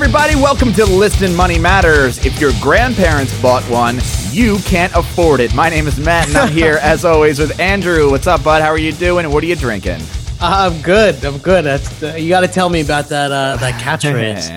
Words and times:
everybody. 0.00 0.36
Welcome 0.36 0.72
to 0.74 0.86
Listen 0.86 1.34
Money 1.34 1.58
Matters. 1.58 2.24
If 2.24 2.40
your 2.40 2.52
grandparents 2.60 3.36
bought 3.42 3.64
one, 3.64 3.98
you 4.30 4.58
can't 4.58 4.94
afford 4.94 5.40
it. 5.40 5.52
My 5.56 5.68
name 5.68 5.88
is 5.88 5.98
Matt, 5.98 6.28
and 6.28 6.36
I'm 6.36 6.52
here 6.52 6.78
as 6.80 7.04
always 7.12 7.40
with 7.40 7.58
Andrew. 7.58 8.08
What's 8.08 8.28
up, 8.28 8.44
bud? 8.44 8.62
How 8.62 8.68
are 8.68 8.78
you 8.78 8.92
doing? 8.92 9.28
What 9.32 9.42
are 9.42 9.46
you 9.48 9.56
drinking? 9.56 10.00
Uh, 10.40 10.70
I'm 10.70 10.80
good. 10.82 11.24
I'm 11.24 11.38
good. 11.38 11.64
That's 11.64 12.00
uh, 12.00 12.14
you 12.14 12.28
got 12.28 12.42
to 12.42 12.46
tell 12.48 12.68
me 12.68 12.80
about 12.80 13.08
that 13.08 13.32
uh, 13.32 13.56
that 13.56 13.74
catchphrase. 13.82 14.48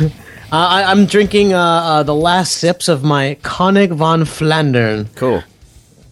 uh, 0.10 0.10
I, 0.52 0.84
I'm 0.84 1.06
drinking 1.06 1.52
uh, 1.52 1.58
uh, 1.60 2.02
the 2.04 2.14
last 2.14 2.58
sips 2.58 2.86
of 2.86 3.02
my 3.02 3.36
Konig 3.42 3.90
von 3.90 4.20
Flandern. 4.22 5.12
cool. 5.16 5.42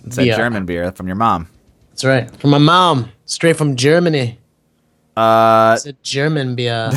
It's 0.07 0.17
that 0.17 0.27
Yeah. 0.27 0.37
German 0.37 0.67
beer 0.67 0.91
from 0.91 1.07
your 1.07 1.15
mom. 1.17 1.47
That's 1.91 2.05
right, 2.05 2.29
from 2.41 2.51
my 2.51 2.59
mom, 2.59 3.13
straight 3.27 3.57
from 3.57 3.77
Germany. 3.77 4.41
Uh, 5.17 5.75
It's 5.77 5.87
a 5.87 5.93
German 6.03 6.57
beer. 6.57 6.91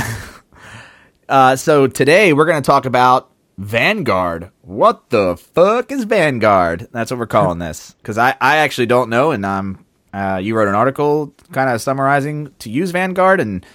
Uh, 1.30 1.56
so 1.56 1.88
today 1.88 2.34
we're 2.34 2.46
going 2.46 2.62
to 2.62 2.66
talk 2.66 2.86
about 2.86 3.32
Vanguard. 3.58 4.52
What 4.62 5.10
the 5.10 5.38
fuck 5.38 5.92
is 5.92 6.04
Vanguard? 6.04 6.88
That's 6.92 7.12
what 7.12 7.20
we're 7.20 7.28
calling 7.28 7.60
this 7.60 7.92
because 7.98 8.18
I, 8.18 8.36
I 8.42 8.58
actually 8.58 8.88
don't 8.88 9.10
know, 9.10 9.32
and 9.32 9.46
um, 9.46 9.86
uh, 10.14 10.40
you 10.42 10.56
wrote 10.56 10.68
an 10.68 10.76
article 10.76 11.34
kind 11.52 11.70
of 11.70 11.82
summarizing 11.82 12.54
to 12.60 12.70
use 12.70 12.92
Vanguard, 12.92 13.40
and 13.40 13.66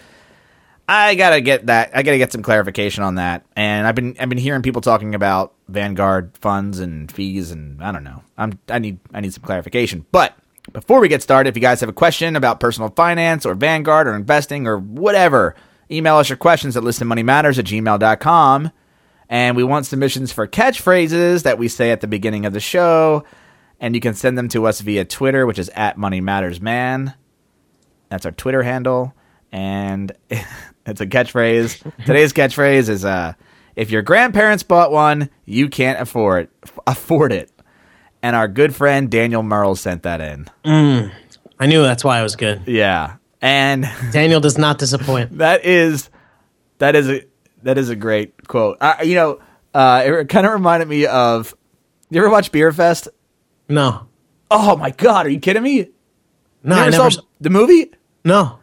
I 0.88 1.14
gotta 1.14 1.40
get 1.40 1.66
that. 1.66 1.90
I 1.94 2.02
gotta 2.02 2.18
get 2.18 2.32
some 2.32 2.42
clarification 2.42 3.04
on 3.04 3.14
that. 3.14 3.46
And 3.54 3.86
I've 3.86 3.94
been 3.94 4.16
I've 4.18 4.28
been 4.28 4.38
hearing 4.38 4.62
people 4.62 4.82
talking 4.82 5.14
about 5.14 5.54
Vanguard 5.68 6.36
funds 6.38 6.80
and 6.80 7.10
fees, 7.10 7.50
and 7.50 7.82
I 7.82 7.92
don't 7.92 8.04
know. 8.04 8.22
I'm 8.36 8.58
I 8.68 8.78
need 8.80 8.98
I 9.14 9.20
need 9.20 9.32
some 9.32 9.44
clarification. 9.44 10.04
But 10.10 10.36
before 10.72 11.00
we 11.00 11.08
get 11.08 11.22
started, 11.22 11.48
if 11.50 11.56
you 11.56 11.62
guys 11.62 11.80
have 11.80 11.88
a 11.88 11.92
question 11.92 12.36
about 12.36 12.60
personal 12.60 12.90
finance 12.90 13.46
or 13.46 13.54
Vanguard 13.54 14.06
or 14.06 14.14
investing 14.14 14.66
or 14.66 14.78
whatever, 14.78 15.54
email 15.90 16.16
us 16.16 16.28
your 16.28 16.36
questions 16.36 16.76
at 16.76 16.82
listenmoneymatters 16.82 17.58
at 17.58 17.64
gmail.com. 17.66 18.70
And 19.28 19.56
we 19.56 19.62
want 19.62 19.86
submissions 19.86 20.32
for 20.32 20.46
catchphrases 20.46 21.44
that 21.44 21.58
we 21.58 21.68
say 21.68 21.92
at 21.92 22.00
the 22.00 22.08
beginning 22.08 22.46
of 22.46 22.52
the 22.52 22.60
show. 22.60 23.24
And 23.78 23.94
you 23.94 24.00
can 24.00 24.14
send 24.14 24.36
them 24.36 24.48
to 24.48 24.66
us 24.66 24.80
via 24.80 25.04
Twitter, 25.04 25.46
which 25.46 25.58
is 25.58 25.68
at 25.70 25.96
Money 25.96 26.20
Matters 26.20 26.60
Man. 26.60 27.14
That's 28.08 28.26
our 28.26 28.32
Twitter 28.32 28.62
handle. 28.62 29.14
And 29.52 30.12
it's 30.30 31.00
a 31.00 31.06
catchphrase. 31.06 32.04
Today's 32.04 32.32
catchphrase 32.32 32.88
is 32.88 33.04
uh, 33.04 33.34
if 33.76 33.90
your 33.90 34.02
grandparents 34.02 34.62
bought 34.62 34.90
one, 34.92 35.30
you 35.44 35.68
can't 35.68 36.00
afford 36.00 36.48
afford 36.86 37.32
it. 37.32 37.50
And 38.22 38.36
our 38.36 38.48
good 38.48 38.74
friend 38.74 39.10
Daniel 39.10 39.42
Merle 39.42 39.76
sent 39.76 40.02
that 40.02 40.20
in. 40.20 40.48
I 41.58 41.66
knew 41.66 41.82
that's 41.82 42.04
why 42.04 42.18
I 42.18 42.22
was 42.22 42.36
good. 42.36 42.62
Yeah. 42.66 43.16
And 43.42 43.88
Daniel 44.12 44.40
does 44.40 44.58
not 44.58 44.78
disappoint. 44.78 45.38
that 45.38 45.64
is 45.64 46.10
that 46.78 46.94
is 46.96 47.08
a 47.08 47.24
that 47.62 47.78
is 47.78 47.88
a 47.88 47.96
great 47.96 48.46
quote. 48.48 48.78
Uh, 48.80 48.96
you 49.02 49.14
know, 49.14 49.40
uh, 49.74 50.02
it 50.04 50.28
kind 50.28 50.46
of 50.46 50.52
reminded 50.52 50.88
me 50.88 51.06
of. 51.06 51.54
You 52.10 52.20
ever 52.20 52.30
watch 52.30 52.50
Beerfest? 52.50 53.08
No, 53.68 54.08
Oh 54.50 54.76
my 54.76 54.90
god, 54.90 55.26
are 55.26 55.30
you 55.30 55.38
kidding 55.38 55.62
me? 55.62 55.90
no, 56.64 56.74
you 56.76 56.82
I 56.82 56.90
never 56.90 57.10
saw 57.10 57.22
the 57.40 57.50
movie? 57.50 57.92
no, 58.24 58.58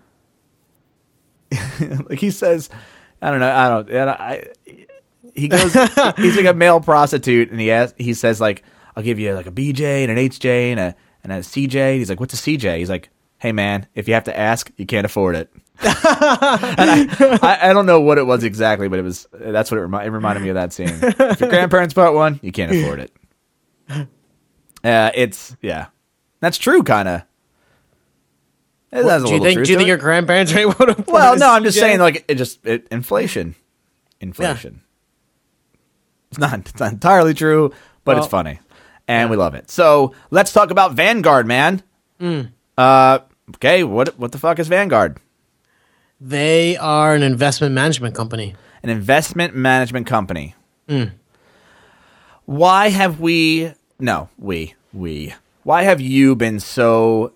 like 2.10 2.20
he 2.20 2.30
says, 2.32 2.70
I 3.22 3.32
don't 3.32 3.40
know, 3.40 3.50
I 3.50 3.70
don't, 3.70 4.10
I, 4.10 4.48
he 5.34 5.48
goes, 5.48 5.74
he's 6.18 6.36
like 6.36 6.46
a 6.46 6.54
male 6.54 6.82
prostitute, 6.82 7.52
and 7.52 7.60
he 7.60 7.72
asks, 7.72 7.96
he 7.98 8.14
says 8.14 8.42
like, 8.42 8.64
I'll 8.96 9.04
give 9.04 9.18
you 9.20 9.34
like 9.34 9.48
a 9.48 9.52
BJ 9.52 10.04
and 10.04 10.12
an 10.12 10.18
HJ 10.18 10.72
and 10.72 10.80
a 10.80 10.96
and 11.24 11.32
a 11.32 11.38
CJ. 11.40 11.98
He's 11.98 12.10
like, 12.10 12.20
what's 12.20 12.34
a 12.34 12.38
CJ? 12.38 12.80
He's 12.80 12.90
like, 12.90 13.10
hey 13.38 13.52
man, 13.52 13.88
if 13.96 14.08
you 14.08 14.14
have 14.14 14.26
to 14.26 14.38
ask, 14.38 14.72
you 14.78 14.86
can't 14.86 15.06
afford 15.06 15.36
it. 15.36 15.52
and 15.80 15.94
I, 15.94 17.40
I, 17.42 17.70
I 17.70 17.74
don't 17.74 17.86
know 17.86 18.02
what 18.02 18.18
it 18.18 18.26
was 18.26 18.44
exactly, 18.44 18.88
but 18.88 18.98
it 18.98 19.04
was 19.04 19.28
that's 19.32 19.70
what 19.70 19.78
it, 19.78 19.82
remi- 19.82 20.06
it 20.06 20.10
reminded 20.10 20.42
me 20.44 20.50
of 20.50 20.56
that 20.56 20.74
scene. 20.74 20.90
If 20.90 21.40
your 21.40 21.50
grandparents 21.50 21.94
bought 21.94 22.14
one, 22.16 22.40
you 22.42 22.52
can't 22.52 22.72
afford 22.72 23.00
it. 23.00 23.12
Uh, 24.84 25.12
it's 25.16 25.58
yeah, 25.62 25.88
that's 26.40 26.58
true, 26.58 26.84
kind 26.84 27.08
of. 27.08 27.22
A 28.92 28.96
do 28.96 29.02
you 29.02 29.08
little 29.08 29.30
think? 29.30 29.66
Do 29.66 29.72
you 29.72 29.78
think 29.78 29.82
it. 29.82 29.88
your 29.88 29.98
grandparents 29.98 30.54
would 30.54 30.88
have? 30.88 31.08
Well, 31.08 31.36
no, 31.36 31.50
I'm 31.50 31.64
just 31.64 31.78
saying, 31.78 32.00
like, 32.00 32.24
it 32.28 32.36
just 32.36 32.66
it, 32.66 32.88
inflation, 32.90 33.56
inflation. 34.22 34.82
It's 36.30 36.38
not 36.38 36.60
it's 36.60 36.80
not 36.80 36.94
entirely 36.94 37.34
true, 37.34 37.74
but 38.06 38.18
it's 38.18 38.28
funny, 38.28 38.60
and 39.08 39.30
we 39.30 39.36
love 39.36 39.56
it. 39.56 39.70
So 39.70 40.14
let's 40.30 40.54
talk 40.54 40.72
about 40.72 40.94
Vanguard, 40.94 41.48
man. 41.48 41.82
Uh, 42.78 43.20
okay, 43.56 43.84
what 43.84 44.18
what 44.20 44.32
the 44.32 44.38
fuck 44.38 44.60
is 44.60 44.68
Vanguard? 44.68 45.20
they 46.20 46.76
are 46.78 47.14
an 47.14 47.22
investment 47.22 47.76
management 47.76 48.16
company. 48.16 48.56
An 48.82 48.90
investment 48.90 49.56
management 49.56 50.08
company. 50.08 50.56
Why 52.46 52.90
have 52.90 53.20
we? 53.20 53.74
No, 54.00 54.30
we 54.38 54.76
we. 54.94 55.34
Why 55.64 55.84
have 55.84 56.00
you 56.00 56.36
been 56.36 56.60
so 56.60 57.34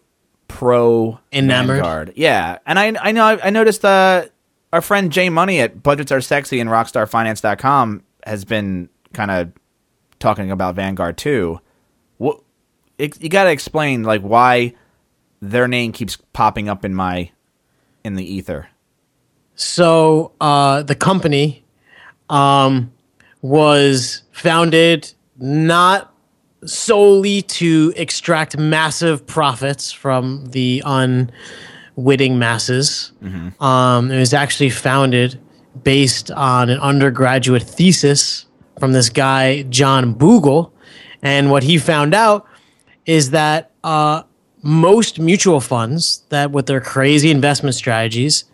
pro 0.48 1.20
Enamored? 1.32 1.78
Vanguard? 1.78 2.14
Yeah, 2.16 2.60
and 2.66 2.80
I 2.80 2.94
I 3.02 3.12
know 3.12 3.38
I 3.44 3.50
noticed 3.50 3.84
uh 3.84 4.26
our 4.72 4.82
friend 4.82 5.12
Jay 5.12 5.30
Money 5.30 5.60
at 5.60 5.84
Budgets 5.84 6.12
Are 6.12 6.22
Sexy 6.22 6.60
and 6.60 6.70
RockstarFinance.com 6.70 8.04
has 8.26 8.46
been 8.46 8.88
kind 9.14 9.30
of 9.32 9.52
talking 10.20 10.50
about 10.50 10.76
Vanguard 10.76 11.18
too. 11.18 11.60
What 12.18 12.42
you 12.98 13.30
got 13.30 13.44
to 13.46 13.52
explain 13.52 14.04
like 14.04 14.22
why 14.22 14.76
their 15.42 15.68
name 15.68 15.92
keeps 15.92 16.18
popping 16.34 16.70
up 16.70 16.86
in 16.86 16.94
my 16.94 17.32
in 18.04 18.16
the 18.16 18.24
ether. 18.24 18.68
So 19.56 20.32
uh, 20.42 20.84
the 20.84 20.96
company 20.96 21.64
um, 22.30 22.92
was 23.42 24.24
founded 24.32 25.12
not 25.38 26.14
solely 26.66 27.42
to 27.42 27.94
extract 27.96 28.58
massive 28.58 29.26
profits 29.26 29.92
from 29.92 30.46
the 30.48 30.82
unwitting 30.86 32.40
masses. 32.40 33.12
Um, 33.60 34.12
it 34.12 34.20
was 34.20 34.34
actually 34.34 34.70
founded 34.70 35.40
based 35.84 36.32
on 36.32 36.70
an 36.70 36.80
undergraduate 36.80 37.64
thesis 37.64 38.46
from 38.80 38.94
this 38.94 39.10
guy 39.10 39.64
John 39.64 40.14
Bogle, 40.14 40.74
and 41.22 41.50
what 41.52 41.64
he 41.64 41.78
found 41.78 42.14
out 42.14 42.48
is 43.06 43.32
that 43.32 43.72
uh, 43.84 44.24
most 44.62 45.20
mutual 45.20 45.60
funds 45.60 46.24
that 46.30 46.52
with 46.52 46.68
their 46.68 46.82
crazy 46.82 47.32
investment 47.32 47.76
strategies 47.76 48.46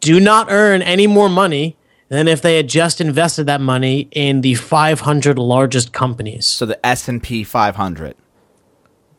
do 0.00 0.20
not 0.20 0.48
earn 0.50 0.82
any 0.82 1.06
more 1.06 1.28
money 1.28 1.76
than 2.08 2.28
if 2.28 2.42
they 2.42 2.56
had 2.56 2.68
just 2.68 3.00
invested 3.00 3.44
that 3.46 3.60
money 3.60 4.08
in 4.10 4.42
the 4.42 4.54
500 4.54 5.38
largest 5.38 5.92
companies. 5.92 6.46
So 6.46 6.66
the 6.66 6.84
S 6.84 7.08
and 7.08 7.22
P 7.22 7.42
500. 7.42 8.14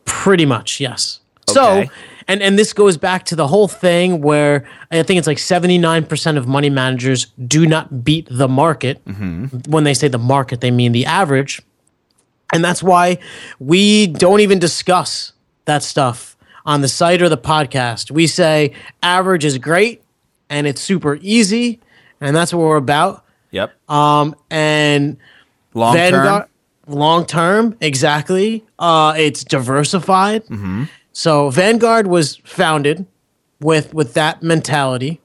Pretty 0.04 0.46
much, 0.46 0.80
yes. 0.80 1.20
Okay. 1.50 1.86
So, 1.86 1.92
and 2.28 2.42
and 2.42 2.58
this 2.58 2.72
goes 2.72 2.96
back 2.96 3.24
to 3.26 3.36
the 3.36 3.48
whole 3.48 3.68
thing 3.68 4.22
where 4.22 4.66
I 4.90 5.02
think 5.02 5.18
it's 5.18 5.26
like 5.26 5.38
79% 5.38 6.36
of 6.36 6.46
money 6.46 6.70
managers 6.70 7.26
do 7.46 7.66
not 7.66 8.04
beat 8.04 8.28
the 8.30 8.48
market. 8.48 9.04
Mm-hmm. 9.04 9.70
When 9.70 9.84
they 9.84 9.92
say 9.94 10.08
the 10.08 10.18
market, 10.18 10.60
they 10.60 10.70
mean 10.70 10.92
the 10.92 11.04
average. 11.04 11.60
And 12.52 12.64
that's 12.64 12.82
why 12.82 13.18
we 13.58 14.06
don't 14.06 14.40
even 14.40 14.58
discuss 14.58 15.32
that 15.66 15.82
stuff 15.82 16.36
on 16.66 16.80
the 16.80 16.88
site 16.88 17.20
or 17.22 17.28
the 17.28 17.36
podcast. 17.38 18.10
We 18.10 18.26
say 18.26 18.72
average 19.02 19.44
is 19.44 19.58
great 19.58 20.02
and 20.50 20.66
it's 20.66 20.80
super 20.80 21.18
easy, 21.22 21.80
and 22.20 22.34
that's 22.36 22.52
what 22.52 22.60
we're 22.66 22.76
about. 22.76 23.24
Yep. 23.50 23.72
Um, 23.90 24.34
and 24.50 25.16
Long 25.74 25.94
term. 25.96 26.44
long 26.86 27.26
term, 27.26 27.76
exactly. 27.80 28.64
Uh, 28.78 29.14
it's 29.16 29.42
diversified. 29.44 30.42
So 31.12 31.50
Vanguard 31.50 32.06
was 32.08 32.36
founded 32.44 33.06
with 33.60 33.94
with 33.94 34.14
that 34.14 34.42
mentality, 34.42 35.20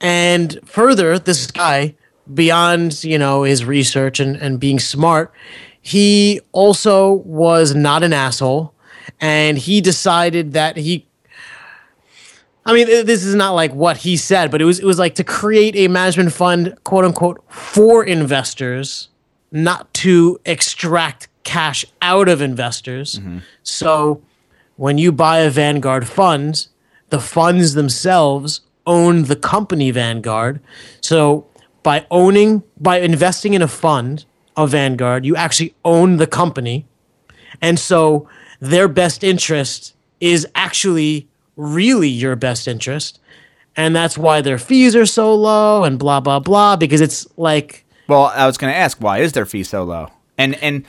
and 0.00 0.58
further, 0.64 1.18
this 1.18 1.50
guy, 1.50 1.94
beyond 2.32 3.02
you 3.04 3.18
know 3.18 3.42
his 3.42 3.64
research 3.64 4.20
and 4.20 4.36
and 4.36 4.60
being 4.60 4.78
smart, 4.78 5.32
he 5.80 6.40
also 6.52 7.12
was 7.12 7.74
not 7.74 8.02
an 8.02 8.12
asshole, 8.12 8.72
and 9.20 9.58
he 9.58 9.80
decided 9.80 10.52
that 10.52 10.76
he 10.76 11.08
I 12.68 12.74
mean, 12.74 12.86
this 12.86 13.24
is 13.24 13.34
not 13.34 13.52
like 13.52 13.72
what 13.72 13.96
he 13.96 14.18
said, 14.18 14.50
but 14.50 14.60
it 14.60 14.66
was 14.66 14.78
it 14.78 14.84
was 14.84 14.98
like 14.98 15.14
to 15.14 15.24
create 15.24 15.74
a 15.74 15.88
management 15.88 16.32
fund, 16.34 16.76
quote 16.84 17.06
unquote, 17.06 17.42
for 17.50 18.04
investors, 18.04 19.08
not 19.50 19.92
to 19.94 20.38
extract 20.44 21.28
cash 21.44 21.86
out 22.02 22.28
of 22.28 22.42
investors. 22.42 23.20
Mm-hmm. 23.20 23.38
So, 23.62 24.22
when 24.76 24.98
you 24.98 25.12
buy 25.12 25.38
a 25.38 25.48
Vanguard 25.48 26.06
fund, 26.06 26.68
the 27.08 27.20
funds 27.20 27.72
themselves 27.72 28.60
own 28.86 29.24
the 29.24 29.36
company 29.36 29.90
Vanguard. 29.90 30.60
So, 31.00 31.46
by 31.82 32.06
owning, 32.10 32.64
by 32.78 33.00
investing 33.00 33.54
in 33.54 33.62
a 33.62 33.68
fund 33.68 34.26
of 34.58 34.72
Vanguard, 34.72 35.24
you 35.24 35.36
actually 35.36 35.74
own 35.86 36.18
the 36.18 36.26
company. 36.26 36.84
And 37.62 37.78
so 37.78 38.28
their 38.60 38.88
best 38.88 39.22
interest 39.24 39.94
is 40.20 40.46
actually 40.54 41.28
really 41.56 42.08
your 42.08 42.36
best 42.36 42.66
interest. 42.68 43.20
and 43.76 43.94
that's 43.94 44.18
why 44.18 44.40
their 44.40 44.58
fees 44.58 44.96
are 44.96 45.06
so 45.06 45.34
low 45.34 45.84
and 45.84 45.98
blah 45.98 46.18
blah 46.20 46.40
blah 46.40 46.74
because 46.76 47.00
it's 47.00 47.26
like 47.36 47.84
Well, 48.08 48.24
I 48.34 48.46
was 48.46 48.58
going 48.58 48.72
to 48.72 48.76
ask 48.78 48.98
why 49.00 49.18
is 49.18 49.32
their 49.32 49.46
fee 49.46 49.62
so 49.64 49.84
low? 49.84 50.08
And 50.36 50.54
and 50.62 50.84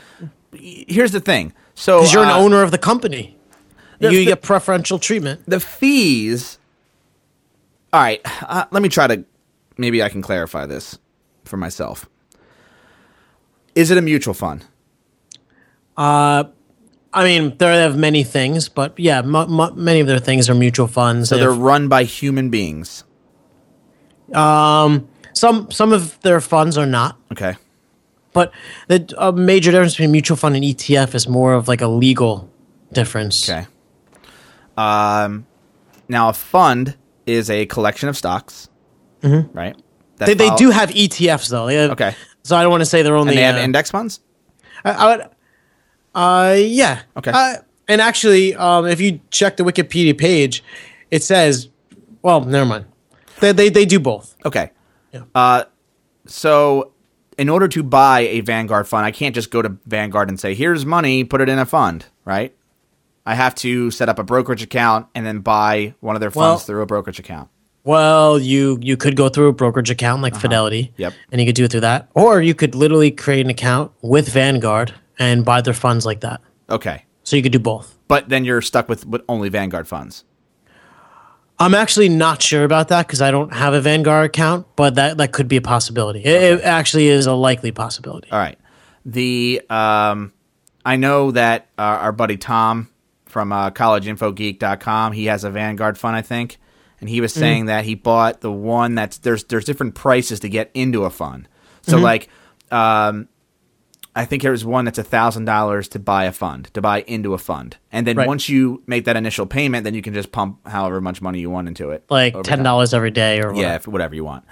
here's 0.54 1.12
the 1.12 1.20
thing. 1.20 1.54
So 1.76 2.00
because 2.00 2.14
you're 2.14 2.24
an 2.24 2.30
uh, 2.30 2.38
owner 2.40 2.64
of 2.64 2.72
the 2.72 2.78
company, 2.80 3.38
the- 4.00 4.12
you 4.12 4.20
the- 4.20 4.26
get 4.26 4.42
preferential 4.42 4.98
treatment. 5.00 5.42
the 5.48 5.60
fees. 5.60 6.58
All 7.94 8.02
right, 8.02 8.22
uh, 8.44 8.66
let 8.72 8.82
me 8.84 8.90
try 8.90 9.08
to. 9.08 9.24
Maybe 9.78 10.04
I 10.04 10.10
can 10.10 10.22
clarify 10.22 10.66
this 10.68 10.98
for 11.46 11.58
myself. 11.58 12.06
Is 13.76 13.90
it 13.92 13.98
a 13.98 14.02
mutual 14.02 14.34
fund? 14.36 14.66
I 17.20 17.24
mean, 17.26 17.58
they 17.58 17.66
have 17.82 17.98
many 17.98 18.24
things, 18.24 18.70
but 18.70 18.98
yeah, 18.98 19.20
m- 19.20 19.36
m- 19.36 19.74
many 19.76 20.00
of 20.00 20.08
their 20.08 20.20
things 20.20 20.50
are 20.50 20.56
mutual 20.56 20.88
funds. 20.88 21.30
So 21.30 21.36
They 21.36 21.42
they're 21.42 21.52
have- 21.52 21.60
run 21.74 21.88
by 21.88 22.04
human 22.04 22.50
beings. 22.50 23.04
some 25.34 25.68
some 25.72 25.94
of 25.94 26.20
their 26.22 26.42
funds 26.42 26.78
are 26.78 26.86
not, 26.86 27.18
Okay. 27.32 27.56
but 28.34 28.52
the 28.88 29.14
a 29.18 29.32
major 29.32 29.72
difference 29.72 29.94
between 29.94 30.12
mutual 30.12 30.38
fund 30.38 30.56
and 30.56 30.64
ETF 30.64 31.16
is 31.16 31.28
more 31.28 31.54
of 31.54 31.68
like 31.68 31.82
a 31.82 31.88
legal 31.88 32.50
difference. 32.94 33.50
Okay. 33.50 33.66
Um, 34.78 35.46
now 36.08 36.30
a 36.30 36.34
fund 36.34 36.96
is 37.26 37.50
a 37.50 37.66
collection 37.66 38.10
of 38.10 38.16
stocks, 38.18 38.70
right? 39.24 39.76
That 40.18 40.26
They, 40.26 40.34
they 40.34 40.48
follow- 40.48 40.58
do 40.58 40.70
have 40.72 40.90
ETFs 40.92 41.50
though. 41.50 41.66
They 41.68 41.76
have, 41.76 41.92
Okay. 41.92 42.16
So 42.44 42.56
I 42.56 42.62
don't 42.64 42.72
want 42.72 42.82
to 42.82 42.86
say 42.86 43.02
they're 43.04 43.16
only. 43.16 43.32
and 43.32 43.38
they 43.38 43.44
have 43.44 43.56
uh, 43.58 43.60
index 43.60 43.92
funds. 43.92 44.22
I, 44.86 44.92
I 44.92 45.06
would. 45.18 45.28
Uh, 46.16 46.56
yeah. 46.58 47.02
Okay. 47.18 47.32
Uh, 47.34 47.56
and 47.88 48.02
actually, 48.02 48.56
um, 48.56 48.86
if 48.86 49.02
you 49.02 49.20
check 49.32 49.58
the 49.58 49.64
Wikipedia 49.64 50.18
page, 50.18 50.64
it 51.12 51.24
says, 51.24 51.70
well, 52.22 52.42
never 52.42 52.66
mind. 52.66 52.86
They 53.40 53.52
they, 53.52 53.70
they 53.70 53.86
do 53.86 54.00
both. 54.00 54.36
Okay. 54.46 54.72
Yeah. 55.14 55.24
Uh, 55.34 55.64
so 56.26 56.92
in 57.38 57.50
order 57.50 57.68
to 57.70 57.84
buy 57.84 58.22
a 58.22 58.42
Vanguard 58.42 58.88
fund, 58.88 59.06
I 59.06 59.12
can't 59.12 59.34
just 59.34 59.50
go 59.50 59.62
to 59.62 59.78
Vanguard 59.86 60.30
and 60.30 60.40
say, 60.40 60.54
"Here's 60.54 60.86
money, 60.86 61.24
put 61.24 61.42
it 61.42 61.48
in 61.50 61.58
a 61.58 61.66
fund," 61.66 62.06
right? 62.26 62.54
I 63.26 63.36
have 63.36 63.56
to 63.56 63.92
set 63.92 64.10
up 64.10 64.20
a 64.20 64.24
brokerage 64.24 64.62
account 64.62 65.08
and 65.16 65.26
then 65.26 65.40
buy 65.40 65.94
one 66.00 66.16
of 66.16 66.20
their 66.20 66.32
funds 66.32 66.38
Well- 66.38 66.58
through 66.60 66.82
a 66.82 66.86
brokerage 66.86 67.20
account. 67.20 67.50
Well, 67.86 68.38
you 68.38 68.78
you 68.82 68.98
could 68.98 69.16
go 69.16 69.30
through 69.30 69.48
a 69.48 69.54
brokerage 69.54 69.90
account 69.90 70.22
like 70.22 70.36
Fidelity. 70.36 70.82
Uh-huh. 70.90 70.94
Yep. 70.98 71.14
And 71.32 71.42
you 71.42 71.48
could 71.48 71.56
do 71.56 71.64
it 71.64 71.72
through 71.72 71.80
that, 71.82 72.10
or 72.14 72.42
you 72.42 72.54
could 72.54 72.76
literally 72.76 73.10
create 73.10 73.46
an 73.46 73.50
account 73.50 73.92
with 74.02 74.28
Vanguard 74.30 74.94
and 75.20 75.46
buy 75.46 75.62
their 75.62 75.74
funds 75.74 76.06
like 76.06 76.22
that. 76.22 76.42
Okay. 76.70 77.06
So 77.24 77.36
you 77.36 77.44
could 77.44 77.52
do 77.52 77.60
both. 77.60 77.98
But 78.08 78.30
then 78.30 78.46
you're 78.46 78.62
stuck 78.62 78.90
with, 78.90 79.06
with 79.06 79.22
only 79.30 79.50
Vanguard 79.50 79.88
funds. 79.88 80.24
I'm 81.60 81.76
actually 81.76 82.08
not 82.08 82.42
sure 82.42 82.64
about 82.64 82.88
that 82.88 83.06
because 83.06 83.22
I 83.22 83.32
don't 83.32 83.54
have 83.54 83.74
a 83.74 83.82
Vanguard 83.82 84.28
account, 84.28 84.66
but 84.78 84.96
that, 84.96 85.18
that 85.18 85.34
could 85.34 85.50
be 85.50 85.58
a 85.58 85.62
possibility. 85.62 86.24
It, 86.24 86.42
it 86.42 86.62
actually 86.64 87.10
is 87.10 87.28
a 87.28 87.34
likely 87.34 87.72
possibility. 87.72 88.32
All 88.32 88.40
right. 88.40 88.58
The 89.06 89.62
um, 89.70 90.32
I 90.86 90.96
know 90.96 91.32
that 91.32 91.68
uh, 91.78 91.82
our 91.82 92.12
buddy 92.12 92.38
Tom 92.38 92.90
from 93.26 93.52
uh, 93.52 93.72
collegeinfogeek.com, 93.72 95.12
he 95.14 95.26
has 95.26 95.44
a 95.44 95.50
Vanguard 95.50 95.98
fund, 95.98 96.16
I 96.16 96.22
think, 96.22 96.58
and 97.00 97.10
he 97.10 97.22
was 97.22 97.34
saying 97.34 97.66
that 97.66 97.86
he 97.86 97.96
bought 97.96 98.42
the 98.42 98.52
one 98.52 98.96
that's 98.96 99.18
there's 99.18 99.44
there's 99.46 99.66
different 99.66 99.96
prices 99.96 100.40
to 100.42 100.50
get 100.50 100.72
into 100.74 101.04
a 101.04 101.10
fund. 101.10 101.48
So 101.82 101.98
like, 101.98 102.30
um, 102.72 103.28
I 104.22 104.26
think 104.26 104.44
there's 104.44 104.66
one 104.66 104.84
that's 104.86 104.98
a 104.98 105.04
thousand 105.04 105.46
dollars 105.46 105.88
to 105.90 106.00
buy 106.00 106.26
a 106.26 106.32
fund 106.34 106.70
to 106.74 106.82
buy 106.82 107.02
into 107.08 107.34
a 107.34 107.38
fund, 107.38 107.78
and 107.92 108.06
then 108.06 108.18
Right. 108.18 108.28
once 108.28 108.50
you 108.50 108.84
make 108.86 109.06
that 109.06 109.16
initial 109.16 109.46
payment, 109.46 109.84
then 109.86 109.94
you 109.94 110.02
can 110.02 110.14
just 110.14 110.32
pump 110.34 110.60
however 110.68 111.00
much 111.00 111.22
money 111.22 111.40
you 111.40 111.50
want 111.50 111.68
into 111.70 111.92
it, 111.92 112.04
Like 112.10 112.36
ten 112.44 112.62
dollars 112.64 112.94
every 112.94 113.12
day 113.12 113.40
or 113.40 113.50
Yeah, 113.54 113.56
whatever. 113.56 113.76
if, 113.76 113.88
whatever 113.88 114.16
you 114.16 114.26
want. 114.26 114.44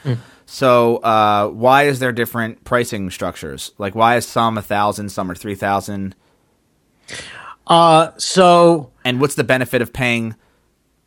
So, 0.45 0.97
uh, 0.97 1.49
why 1.49 1.83
is 1.83 1.99
there 1.99 2.13
different 2.13 2.63
pricing 2.63 3.09
structures? 3.11 3.73
Like, 3.77 3.93
why 3.95 4.15
is 4.15 4.25
some 4.25 4.57
a 4.57 4.61
thousand, 4.61 5.09
some 5.09 5.29
are 5.29 5.35
three 5.35 5.55
thousand? 5.55 6.15
So 8.17 8.91
And 9.03 9.19
what's 9.19 9.35
the 9.35 9.43
benefit 9.43 9.81
of 9.81 9.91
paying 9.91 10.35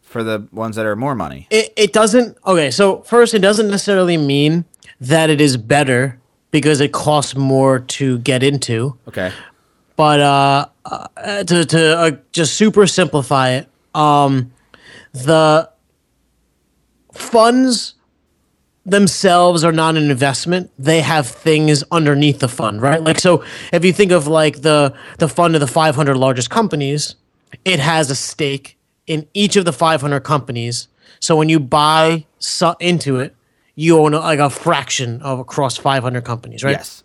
for 0.03 0.23
the 0.23 0.47
ones 0.53 0.77
that 0.77 0.85
are 0.87 0.97
more 0.97 1.15
money? 1.15 1.47
it, 1.51 1.73
it 1.77 1.93
doesn't 1.95 2.37
okay 2.47 2.71
so 2.71 3.01
first 3.03 3.33
it 3.33 3.39
doesn't 3.39 3.69
necessarily 3.71 4.19
mean 4.19 4.67
that 5.01 5.31
it 5.31 5.41
is 5.41 5.57
better 5.57 6.20
because 6.51 6.81
it 6.81 6.93
costs 6.93 7.35
more 7.37 7.79
to 7.79 8.19
get 8.19 8.43
into. 8.43 8.97
Okay, 9.09 9.33
but 9.97 10.21
uh, 10.21 10.67
uh 10.85 11.45
to, 11.45 11.65
to 11.65 11.99
uh, 11.99 12.11
just 12.33 12.55
super 12.55 12.87
simplify 12.87 13.51
it 13.51 13.69
um 13.95 14.53
the 15.13 15.69
funds 17.13 17.95
themselves 18.87 19.63
are 19.63 19.73
not 19.73 19.97
an 19.97 20.11
investment. 20.11 20.71
They 20.79 21.01
have 21.01 21.27
things 21.27 21.85
underneath 21.91 22.39
the 22.39 22.49
fund 22.49 22.81
right? 22.81 23.03
Like 23.03 23.19
so 23.21 23.45
if 23.73 23.85
you 23.85 23.93
think 23.93 24.13
of 24.13 24.27
like 24.27 24.63
the 24.63 24.95
the 25.19 25.29
fund 25.29 25.55
of 25.55 25.61
the 25.61 25.67
500 25.67 26.17
largest 26.17 26.51
companies 26.51 27.17
it 27.65 27.81
has 27.81 28.11
a 28.11 28.15
stake 28.15 28.79
in 29.07 29.27
each 29.35 29.57
of 29.57 29.65
the 29.65 29.73
500 29.73 30.21
companies. 30.21 30.89
So 31.19 31.37
when 31.37 31.49
you 31.49 31.59
buy 31.61 32.27
so- 32.39 32.77
into 32.81 33.19
it 33.19 33.35
you 33.81 33.99
own 33.99 34.13
like 34.13 34.39
a 34.39 34.51
fraction 34.51 35.21
of 35.23 35.39
across 35.39 35.77
500 35.77 36.25
companies 36.25 36.63
right 36.63 36.73
yes, 36.73 37.03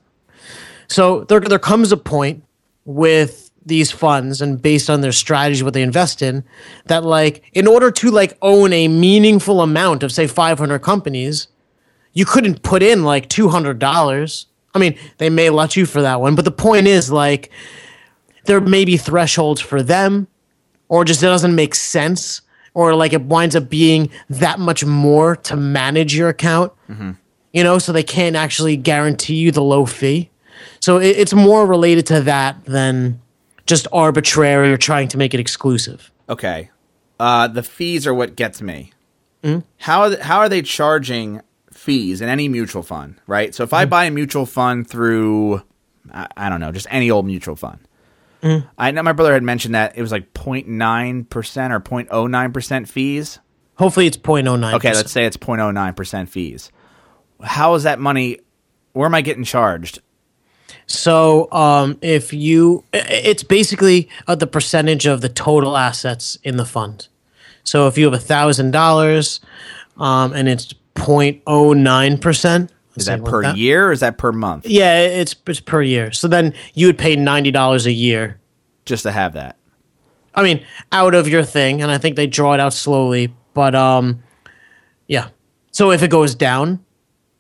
so 0.88 1.24
there, 1.26 1.40
there 1.40 1.60
comes 1.60 1.92
a 1.92 1.98
point 1.98 2.44
with 2.86 3.52
these 3.66 3.92
funds 3.92 4.42
and 4.42 4.62
based 4.62 4.90
on 4.90 5.02
their 5.02 5.12
strategy, 5.12 5.64
what 5.64 5.74
they 5.74 5.82
invest 5.82 6.22
in, 6.22 6.44
that 6.86 7.04
like 7.04 7.44
in 7.54 7.68
order 7.68 7.90
to 7.92 8.12
like 8.12 8.38
own 8.42 8.72
a 8.74 8.88
meaningful 8.88 9.62
amount 9.62 10.04
of 10.04 10.12
say 10.12 10.28
500 10.28 10.80
companies, 10.80 11.48
you 12.14 12.26
couldn't 12.26 12.62
put 12.62 12.84
in 12.84 13.04
like 13.04 13.28
$200. 13.28 14.46
I 14.74 14.80
mean, 14.80 14.98
they 15.18 15.30
may 15.30 15.50
let 15.50 15.76
you 15.76 15.86
for 15.86 16.02
that 16.02 16.22
one, 16.22 16.36
but 16.36 16.46
the 16.46 16.52
point 16.52 16.88
is 16.88 17.12
like 17.12 17.52
there 18.46 18.62
may 18.62 18.86
be 18.86 18.98
thresholds 18.98 19.62
for 19.62 19.82
them 19.82 20.28
or 20.88 21.04
just 21.04 21.24
it 21.24 21.26
doesn't 21.26 21.56
make 21.56 21.74
sense 21.74 22.42
or 22.76 22.94
like 22.94 23.12
it 23.14 23.24
winds 23.24 23.56
up 23.56 23.68
being 23.70 24.10
that 24.30 24.60
much 24.60 24.86
more 24.86 25.36
to 25.36 25.56
manage 25.56 26.16
your 26.16 26.30
account 26.30 26.72
you 27.52 27.64
know 27.64 27.80
so 27.80 27.92
they 27.92 28.04
can't 28.04 28.36
actually 28.36 28.78
guarantee 28.78 29.36
you 29.36 29.52
the 29.52 29.64
low 29.64 29.86
fee 29.88 30.30
so 30.80 30.98
it, 31.00 31.18
it's 31.18 31.34
more 31.34 31.66
related 31.66 32.06
to 32.06 32.22
that 32.22 32.64
than 32.66 33.20
just 33.66 33.88
arbitrary 33.92 34.72
or 34.72 34.78
trying 34.78 35.08
to 35.08 35.18
make 35.18 35.34
it 35.34 35.40
exclusive 35.40 36.12
okay. 36.30 36.70
Uh, 37.20 37.48
the 37.48 37.64
fees 37.64 38.06
are 38.06 38.14
what 38.14 38.36
gets 38.36 38.62
me. 38.62 38.92
How 39.78 40.02
are 40.02 40.10
th- 40.10 40.22
how 40.22 40.40
are 40.40 40.50
they 40.50 40.62
charging 40.62 41.42
fees 41.72 42.20
in 42.20 42.28
any 42.28 42.50
mutual 42.50 42.84
fund? 42.84 43.16
Right. 43.28 43.56
So 43.56 43.64
if 43.64 43.74
I 43.74 43.86
buy 43.86 44.06
a 44.06 44.12
mutual 44.12 44.46
fund 44.46 44.90
through, 44.90 45.62
I, 46.12 46.28
I 46.36 46.50
don't 46.50 46.60
know, 46.60 46.72
just 46.72 46.88
any 46.90 47.10
old 47.12 47.26
mutual 47.26 47.56
fund. 47.56 47.80
I 48.78 48.92
know 48.92 49.02
my 49.04 49.14
brother 49.14 49.34
had 49.34 49.44
mentioned 49.44 49.74
that 49.76 49.98
it 49.98 50.02
was 50.02 50.12
like 50.12 50.34
0.9 50.34 51.30
percent 51.30 51.74
or 51.74 51.80
0.09 51.80 52.54
percent 52.54 52.88
fees. 52.88 53.40
hopefully 53.76 54.06
it's 54.08 54.18
0.09 54.18 54.74
Okay, 54.76 54.94
let's 54.94 55.12
say 55.12 55.26
it's 55.26 55.38
0.09% 55.38 56.30
fees. 56.30 56.72
How 57.44 57.74
is 57.74 57.84
that 57.84 58.00
money? 58.00 58.40
Where 58.94 59.06
am 59.08 59.16
I 59.16 59.22
getting 59.22 59.44
charged? 59.44 60.00
so 60.88 61.52
um, 61.52 61.98
if 62.02 62.32
you 62.34 62.84
it's 62.94 63.44
basically 63.44 64.08
uh, 64.28 64.36
the 64.36 64.48
percentage 64.48 65.06
of 65.08 65.22
the 65.22 65.30
total 65.30 65.78
assets 65.78 66.38
in 66.44 66.58
the 66.58 66.66
fund 66.66 67.08
so 67.64 67.88
if 67.88 67.98
you 67.98 68.06
have 68.06 68.14
a 68.14 68.20
thousand 68.20 68.70
dollars 68.72 69.40
um, 69.98 70.34
and 70.34 70.48
it's 70.48 70.74
0.09 70.96 72.22
percent 72.22 72.72
Is 72.96 73.06
that 73.06 73.24
per 73.24 73.54
year 73.54 73.88
or 73.88 73.92
is 73.92 74.00
that 74.00 74.18
per 74.18 74.32
month? 74.32 74.66
yeah 74.68 75.00
it's, 75.00 75.36
it's 75.48 75.60
per 75.60 75.82
year 75.82 76.12
so 76.12 76.28
then 76.28 76.54
you 76.74 76.88
would 76.88 76.98
pay 76.98 77.16
$90 77.16 77.86
a 77.86 77.92
year 77.92 78.40
Just 78.86 79.04
to 79.04 79.12
have 79.12 79.34
that. 79.34 79.58
I 80.36 80.44
mean, 80.44 80.66
out 80.92 81.16
of 81.16 81.28
your 81.28 81.44
thing, 81.44 81.82
and 81.82 81.90
I 81.90 81.98
think 81.98 82.18
they 82.18 82.28
draw 82.28 82.54
it 82.54 82.60
out 82.60 82.74
slowly. 82.74 83.34
But 83.54 83.74
um, 83.74 84.22
yeah. 85.08 85.30
So 85.72 85.92
if 85.92 86.04
it 86.04 86.10
goes 86.10 86.36
down, 86.36 86.84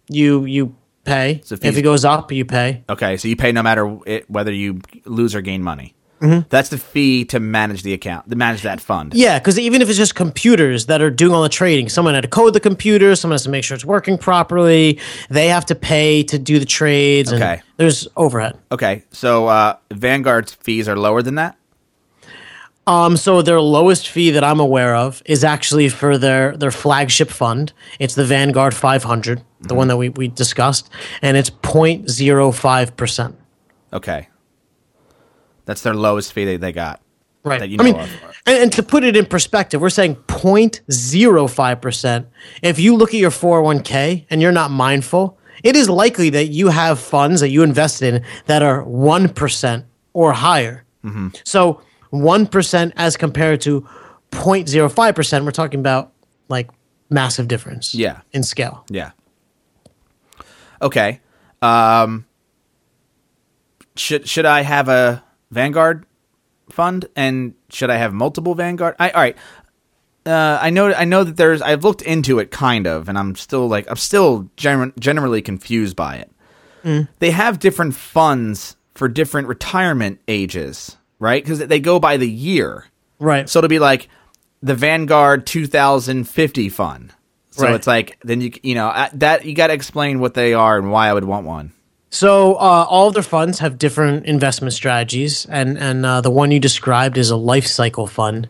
you 0.07 0.45
you 0.45 0.75
pay. 1.03 1.41
So 1.43 1.55
if 1.55 1.65
if 1.65 1.77
it 1.77 1.81
goes 1.81 2.05
up, 2.05 2.31
you 2.31 2.45
pay. 2.45 2.83
Okay, 2.89 3.17
so 3.17 3.27
you 3.27 3.35
pay 3.35 3.51
no 3.51 3.61
matter 3.61 3.97
it, 4.05 4.29
whether 4.29 4.53
you 4.53 4.79
lose 5.03 5.35
or 5.35 5.41
gain 5.41 5.61
money. 5.61 5.93
Mm-hmm. 6.25 6.47
That's 6.49 6.69
the 6.69 6.77
fee 6.77 7.25
to 7.25 7.39
manage 7.39 7.83
the 7.83 7.93
account, 7.93 8.29
to 8.29 8.35
manage 8.35 8.61
that 8.63 8.81
fund. 8.81 9.13
Yeah, 9.13 9.37
because 9.39 9.59
even 9.59 9.81
if 9.81 9.89
it's 9.89 9.97
just 9.97 10.15
computers 10.15 10.87
that 10.87 11.01
are 11.01 11.09
doing 11.11 11.33
all 11.33 11.43
the 11.43 11.49
trading, 11.49 11.89
someone 11.89 12.13
had 12.15 12.21
to 12.21 12.27
code 12.29 12.53
the 12.53 12.59
computer, 12.59 13.15
someone 13.15 13.33
has 13.35 13.43
to 13.43 13.49
make 13.49 13.63
sure 13.63 13.75
it's 13.75 13.85
working 13.85 14.17
properly. 14.17 14.99
They 15.29 15.47
have 15.49 15.65
to 15.67 15.75
pay 15.75 16.23
to 16.23 16.39
do 16.39 16.59
the 16.59 16.65
trades. 16.65 17.31
and 17.31 17.41
Okay. 17.43 17.61
there's 17.77 18.07
overhead. 18.15 18.57
Okay, 18.71 19.03
so 19.11 19.47
uh, 19.47 19.75
Vanguard's 19.91 20.53
fees 20.53 20.87
are 20.89 20.97
lower 20.97 21.21
than 21.21 21.35
that. 21.35 21.57
Um, 22.87 23.17
so 23.17 23.41
their 23.41 23.59
lowest 23.59 24.07
fee 24.09 24.29
that 24.31 24.43
I'm 24.43 24.59
aware 24.59 24.95
of 24.95 25.23
is 25.25 25.43
actually 25.43 25.89
for 25.89 26.19
their 26.19 26.55
their 26.55 26.69
flagship 26.69 27.31
fund. 27.31 27.73
It's 27.97 28.13
the 28.13 28.25
Vanguard 28.25 28.75
500, 28.75 29.41
the 29.61 29.73
one 29.73 29.87
that 29.87 29.97
we, 29.97 30.09
we 30.09 30.27
discussed, 30.27 30.87
and 31.23 31.35
it's 31.35 31.49
0.05 31.49 32.95
percent. 32.95 33.35
Okay, 33.91 34.27
that's 35.65 35.81
their 35.81 35.93
lowest 35.93 36.33
fee 36.33 36.45
they, 36.45 36.57
they 36.57 36.71
got. 36.71 37.01
Right. 37.43 37.59
that 37.59 37.69
you 37.69 37.77
I 37.79 37.83
mean, 37.83 37.95
of. 37.95 38.09
and, 38.47 38.57
and 38.63 38.73
to 38.73 38.81
put 38.81 39.03
it 39.03 39.15
in 39.15 39.25
perspective, 39.27 39.79
we're 39.79 39.91
saying 39.91 40.15
0.05%. 40.27 42.25
If 42.63 42.79
you 42.79 42.95
look 42.95 43.09
at 43.13 43.19
your 43.19 43.29
401k 43.29 44.25
and 44.31 44.41
you're 44.41 44.51
not 44.51 44.71
mindful, 44.71 45.37
it 45.63 45.75
is 45.75 45.87
likely 45.89 46.31
that 46.31 46.47
you 46.47 46.69
have 46.69 46.99
funds 46.99 47.41
that 47.41 47.49
you 47.49 47.61
invested 47.61 48.15
in 48.15 48.23
that 48.47 48.63
are 48.63 48.83
1% 48.83 49.83
or 50.13 50.33
higher. 50.33 50.85
Mm-hmm. 51.03 51.27
So 51.43 51.81
1% 52.11 52.93
as 52.95 53.15
compared 53.17 53.61
to 53.61 53.87
0.05%, 54.31 55.45
we're 55.45 55.51
talking 55.51 55.79
about 55.79 56.11
like 56.49 56.69
massive 57.11 57.47
difference 57.47 57.93
Yeah. 57.93 58.21
in 58.33 58.41
scale. 58.43 58.85
Yeah. 58.89 59.11
Okay. 60.81 61.21
Um 61.61 62.25
should 63.95 64.27
should 64.27 64.45
I 64.45 64.61
have 64.61 64.89
a 64.89 65.23
Vanguard 65.51 66.05
fund 66.69 67.05
and 67.15 67.53
should 67.69 67.89
I 67.89 67.97
have 67.97 68.13
multiple 68.13 68.55
Vanguard? 68.55 68.95
I 68.99 69.09
all 69.11 69.21
right. 69.21 69.37
Uh, 70.25 70.57
I 70.59 70.71
know 70.71 70.91
I 70.91 71.05
know 71.05 71.23
that 71.23 71.37
there's 71.37 71.61
I've 71.61 71.83
looked 71.83 72.01
into 72.01 72.39
it 72.39 72.49
kind 72.49 72.87
of 72.87 73.07
and 73.09 73.17
I'm 73.17 73.35
still 73.35 73.67
like 73.67 73.89
I'm 73.89 73.95
still 73.97 74.49
gen- 74.57 74.93
generally 74.99 75.41
confused 75.41 75.95
by 75.95 76.15
it. 76.17 76.31
They 77.17 77.31
have 77.31 77.57
different 77.57 77.95
funds 77.95 78.75
for 78.93 79.07
different 79.07 79.47
retirement 79.47 80.19
ages, 80.27 80.97
right? 81.17 81.43
Cuz 81.45 81.57
they 81.59 81.79
go 81.79 81.99
by 81.99 82.17
the 82.17 82.29
year. 82.29 82.85
Right. 83.19 83.49
So 83.49 83.57
it'll 83.59 83.69
be 83.69 83.79
like 83.79 84.07
the 84.61 84.75
Vanguard 84.75 85.45
2050 85.47 86.69
fund. 86.69 87.11
So 87.51 87.63
Right. 87.63 87.73
it's 87.75 87.87
like 87.87 88.17
then 88.23 88.41
you 88.41 88.51
you 88.63 88.75
know 88.75 89.07
that 89.13 89.45
you 89.45 89.53
got 89.55 89.67
to 89.67 89.73
explain 89.73 90.19
what 90.19 90.33
they 90.35 90.53
are 90.53 90.77
and 90.77 90.91
why 90.91 91.07
I 91.09 91.13
would 91.13 91.23
want 91.23 91.45
one. 91.47 91.71
So 92.15 92.53
uh, 92.53 92.85
all 92.89 93.09
of 93.09 93.13
their 93.13 93.23
funds 93.23 93.59
have 93.59 93.77
different 93.77 94.25
investment 94.25 94.71
strategies, 94.71 95.45
and 95.47 95.77
and 95.77 96.05
uh, 96.05 96.21
the 96.21 96.31
one 96.31 96.49
you 96.49 96.61
described 96.61 97.17
is 97.17 97.29
a 97.29 97.35
life 97.35 97.67
cycle 97.67 98.07
fund, 98.07 98.47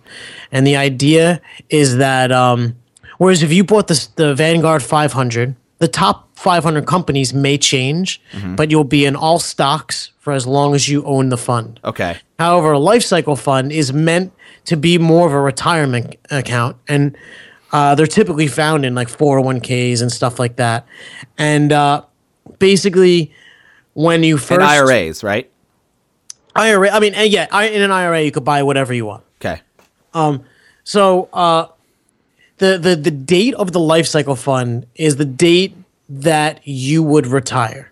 and 0.51 0.67
the 0.67 0.75
idea 0.75 1.41
is 1.71 1.97
that 1.97 2.31
um, 2.31 2.75
whereas 3.17 3.41
if 3.41 3.51
you 3.51 3.63
bought 3.63 3.87
the 3.87 4.07
the 4.17 4.35
Vanguard 4.35 4.83
500, 4.83 5.55
the 5.79 5.87
top 5.87 6.37
500 6.37 6.85
companies 6.85 7.33
may 7.33 7.57
change, 7.57 8.21
but 8.55 8.69
you'll 8.69 8.83
be 8.83 9.03
in 9.03 9.15
all 9.15 9.39
stocks 9.39 10.11
for 10.19 10.33
as 10.33 10.45
long 10.45 10.75
as 10.75 10.87
you 10.87 11.03
own 11.03 11.29
the 11.29 11.37
fund. 11.37 11.79
Okay. 11.83 12.17
However, 12.37 12.73
a 12.73 12.79
life 12.79 13.03
cycle 13.03 13.35
fund 13.35 13.71
is 13.71 13.91
meant 13.91 14.31
to 14.65 14.77
be 14.77 14.99
more 14.99 15.25
of 15.25 15.33
a 15.33 15.41
retirement 15.41 16.17
account, 16.29 16.77
and 16.87 17.17
uh, 17.71 17.95
they're 17.95 18.05
typically 18.05 18.47
found 18.47 18.85
in 18.85 18.93
like 18.93 19.07
401ks 19.07 20.03
and 20.03 20.11
stuff 20.11 20.37
like 20.37 20.57
that. 20.57 20.85
And 21.39 21.71
uh, 21.71 22.03
basically, 22.59 23.33
when 23.95 24.23
you 24.23 24.37
first 24.37 24.51
And 24.51 24.63
IRAs, 24.63 25.23
right? 25.23 25.49
IRA, 26.55 26.89
I 26.91 26.99
mean, 26.99 27.15
and 27.15 27.29
yeah, 27.31 27.47
I- 27.51 27.69
in 27.69 27.81
an 27.81 27.91
IRA, 27.91 28.21
you 28.21 28.31
could 28.31 28.45
buy 28.45 28.61
whatever 28.63 28.93
you 28.93 29.05
want. 29.05 29.23
Okay. 29.41 29.61
Um. 30.13 30.43
So 30.83 31.27
uh, 31.33 31.67
the 32.59 32.77
the 32.77 32.95
the 32.95 33.11
date 33.11 33.55
of 33.55 33.71
the 33.71 33.79
life 33.79 34.05
cycle 34.05 34.35
fund 34.35 34.85
is 34.95 35.15
the 35.17 35.25
date 35.25 35.75
that 36.07 36.65
you 36.67 37.01
would 37.03 37.25
retire. 37.27 37.91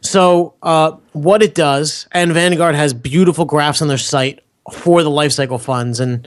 So 0.00 0.54
uh, 0.62 0.92
what 1.12 1.42
it 1.42 1.54
does, 1.54 2.06
and 2.12 2.32
Vanguard 2.32 2.74
has 2.74 2.92
beautiful 2.94 3.44
graphs 3.44 3.80
on 3.82 3.88
their 3.88 3.98
site 3.98 4.40
for 4.72 5.02
the 5.02 5.10
life 5.10 5.32
cycle 5.32 5.58
funds, 5.58 6.00
and 6.00 6.26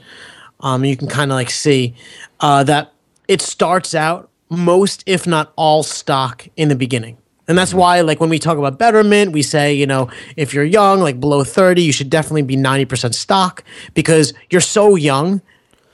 um, 0.60 0.84
you 0.84 0.96
can 0.96 1.08
kind 1.08 1.30
of 1.30 1.34
like 1.36 1.50
see 1.50 1.94
uh, 2.40 2.64
that 2.64 2.92
it 3.28 3.40
starts 3.42 3.94
out 3.94 4.30
most, 4.48 5.02
if 5.06 5.26
not 5.26 5.52
all, 5.56 5.82
stock 5.82 6.46
in 6.56 6.68
the 6.68 6.76
beginning. 6.76 7.18
And 7.48 7.56
that's 7.56 7.72
why, 7.72 8.00
like, 8.00 8.20
when 8.20 8.28
we 8.28 8.38
talk 8.38 8.58
about 8.58 8.78
betterment, 8.78 9.32
we 9.32 9.42
say, 9.42 9.72
you 9.72 9.86
know, 9.86 10.10
if 10.36 10.52
you're 10.52 10.64
young, 10.64 11.00
like 11.00 11.20
below 11.20 11.44
30, 11.44 11.82
you 11.82 11.92
should 11.92 12.10
definitely 12.10 12.42
be 12.42 12.56
90% 12.56 13.14
stock 13.14 13.62
because 13.94 14.34
you're 14.50 14.60
so 14.60 14.96
young, 14.96 15.40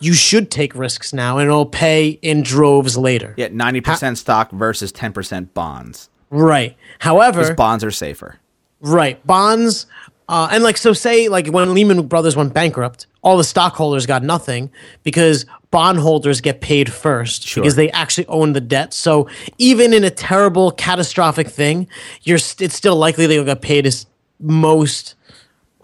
you 0.00 0.14
should 0.14 0.50
take 0.50 0.74
risks 0.74 1.12
now 1.12 1.38
and 1.38 1.48
it'll 1.48 1.66
pay 1.66 2.08
in 2.22 2.42
droves 2.42 2.96
later. 2.96 3.34
Yeah, 3.36 3.48
90% 3.48 4.16
stock 4.16 4.50
versus 4.50 4.92
10% 4.92 5.52
bonds. 5.52 6.08
Right. 6.30 6.76
However, 7.00 7.54
Bonds 7.54 7.84
are 7.84 7.90
safer. 7.90 8.38
Right. 8.80 9.24
Bonds, 9.26 9.86
uh, 10.28 10.48
and 10.50 10.64
like, 10.64 10.78
so 10.78 10.94
say, 10.94 11.28
like, 11.28 11.48
when 11.48 11.74
Lehman 11.74 12.06
Brothers 12.06 12.34
went 12.34 12.54
bankrupt, 12.54 13.06
all 13.22 13.36
the 13.36 13.44
stockholders 13.44 14.04
got 14.06 14.22
nothing 14.22 14.70
because 15.04 15.46
bondholders 15.70 16.40
get 16.40 16.60
paid 16.60 16.92
first 16.92 17.44
Sure. 17.46 17.62
because 17.62 17.76
they 17.76 17.90
actually 17.92 18.26
own 18.26 18.52
the 18.52 18.60
debt. 18.60 18.92
So 18.92 19.28
even 19.58 19.92
in 19.94 20.04
a 20.04 20.10
terrible, 20.10 20.70
catastrophic 20.72 21.48
thing, 21.48 21.86
you're 22.22 22.38
st- 22.38 22.66
it's 22.66 22.74
still 22.74 22.96
likely 22.96 23.26
that 23.26 23.32
you'll 23.34 23.44
get 23.44 23.62
paid 23.62 23.86
as 23.86 24.06
most 24.40 25.14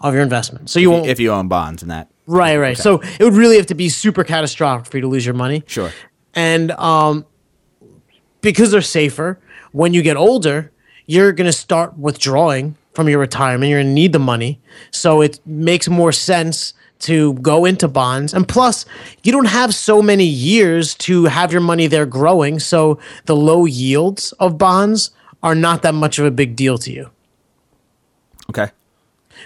of 0.01 0.13
your 0.13 0.21
investment. 0.21 0.69
So 0.69 0.79
you 0.79 0.91
won't. 0.91 1.07
If 1.07 1.19
you 1.19 1.31
own 1.31 1.47
bonds 1.47 1.81
and 1.81 1.89
that. 1.91 2.09
right, 2.27 2.57
right. 2.57 2.77
So 2.77 2.99
it 3.19 3.23
would 3.23 3.33
really 3.33 3.55
have 3.57 3.65
to 3.67 3.75
be 3.75 3.89
super 3.89 4.23
catastrophic 4.23 4.91
for 4.91 4.97
you 4.97 5.01
to 5.01 5.07
lose 5.07 5.25
your 5.25 5.35
money. 5.35 5.63
Sure. 5.65 5.91
And 6.35 6.71
um, 6.71 7.25
because 8.41 8.71
they're 8.71 8.81
safer, 8.81 9.39
when 9.71 9.93
you 9.93 10.01
get 10.01 10.17
older, 10.17 10.71
you're 11.05 11.31
going 11.31 11.47
to 11.47 11.53
start 11.53 11.97
withdrawing 11.97 12.75
from 12.93 13.09
your 13.09 13.19
retirement. 13.19 13.69
You're 13.69 13.79
going 13.79 13.87
to 13.87 13.93
need 13.93 14.13
the 14.13 14.19
money. 14.19 14.59
So 14.91 15.21
it 15.21 15.39
makes 15.45 15.87
more 15.89 16.11
sense 16.11 16.73
to 16.99 17.33
go 17.35 17.65
into 17.65 17.87
bonds. 17.87 18.33
And 18.33 18.47
plus, 18.47 18.85
you 19.23 19.31
don't 19.31 19.45
have 19.45 19.73
so 19.73 20.01
many 20.01 20.25
years 20.25 20.95
to 20.95 21.25
have 21.25 21.51
your 21.51 21.61
money 21.61 21.87
there 21.87 22.05
growing. 22.05 22.59
So 22.59 22.99
the 23.25 23.35
low 23.35 23.65
yields 23.65 24.33
of 24.33 24.57
bonds 24.57 25.11
are 25.41 25.55
not 25.55 25.81
that 25.83 25.93
much 25.93 26.19
of 26.19 26.25
a 26.25 26.31
big 26.31 26.55
deal 26.55 26.77
to 26.79 26.91
you. 26.91 27.09
Okay. 28.49 28.71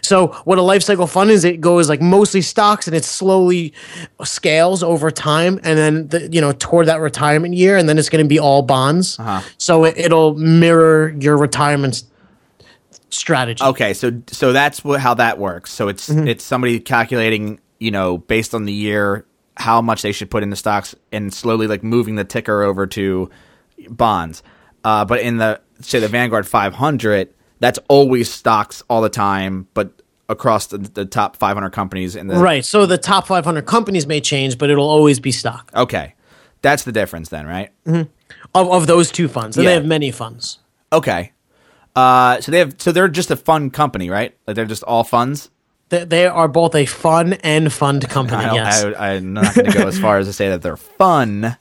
So 0.01 0.29
what 0.45 0.57
a 0.57 0.61
life 0.61 0.81
cycle 0.81 1.05
fund 1.05 1.29
is, 1.29 1.45
it 1.45 1.61
goes 1.61 1.87
like 1.87 2.01
mostly 2.01 2.41
stocks 2.41 2.87
and 2.87 2.95
it 2.95 3.05
slowly 3.05 3.73
scales 4.23 4.81
over 4.81 5.11
time, 5.11 5.59
and 5.63 5.77
then 5.77 6.07
the, 6.07 6.29
you 6.31 6.41
know 6.41 6.51
toward 6.51 6.87
that 6.87 6.99
retirement 6.99 7.53
year, 7.53 7.77
and 7.77 7.87
then 7.87 7.99
it's 7.99 8.09
going 8.09 8.23
to 8.23 8.27
be 8.27 8.39
all 8.39 8.63
bonds. 8.63 9.19
Uh-huh. 9.19 9.41
So 9.57 9.83
it, 9.85 9.97
it'll 9.97 10.35
mirror 10.35 11.15
your 11.19 11.37
retirement 11.37 12.03
strategy. 13.13 13.63
Okay, 13.63 13.93
so 13.93 14.11
so 14.27 14.51
that's 14.53 14.83
what 14.83 14.99
how 14.99 15.13
that 15.15 15.37
works. 15.39 15.71
So 15.71 15.87
it's 15.87 16.09
Mm-hmm. 16.09 16.27
it's 16.27 16.43
somebody 16.43 16.79
calculating, 16.79 17.59
you 17.79 17.91
know, 17.91 18.17
based 18.17 18.53
on 18.53 18.65
the 18.65 18.73
year 18.73 19.25
how 19.57 19.81
much 19.81 20.01
they 20.01 20.11
should 20.11 20.29
put 20.31 20.41
in 20.43 20.49
the 20.49 20.55
stocks 20.55 20.95
and 21.11 21.33
slowly 21.33 21.67
like 21.67 21.83
moving 21.83 22.15
the 22.15 22.23
ticker 22.23 22.63
over 22.63 22.87
to 22.87 23.29
bonds. 23.89 24.41
Uh, 24.83 25.05
but 25.05 25.19
in 25.21 25.37
the 25.37 25.61
say 25.81 25.99
the 25.99 26.07
Vanguard 26.07 26.47
500, 26.47 27.33
that's 27.59 27.79
always 27.87 28.31
stocks 28.31 28.83
all 28.89 29.01
the 29.01 29.09
time, 29.09 29.67
but 29.73 29.91
across 30.29 30.67
the, 30.67 30.77
the 30.77 31.05
top 31.05 31.35
500 31.35 31.69
companies 31.71 32.15
in 32.15 32.27
the 32.27 32.35
Right. 32.35 32.63
So 32.65 32.85
the 32.85 32.97
top 32.97 33.27
500 33.27 33.65
companies 33.65 34.07
may 34.07 34.21
change, 34.21 34.57
but 34.57 34.69
it'll 34.69 34.89
always 34.89 35.19
be 35.19 35.31
stock 35.31 35.69
Okay. 35.75 36.15
That's 36.61 36.83
the 36.83 36.91
difference 36.93 37.27
then, 37.29 37.45
right? 37.45 37.69
of, 37.85 38.07
of 38.71 38.87
those 38.87 39.11
two 39.11 39.27
funds. 39.27 39.57
And 39.57 39.65
Yeah. 39.65 39.71
they 39.71 39.75
have 39.75 39.85
many 39.85 40.11
funds. 40.11 40.59
Okay. 40.93 41.31
Uh, 41.95 42.41
so 42.41 42.51
they 42.51 42.59
have 42.59 42.75
so 42.81 42.91
they're 42.91 43.07
just 43.07 43.31
a 43.31 43.35
fun 43.35 43.69
company, 43.69 44.09
right? 44.09 44.35
Like 44.47 44.55
they're 44.55 44.65
just 44.65 44.83
all 44.83 45.03
funds. 45.03 45.49
They, 45.89 46.05
they 46.05 46.25
are 46.25 46.47
both 46.47 46.73
a 46.75 46.85
fun 46.85 47.33
and 47.33 47.71
fund 47.71 48.07
company. 48.09 48.43
I 48.45 48.53
yes. 48.55 48.83
I, 48.83 49.13
I'm 49.13 49.33
not 49.33 49.53
going 49.53 49.71
to 49.71 49.77
go 49.77 49.87
as 49.87 49.99
far 49.99 50.17
as 50.17 50.27
to 50.27 50.33
say 50.33 50.49
that 50.49 50.61
they're 50.61 50.77
fun, 50.77 51.55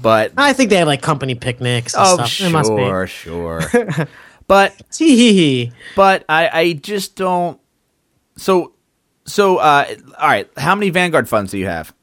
but 0.00 0.32
I 0.36 0.52
think 0.52 0.70
they 0.70 0.76
have 0.76 0.88
like 0.88 1.02
company 1.02 1.34
picnics 1.34 1.94
and 1.94 2.04
oh 2.06 2.14
stuff. 2.24 2.40
It 2.40 2.50
must 2.50 2.74
be. 2.74 2.84
sure, 2.84 3.06
sure. 3.06 3.60
but 4.48 4.80
Tee-hee-hee. 4.90 5.72
but 5.94 6.24
I 6.28 6.48
I 6.52 6.72
just 6.72 7.14
don't. 7.14 7.60
So 8.36 8.72
so 9.26 9.58
uh, 9.58 9.86
all 10.18 10.28
right. 10.28 10.50
How 10.56 10.74
many 10.74 10.90
Vanguard 10.90 11.28
funds 11.28 11.52
do 11.52 11.58
you 11.58 11.66
have? 11.66 11.94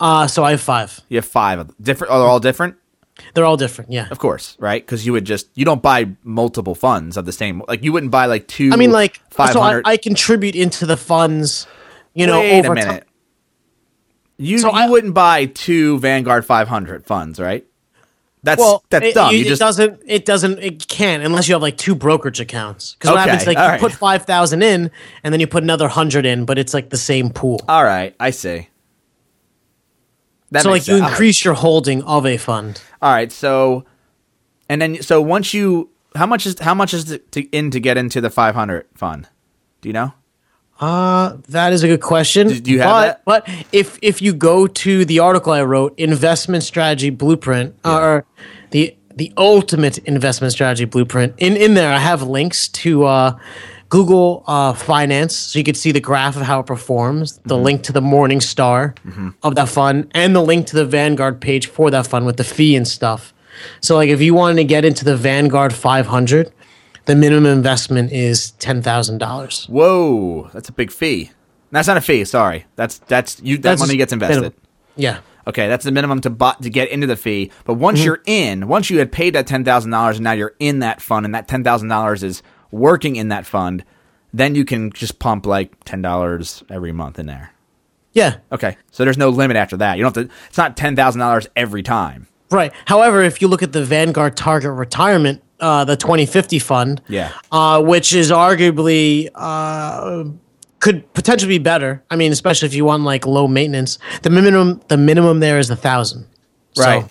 Uh, 0.00 0.28
so 0.28 0.44
I 0.44 0.52
have 0.52 0.60
five. 0.60 1.00
You 1.08 1.16
have 1.16 1.26
five. 1.26 1.58
of 1.58 1.66
them. 1.68 1.76
Different. 1.80 2.12
Are 2.12 2.20
they 2.20 2.24
all 2.24 2.40
different? 2.40 2.76
They're 3.34 3.44
all 3.44 3.56
different. 3.56 3.90
Yeah. 3.92 4.08
Of 4.10 4.18
course, 4.18 4.56
right? 4.60 4.84
Because 4.84 5.04
you 5.06 5.12
would 5.12 5.24
just 5.24 5.48
you 5.54 5.64
don't 5.64 5.82
buy 5.82 6.08
multiple 6.24 6.74
funds 6.74 7.16
of 7.16 7.24
the 7.26 7.32
same. 7.32 7.62
Like 7.68 7.82
you 7.82 7.92
wouldn't 7.92 8.12
buy 8.12 8.26
like 8.26 8.46
two. 8.48 8.70
I 8.72 8.76
mean, 8.76 8.90
like, 8.92 9.20
five 9.30 9.54
hundred. 9.54 9.82
so 9.84 9.88
I. 9.88 9.92
I 9.92 9.96
contribute 9.96 10.54
into 10.56 10.86
the 10.86 10.96
funds, 10.96 11.66
you 12.14 12.26
know, 12.26 12.40
Wait 12.40 12.60
over 12.64 12.72
a 12.74 12.76
time. 12.76 12.86
minute. 12.88 13.04
You 14.36 14.58
So 14.58 14.68
you 14.68 14.74
I- 14.74 14.88
wouldn't 14.88 15.14
buy 15.14 15.46
two 15.46 15.98
Vanguard 15.98 16.44
500 16.44 17.04
funds, 17.06 17.40
right? 17.40 17.64
That's 18.44 18.60
Well, 18.60 18.84
that's 18.88 19.04
it, 19.06 19.14
dumb. 19.14 19.32
you- 19.32 19.38
You, 19.38 19.44
it 19.46 19.48
just 19.48 19.58
doesn't. 19.58 20.00
It 20.06 20.24
doesn't. 20.24 20.60
It 20.60 20.86
can't 20.86 21.24
unless 21.24 21.48
you 21.48 21.54
have 21.56 21.62
like 21.62 21.76
two 21.76 21.96
brokerage 21.96 22.38
accounts. 22.38 22.94
Because 22.94 23.10
what 23.10 23.20
Okay, 23.20 23.30
happens, 23.30 23.46
like, 23.48 23.56
you 23.58 23.62
right. 23.64 23.80
put 23.80 23.90
five 23.92 24.26
thousand 24.26 24.62
in, 24.62 24.92
and 25.24 25.32
then 25.34 25.40
you 25.40 25.48
put 25.48 25.64
another 25.64 25.88
hundred 25.88 26.24
in, 26.24 26.44
but 26.44 26.56
it's 26.56 26.72
like 26.72 26.90
the 26.90 26.96
same 26.96 27.30
pool. 27.30 27.60
all 27.68 27.82
right. 27.84 28.14
I 28.20 28.30
see. 28.30 28.68
That 30.50 30.62
so, 30.62 30.70
like, 30.70 30.76
makes 30.76 30.88
you 30.88 30.98
sense. 30.98 31.10
increase 31.10 31.44
your 31.44 31.54
holding 31.54 32.02
of 32.02 32.24
a 32.24 32.36
fund. 32.36 32.80
All 33.02 33.12
right. 33.12 33.30
So, 33.30 33.84
and 34.68 34.80
then 34.80 35.02
so 35.02 35.20
once 35.20 35.52
you 35.52 35.90
how 36.14 36.26
much 36.26 36.46
is 36.46 36.58
how 36.58 36.74
much 36.74 36.94
is 36.94 37.04
to, 37.04 37.18
to, 37.18 37.42
in 37.50 37.70
to 37.70 37.80
get 37.80 37.96
into 37.96 38.20
the 38.20 38.30
500 38.30 38.86
fund? 38.94 39.28
Do 39.80 39.88
you 39.88 39.92
know? 39.92 40.12
Uh, 40.80 41.36
that 41.48 41.72
is 41.72 41.82
a 41.82 41.88
good 41.88 42.00
question. 42.00 42.48
Do 42.48 42.70
you 42.70 42.80
have 42.80 43.24
but, 43.24 43.46
that? 43.46 43.46
But 43.46 43.66
if 43.72 43.98
if 44.00 44.22
you 44.22 44.32
go 44.32 44.66
to 44.66 45.04
the 45.04 45.18
article 45.18 45.52
I 45.52 45.62
wrote, 45.62 45.98
investment 45.98 46.62
strategy 46.62 47.10
blueprint, 47.10 47.76
uh, 47.84 47.98
or 47.98 48.26
the 48.70 48.96
the 49.14 49.32
ultimate 49.36 49.98
investment 49.98 50.52
strategy 50.52 50.84
blueprint, 50.84 51.34
in 51.38 51.56
in 51.56 51.74
there 51.74 51.92
I 51.92 51.98
have 51.98 52.22
links 52.22 52.68
to 52.68 53.04
uh, 53.04 53.38
Google 53.88 54.44
uh, 54.46 54.74
Finance, 54.74 55.34
so 55.34 55.58
you 55.58 55.64
could 55.64 55.76
see 55.76 55.92
the 55.92 56.00
graph 56.00 56.36
of 56.36 56.42
how 56.42 56.60
it 56.60 56.66
performs, 56.66 57.38
the 57.38 57.54
mm-hmm. 57.54 57.64
link 57.64 57.82
to 57.84 57.92
the 57.92 58.00
Morningstar 58.00 58.94
mm-hmm. 58.96 59.30
of 59.42 59.54
that 59.54 59.68
fund, 59.68 60.10
and 60.14 60.36
the 60.36 60.42
link 60.42 60.66
to 60.68 60.76
the 60.76 60.84
Vanguard 60.84 61.40
page 61.40 61.66
for 61.66 61.90
that 61.90 62.06
fund 62.06 62.26
with 62.26 62.36
the 62.36 62.44
fee 62.44 62.76
and 62.76 62.86
stuff. 62.86 63.32
So, 63.80 63.96
like, 63.96 64.10
if 64.10 64.20
you 64.20 64.34
wanted 64.34 64.56
to 64.56 64.64
get 64.64 64.84
into 64.84 65.04
the 65.04 65.16
Vanguard 65.16 65.72
500, 65.72 66.52
the 67.06 67.16
minimum 67.16 67.50
investment 67.50 68.12
is 68.12 68.50
ten 68.52 68.82
thousand 68.82 69.18
dollars. 69.18 69.64
Whoa, 69.64 70.50
that's 70.52 70.68
a 70.68 70.72
big 70.72 70.90
fee. 70.90 71.30
That's 71.70 71.88
not 71.88 71.96
a 71.96 72.02
fee. 72.02 72.24
Sorry, 72.26 72.66
that's 72.76 72.98
that's 72.98 73.40
you. 73.42 73.56
That 73.56 73.62
That's 73.62 73.80
money 73.80 73.96
gets 73.96 74.12
invested. 74.12 74.34
minimum. 74.34 74.60
Yeah. 74.96 75.20
Okay, 75.46 75.66
that's 75.68 75.86
the 75.86 75.92
minimum 75.92 76.20
to 76.20 76.30
buy, 76.30 76.54
to 76.60 76.68
get 76.68 76.90
into 76.90 77.06
the 77.06 77.16
fee. 77.16 77.50
But 77.64 77.74
once 77.74 78.00
mm-hmm. 78.00 78.04
you're 78.04 78.22
in, 78.26 78.68
once 78.68 78.90
you 78.90 78.98
had 78.98 79.10
paid 79.10 79.34
that 79.34 79.46
ten 79.46 79.64
thousand 79.64 79.90
dollars, 79.90 80.16
and 80.16 80.24
now 80.24 80.32
you're 80.32 80.54
in 80.58 80.80
that 80.80 81.00
fund, 81.00 81.24
and 81.24 81.34
that 81.34 81.48
ten 81.48 81.64
thousand 81.64 81.88
dollars 81.88 82.22
is 82.22 82.42
working 82.70 83.16
in 83.16 83.28
that 83.28 83.46
fund, 83.46 83.84
then 84.32 84.54
you 84.54 84.64
can 84.64 84.90
just 84.92 85.18
pump 85.18 85.46
like 85.46 85.84
ten 85.84 86.02
dollars 86.02 86.62
every 86.70 86.92
month 86.92 87.18
in 87.18 87.26
there. 87.26 87.52
Yeah. 88.12 88.38
Okay, 88.52 88.76
so 88.90 89.04
there's 89.04 89.18
no 89.18 89.28
limit 89.28 89.56
after 89.56 89.76
that. 89.78 89.96
You 89.98 90.04
don't 90.04 90.16
have 90.16 90.28
to. 90.28 90.34
It's 90.48 90.58
not 90.58 90.76
ten 90.76 90.96
thousand 90.96 91.20
dollars 91.20 91.46
every 91.56 91.82
time. 91.82 92.26
Right. 92.50 92.72
However, 92.86 93.22
if 93.22 93.42
you 93.42 93.48
look 93.48 93.62
at 93.62 93.72
the 93.72 93.84
Vanguard 93.84 94.34
Target 94.36 94.72
Retirement, 94.72 95.42
uh, 95.60 95.84
the 95.84 95.96
2050 95.96 96.58
fund, 96.58 97.02
Yeah. 97.06 97.30
uh, 97.52 97.82
which 97.82 98.14
is 98.14 98.30
arguably 98.30 99.28
uh, 99.34 100.24
could 100.80 101.12
potentially 101.12 101.58
be 101.58 101.62
better. 101.62 102.02
I 102.10 102.16
mean, 102.16 102.32
especially 102.32 102.66
if 102.66 102.74
you 102.74 102.86
want 102.86 103.02
like 103.02 103.26
low 103.26 103.48
maintenance. 103.48 103.98
The 104.22 104.30
minimum, 104.30 104.80
the 104.88 104.96
minimum 104.96 105.40
there 105.40 105.58
is 105.58 105.68
a 105.68 105.76
thousand. 105.76 106.26
Right. 106.78 107.02
So, 107.02 107.10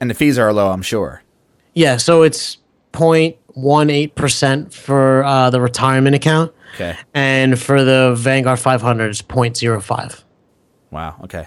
And 0.00 0.08
the 0.08 0.14
fees 0.14 0.38
are 0.38 0.50
low, 0.52 0.70
I'm 0.70 0.80
sure. 0.82 1.22
yeah. 1.74 1.98
So 1.98 2.22
it's 2.22 2.56
0.18 3.56 4.14
percent 4.14 4.72
for 4.74 5.24
uh, 5.24 5.50
the 5.50 5.60
retirement 5.60 6.14
account, 6.16 6.52
Okay. 6.74 6.96
and 7.14 7.58
for 7.58 7.82
the 7.84 8.14
Vanguard 8.16 8.58
500, 8.58 9.08
it's 9.08 9.22
0.05. 9.22 10.24
Wow. 10.90 11.16
Okay. 11.24 11.46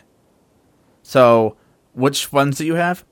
So, 1.04 1.56
which 1.94 2.26
funds 2.26 2.58
do 2.58 2.66
you 2.66 2.76
have? 2.76 3.06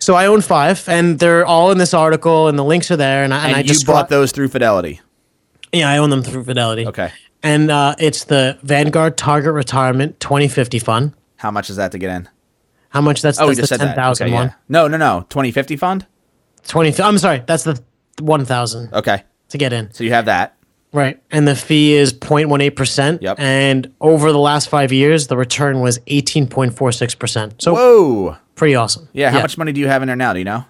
So 0.00 0.14
I 0.14 0.26
own 0.26 0.40
five, 0.42 0.88
and 0.88 1.18
they're 1.18 1.44
all 1.44 1.70
in 1.72 1.78
this 1.78 1.92
article, 1.92 2.46
and 2.48 2.56
the 2.58 2.64
links 2.64 2.90
are 2.90 2.96
there. 2.96 3.24
And 3.24 3.34
I, 3.34 3.38
and 3.38 3.46
And 3.48 3.56
I 3.56 3.58
you 3.60 3.64
just 3.64 3.86
bought 3.86 4.08
those 4.08 4.30
through 4.30 4.48
Fidelity. 4.48 5.00
Yeah, 5.72 5.90
I 5.90 5.98
own 5.98 6.10
them 6.10 6.22
through 6.22 6.44
Fidelity. 6.44 6.86
Okay. 6.86 7.10
And 7.42 7.70
uh, 7.70 7.94
it's 7.98 8.24
the 8.24 8.58
Vanguard 8.62 9.16
Target 9.16 9.52
Retirement 9.54 10.18
2050 10.20 10.78
Fund. 10.78 11.14
How 11.36 11.50
much 11.50 11.68
is 11.70 11.76
that 11.76 11.92
to 11.92 11.98
get 11.98 12.10
in? 12.10 12.28
How 12.90 13.00
much? 13.00 13.22
That's, 13.22 13.40
Oh, 13.40 13.48
we 13.48 13.54
that's 13.54 13.68
just 13.68 13.70
the 13.80 13.84
said 13.86 13.88
that. 13.88 13.94
10,000 13.96 14.26
Okay, 14.26 14.34
one. 14.34 14.46
yeah. 14.48 14.54
No, 14.68 14.88
no, 14.88 14.96
no. 14.96 15.26
2050 15.30 15.76
fund? 15.76 16.06
20, 16.66 17.02
I'm 17.02 17.18
sorry, 17.18 17.42
that's 17.46 17.64
the 17.64 17.80
1,000 18.20 18.92
Okay. 18.94 19.22
to 19.50 19.58
get 19.58 19.72
in. 19.72 19.92
So 19.92 20.04
you 20.04 20.12
have 20.12 20.24
that. 20.26 20.54
Right. 20.92 21.22
And 21.30 21.46
the 21.46 21.54
fee 21.54 21.92
is 21.92 22.12
0.18%. 22.14 23.18
Yep. 23.20 23.38
And 23.38 23.92
over 24.00 24.32
the 24.32 24.38
last 24.38 24.68
five 24.70 24.90
years, 24.92 25.26
the 25.26 25.36
return 25.36 25.80
was 25.80 25.98
18.46%. 26.00 27.60
So 27.60 27.74
Whoa. 27.74 28.36
pretty 28.54 28.74
awesome. 28.74 29.08
Yeah. 29.12 29.30
How 29.30 29.42
much 29.42 29.58
money 29.58 29.72
do 29.72 29.80
you 29.80 29.86
have 29.88 30.02
in 30.02 30.06
there 30.06 30.16
now? 30.16 30.32
Do 30.32 30.38
you 30.38 30.44
know? 30.46 30.64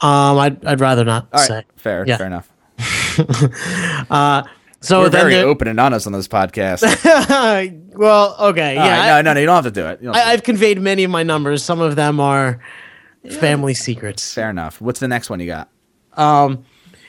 Um, 0.00 0.38
I'd, 0.38 0.64
I'd 0.64 0.80
rather 0.80 1.04
not 1.04 1.28
All 1.32 1.40
right. 1.40 1.46
say. 1.46 1.64
Fair. 1.76 2.04
Yeah. 2.06 2.16
Fair 2.16 2.26
enough. 2.26 2.50
uh, 4.10 4.42
So 4.80 5.00
We're 5.02 5.08
then 5.10 5.28
very 5.28 5.36
open 5.36 5.68
and 5.68 5.78
honest 5.78 6.06
on 6.06 6.12
this 6.14 6.26
podcast. 6.26 6.80
well, 7.96 8.34
okay. 8.40 8.76
All 8.78 8.84
yeah. 8.86 9.14
right, 9.16 9.22
no, 9.22 9.30
no, 9.30 9.34
no. 9.34 9.40
You 9.40 9.46
don't 9.46 9.62
have 9.62 9.72
to 9.72 9.80
do 9.80 9.86
it. 9.86 10.00
I, 10.16 10.32
I've 10.32 10.42
conveyed 10.42 10.80
many 10.80 11.04
of 11.04 11.10
my 11.10 11.22
numbers. 11.22 11.62
Some 11.62 11.80
of 11.80 11.96
them 11.96 12.18
are 12.18 12.58
family 13.28 13.74
secrets. 13.74 14.32
Fair 14.34 14.50
enough. 14.50 14.80
What's 14.80 15.00
the 15.00 15.08
next 15.08 15.30
one 15.30 15.40
you 15.40 15.46
got? 15.46 15.68
Um, 16.14 16.64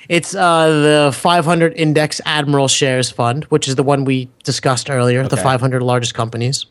It's 0.10 0.36
uh, 0.36 0.68
the 0.68 1.12
500 1.15 1.74
Index 1.75 2.20
Admiral 2.25 2.68
Shares 2.68 3.10
Fund, 3.10 3.46
which 3.46 3.68
is 3.68 3.75
the 3.75 3.84
one 3.84 4.03
we 4.03 4.30
discussed 4.44 4.89
earlier, 4.89 5.25
the 5.27 5.38
500 5.38 5.82
largest 5.82 6.13
companies. 6.13 6.65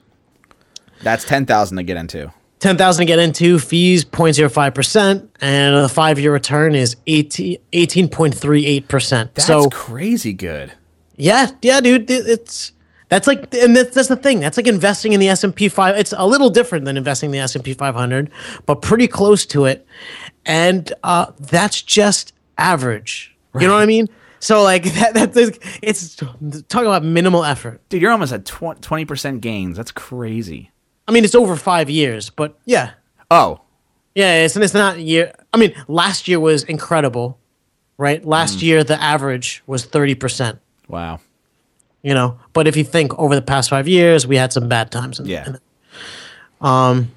That's 1.02 1.24
ten 1.24 1.46
thousand 1.46 1.78
to 1.78 1.82
get 1.82 1.96
into. 1.96 2.32
10,000 2.58 3.00
to 3.00 3.06
get 3.06 3.18
into, 3.18 3.58
fees 3.58 4.04
0.05%, 4.04 5.28
and 5.40 5.76
the 5.82 5.88
five 5.88 6.18
year 6.18 6.30
return 6.30 6.74
is 6.74 6.94
18, 7.06 7.56
18.38%. 7.72 9.08
That's 9.32 9.46
so, 9.46 9.70
crazy 9.70 10.34
good. 10.34 10.72
yeah, 11.16 11.52
yeah, 11.62 11.80
dude, 11.80 12.10
it's. 12.10 12.72
That's 13.10 13.26
like, 13.26 13.52
and 13.54 13.76
that's, 13.76 13.94
that's 13.94 14.08
the 14.08 14.16
thing. 14.16 14.40
That's 14.40 14.56
like 14.56 14.66
investing 14.66 15.12
in 15.12 15.20
the 15.20 15.28
S 15.28 15.44
and 15.44 15.54
P 15.54 15.68
five. 15.68 15.96
It's 15.98 16.14
a 16.16 16.24
little 16.26 16.48
different 16.48 16.84
than 16.86 16.96
investing 16.96 17.28
in 17.28 17.32
the 17.32 17.38
S 17.40 17.54
and 17.54 17.62
P 17.64 17.74
500, 17.74 18.30
but 18.66 18.80
pretty 18.82 19.06
close 19.08 19.44
to 19.46 19.66
it. 19.66 19.86
And 20.46 20.92
uh, 21.02 21.32
that's 21.38 21.82
just 21.82 22.32
average. 22.56 23.36
You 23.60 23.66
know 23.66 23.74
what 23.74 23.82
I 23.82 23.86
mean? 23.86 24.08
So 24.38 24.62
like 24.62 24.84
that, 24.94 25.12
that's 25.14 25.58
it's 25.82 26.16
talking 26.16 26.86
about 26.86 27.04
minimal 27.04 27.44
effort. 27.44 27.80
Dude, 27.88 28.00
you're 28.00 28.12
almost 28.12 28.32
at 28.32 28.44
twenty 28.46 29.04
percent 29.04 29.40
gains. 29.42 29.76
That's 29.76 29.90
crazy. 29.92 30.70
I 31.08 31.12
mean, 31.12 31.24
it's 31.24 31.34
over 31.34 31.56
five 31.56 31.90
years, 31.90 32.30
but 32.30 32.56
yeah, 32.64 32.92
Oh, 33.30 33.60
yeah, 34.14 34.44
it's 34.44 34.56
it's 34.56 34.72
not 34.74 34.98
year. 35.00 35.32
I 35.52 35.56
mean, 35.58 35.74
last 35.88 36.28
year 36.28 36.38
was 36.38 36.62
incredible, 36.62 37.38
right? 37.98 38.24
Last 38.24 38.58
Mm. 38.58 38.62
year 38.62 38.84
the 38.84 39.00
average 39.02 39.62
was 39.66 39.84
thirty 39.84 40.14
percent. 40.14 40.60
wow. 40.88 41.18
You 42.02 42.14
know, 42.14 42.38
but 42.54 42.66
if 42.66 42.76
you 42.76 42.84
think 42.84 43.16
over 43.18 43.34
the 43.34 43.42
past 43.42 43.68
five 43.70 43.86
years, 43.86 44.26
we 44.26 44.36
had 44.36 44.52
some 44.52 44.68
bad 44.68 44.90
times. 44.90 45.20
In, 45.20 45.26
Yeah. 45.26 45.46
in- 45.46 45.58
um. 46.60 47.10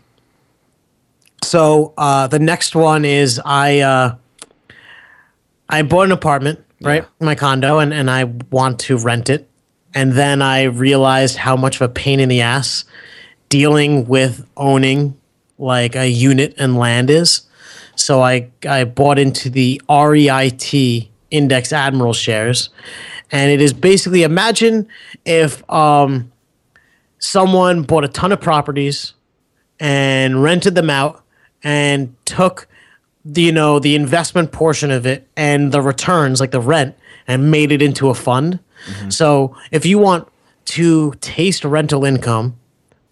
So 1.43 1.93
uh, 1.97 2.27
the 2.27 2.39
next 2.39 2.75
one 2.75 3.05
is 3.05 3.39
I 3.45 3.79
uh, 3.79 4.15
I 5.69 5.81
bought 5.83 6.03
an 6.05 6.11
apartment 6.11 6.63
right 6.81 7.05
in 7.19 7.25
my 7.25 7.35
condo 7.35 7.79
and 7.79 7.93
and 7.93 8.09
I 8.09 8.25
want 8.51 8.79
to 8.81 8.97
rent 8.97 9.29
it, 9.29 9.49
and 9.93 10.13
then 10.13 10.41
I 10.41 10.63
realized 10.63 11.37
how 11.37 11.55
much 11.55 11.75
of 11.75 11.81
a 11.81 11.89
pain 11.89 12.19
in 12.19 12.29
the 12.29 12.41
ass 12.41 12.85
dealing 13.49 14.07
with 14.07 14.45
owning 14.57 15.15
like 15.57 15.95
a 15.95 16.07
unit 16.09 16.55
and 16.57 16.77
land 16.77 17.09
is. 17.09 17.41
So 17.95 18.21
I 18.21 18.49
I 18.67 18.85
bought 18.85 19.19
into 19.19 19.49
the 19.49 19.81
REIT 19.89 20.73
Index 21.29 21.73
Admiral 21.73 22.13
shares, 22.13 22.69
and 23.33 23.51
it 23.51 23.59
is 23.59 23.73
basically 23.73 24.21
imagine 24.21 24.87
if 25.25 25.67
um, 25.69 26.31
someone 27.17 27.81
bought 27.81 28.05
a 28.05 28.07
ton 28.07 28.31
of 28.31 28.39
properties 28.39 29.15
and 29.79 30.43
rented 30.43 30.75
them 30.75 30.89
out 30.89 31.23
and 31.63 32.15
took 32.25 32.67
the 33.25 33.41
you 33.41 33.51
know 33.51 33.79
the 33.79 33.95
investment 33.95 34.51
portion 34.51 34.91
of 34.91 35.05
it 35.05 35.27
and 35.35 35.71
the 35.71 35.81
returns 35.81 36.39
like 36.39 36.51
the 36.51 36.61
rent 36.61 36.95
and 37.27 37.49
made 37.49 37.71
it 37.71 37.81
into 37.81 38.09
a 38.09 38.13
fund. 38.13 38.59
So 39.09 39.55
if 39.71 39.85
you 39.85 39.97
want 39.97 40.27
to 40.65 41.13
taste 41.21 41.63
rental 41.63 42.03
income, 42.03 42.57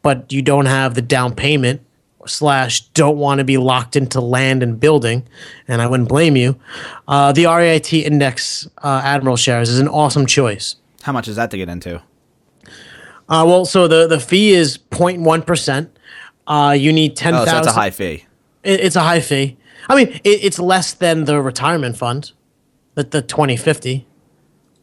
but 0.01 0.31
you 0.31 0.41
don't 0.41 0.65
have 0.65 0.95
the 0.95 1.01
down 1.01 1.33
payment 1.33 1.81
slash 2.27 2.81
don't 2.89 3.17
want 3.17 3.39
to 3.39 3.43
be 3.43 3.57
locked 3.57 3.95
into 3.95 4.21
land 4.21 4.63
and 4.63 4.79
building, 4.79 5.27
and 5.67 5.81
I 5.81 5.87
wouldn't 5.87 6.09
blame 6.09 6.35
you. 6.35 6.59
Uh, 7.07 7.31
the 7.31 7.45
REIT 7.45 7.93
Index 7.93 8.67
uh, 8.83 9.01
Admiral 9.03 9.37
shares 9.37 9.69
is 9.69 9.79
an 9.79 9.87
awesome 9.87 10.25
choice. 10.25 10.75
How 11.03 11.11
much 11.11 11.27
is 11.27 11.35
that 11.35 11.51
to 11.51 11.57
get 11.57 11.69
into? 11.69 12.01
Uh, 13.29 13.45
well, 13.47 13.65
so 13.65 13.87
the 13.87 14.07
the 14.07 14.19
fee 14.19 14.51
is 14.51 14.77
0.1 14.77 15.45
percent. 15.45 15.97
Uh, 16.47 16.75
you 16.77 16.91
need 16.91 17.15
ten 17.15 17.33
Oh, 17.33 17.45
so 17.45 17.51
that's 17.51 17.67
a 17.67 17.71
high 17.71 17.91
fee. 17.91 18.25
It, 18.63 18.81
it's 18.81 18.95
a 18.95 19.01
high 19.01 19.21
fee. 19.21 19.57
I 19.89 19.95
mean, 19.95 20.09
it, 20.23 20.43
it's 20.43 20.59
less 20.59 20.93
than 20.93 21.25
the 21.25 21.41
retirement 21.41 21.97
fund, 21.97 22.31
the 22.95 23.03
the 23.03 23.21
2050. 23.21 24.05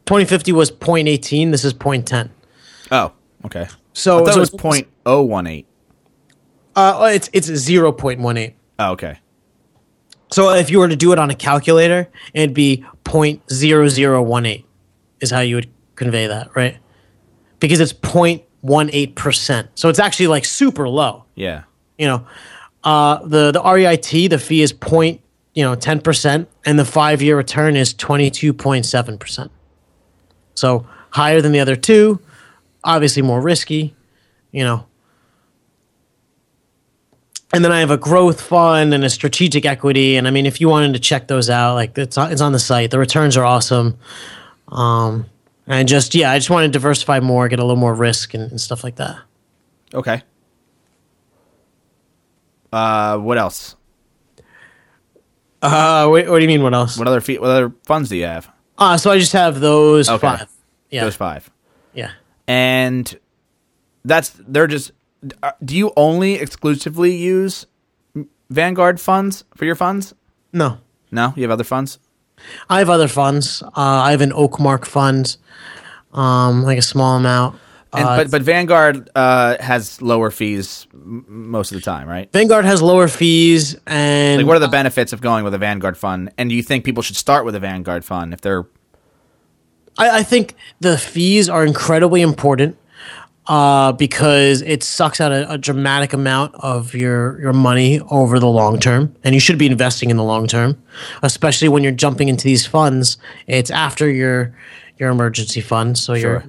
2050 0.07 0.53
was 0.53 0.71
0.18. 0.71 1.51
This 1.51 1.67
is 1.67 1.75
0.10. 1.75 2.31
Oh, 2.91 3.13
okay. 3.45 3.67
So, 3.93 4.25
so 4.25 4.31
it 4.31 4.39
was 4.39 4.51
it's- 7.13 7.29
point 7.97 8.21
oh 8.21 8.23
one 8.23 8.37
eight. 8.37 8.49
Uh, 8.49 8.51
it's 8.51 8.51
it's 8.51 8.51
0.18. 8.51 8.55
Oh, 8.79 8.93
okay. 8.93 9.19
So 10.31 10.51
if 10.55 10.71
you 10.71 10.79
were 10.79 10.89
to 10.89 10.97
do 10.97 11.13
it 11.13 11.19
on 11.19 11.31
a 11.31 11.35
calculator, 11.35 12.09
it'd 12.35 12.55
be 12.55 12.85
0.0018 13.05 14.65
is 15.21 15.31
how 15.31 15.41
you 15.41 15.57
would 15.57 15.71
convey 15.97 16.27
that, 16.27 16.55
right? 16.55 16.77
Because 17.61 17.81
it's 17.81 17.93
0.18%. 17.93 19.69
So 19.75 19.89
it's 19.89 19.99
actually 19.99 20.29
like 20.29 20.45
super 20.45 20.89
low. 20.89 21.25
Yeah. 21.35 21.65
You 21.97 22.07
know, 22.07 22.27
uh, 22.85 23.25
the 23.25 23.51
the 23.53 23.61
REIT, 23.63 24.31
the 24.31 24.39
fee 24.39 24.63
is 24.63 24.73
point, 24.73 25.21
you 25.55 25.65
know, 25.65 25.75
10%, 25.75 26.47
and 26.65 26.79
the 26.79 26.85
five 26.85 27.21
year 27.23 27.37
return 27.37 27.75
is 27.75 27.93
22.7%. 27.95 29.51
So 30.55 30.87
higher 31.11 31.41
than 31.41 31.53
the 31.53 31.61
other 31.61 31.75
two, 31.77 32.21
obviously 32.85 33.23
more 33.23 33.41
risky, 33.41 33.97
you 34.53 34.63
know. 34.63 34.85
And 37.53 37.65
then 37.65 37.73
I 37.73 37.81
have 37.81 37.91
a 37.91 37.97
growth 37.97 38.41
fund 38.43 38.93
and 38.93 39.03
a 39.05 39.09
strategic 39.11 39.65
equity. 39.65 40.17
And 40.17 40.29
I 40.29 40.31
mean, 40.31 40.45
if 40.45 40.61
you 40.61 40.69
wanted 40.69 40.93
to 40.93 40.99
check 40.99 41.29
those 41.29 41.49
out, 41.49 41.75
like 41.75 41.97
it's 41.97 42.19
on, 42.19 42.31
it's 42.31 42.43
on 42.43 42.53
the 42.53 42.59
site. 42.59 42.91
The 42.91 42.99
returns 42.99 43.37
are 43.39 43.45
awesome. 43.45 43.97
Um, 44.69 45.25
and 45.67 45.89
just 45.89 46.15
yeah, 46.15 46.31
I 46.31 46.37
just 46.39 46.51
want 46.51 46.65
to 46.65 46.69
diversify 46.71 47.21
more, 47.21 47.49
get 47.49 47.59
a 47.59 47.63
little 47.63 47.77
more 47.77 47.95
risk 47.95 48.35
and, 48.35 48.51
and 48.51 48.61
stuff 48.61 48.85
like 48.85 48.97
that. 48.97 49.17
Okay. 49.95 50.23
Uh, 52.73 53.19
what 53.19 53.39
else? 53.39 53.77
Uh, 55.63 56.07
what, 56.07 56.29
what 56.29 56.37
do 56.39 56.43
you 56.43 56.49
mean? 56.49 56.63
What 56.63 56.75
else? 56.75 56.99
What 56.99 57.09
other 57.09 57.21
fee- 57.21 57.39
what 57.39 57.51
other 57.51 57.73
funds 57.85 58.09
do 58.11 58.17
you 58.17 58.25
have? 58.27 58.51
Uh, 58.77 58.97
so 58.97 59.11
I 59.11 59.19
just 59.19 59.33
have 59.33 59.59
those 59.61 60.09
Okay. 60.09 60.21
five. 60.21 60.49
Yeah. 60.91 61.05
Those 61.05 61.17
five. 61.17 61.51
Yeah. 61.95 62.11
and 62.47 63.19
that's 64.05 64.31
they're 64.47 64.67
just 64.69 64.93
do 65.65 65.77
you 65.77 65.93
only 65.97 66.35
exclusively 66.35 67.15
use 67.17 67.67
vanguard 68.51 69.01
funds 69.01 69.45
for 69.57 69.65
your 69.65 69.75
funds 69.75 70.15
No. 70.53 70.79
no 71.11 71.33
you 71.37 71.43
have 71.43 71.51
other 71.51 71.65
funds 71.65 71.99
I 72.71 72.79
have 72.79 72.89
other 72.89 73.09
funds. 73.09 73.65
Uh, 73.65 73.71
I 73.77 74.13
have 74.13 74.21
an 74.21 74.31
Oakmark 74.31 74.85
fund, 74.87 75.37
um, 76.13 76.63
like 76.63 76.79
a 76.79 76.83
small 76.83 77.17
amount. 77.17 77.59
and, 77.93 78.05
Uh, 78.07 78.17
but 78.17 78.31
but 78.31 78.43
vanguard 78.43 79.11
uh, 79.17 79.57
has 79.59 80.01
lower 80.01 80.31
fees 80.31 80.87
m- 80.95 81.25
most 81.29 81.73
of 81.73 81.77
the 81.79 81.83
time 81.83 82.07
right 82.07 82.31
Vanguard 82.33 82.65
has 82.65 82.81
lower 82.81 83.09
fees, 83.09 83.75
and 83.89 84.37
like 84.39 84.47
what 84.47 84.55
are 84.57 84.61
the 84.61 84.69
benefits 84.69 85.13
of 85.13 85.21
going 85.21 85.43
with 85.43 85.53
a 85.53 85.59
vanguard 85.59 85.97
fund 85.97 86.31
and 86.39 86.49
do 86.49 86.55
you 86.55 86.63
think 86.63 86.85
people 86.85 87.03
should 87.03 87.17
start 87.17 87.45
with 87.45 87.57
a 87.57 87.61
vanguard 87.61 88.05
fund 88.05 88.33
if 88.33 88.41
they're 88.41 88.67
I, 89.99 90.19
I 90.21 90.23
think 90.23 90.55
the 90.81 90.97
fees 90.97 91.49
are 91.49 91.65
incredibly 91.67 92.23
important 92.23 92.77
uh, 93.49 93.93
because 93.93 94.63
it 94.63 94.83
sucks 94.83 95.21
out 95.21 95.33
a, 95.33 95.51
a 95.53 95.59
dramatic 95.59 96.13
amount 96.13 96.55
of 96.57 96.95
your 96.95 97.41
your 97.41 97.53
money 97.53 98.01
over 98.11 98.39
the 98.39 98.49
long 98.49 98.79
term, 98.79 99.15
and 99.25 99.35
you 99.35 99.41
should 99.41 99.59
be 99.59 99.67
investing 99.67 100.11
in 100.11 100.17
the 100.17 100.25
long 100.25 100.47
term, 100.47 100.81
especially 101.23 101.69
when 101.69 101.83
you're 101.83 101.93
jumping 101.93 102.29
into 102.29 102.45
these 102.45 102.67
funds. 102.67 103.19
It's 103.47 103.71
after 103.71 104.11
your 104.11 104.55
your 104.99 105.11
emergency 105.11 105.61
fund, 105.61 105.99
so 105.99 106.15
you're 106.15 106.45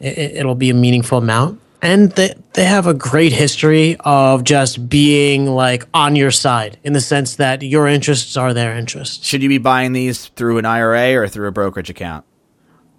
it, 0.00 0.36
it'll 0.36 0.54
be 0.54 0.70
a 0.70 0.74
meaningful 0.74 1.18
amount. 1.18 1.60
And 1.82 2.12
they, 2.12 2.34
they 2.52 2.64
have 2.64 2.86
a 2.86 2.92
great 2.92 3.32
history 3.32 3.96
of 4.00 4.44
just 4.44 4.86
being 4.90 5.46
like 5.46 5.86
on 5.94 6.14
your 6.14 6.30
side 6.30 6.78
in 6.84 6.92
the 6.92 7.00
sense 7.00 7.36
that 7.36 7.62
your 7.62 7.88
interests 7.88 8.36
are 8.36 8.52
their 8.52 8.76
interests. 8.76 9.24
should 9.26 9.42
you 9.42 9.48
be 9.48 9.56
buying 9.56 9.94
these 9.94 10.26
through 10.28 10.58
an 10.58 10.66
ira 10.66 11.14
or 11.14 11.26
through 11.26 11.48
a 11.48 11.52
brokerage 11.52 11.88
account 11.88 12.22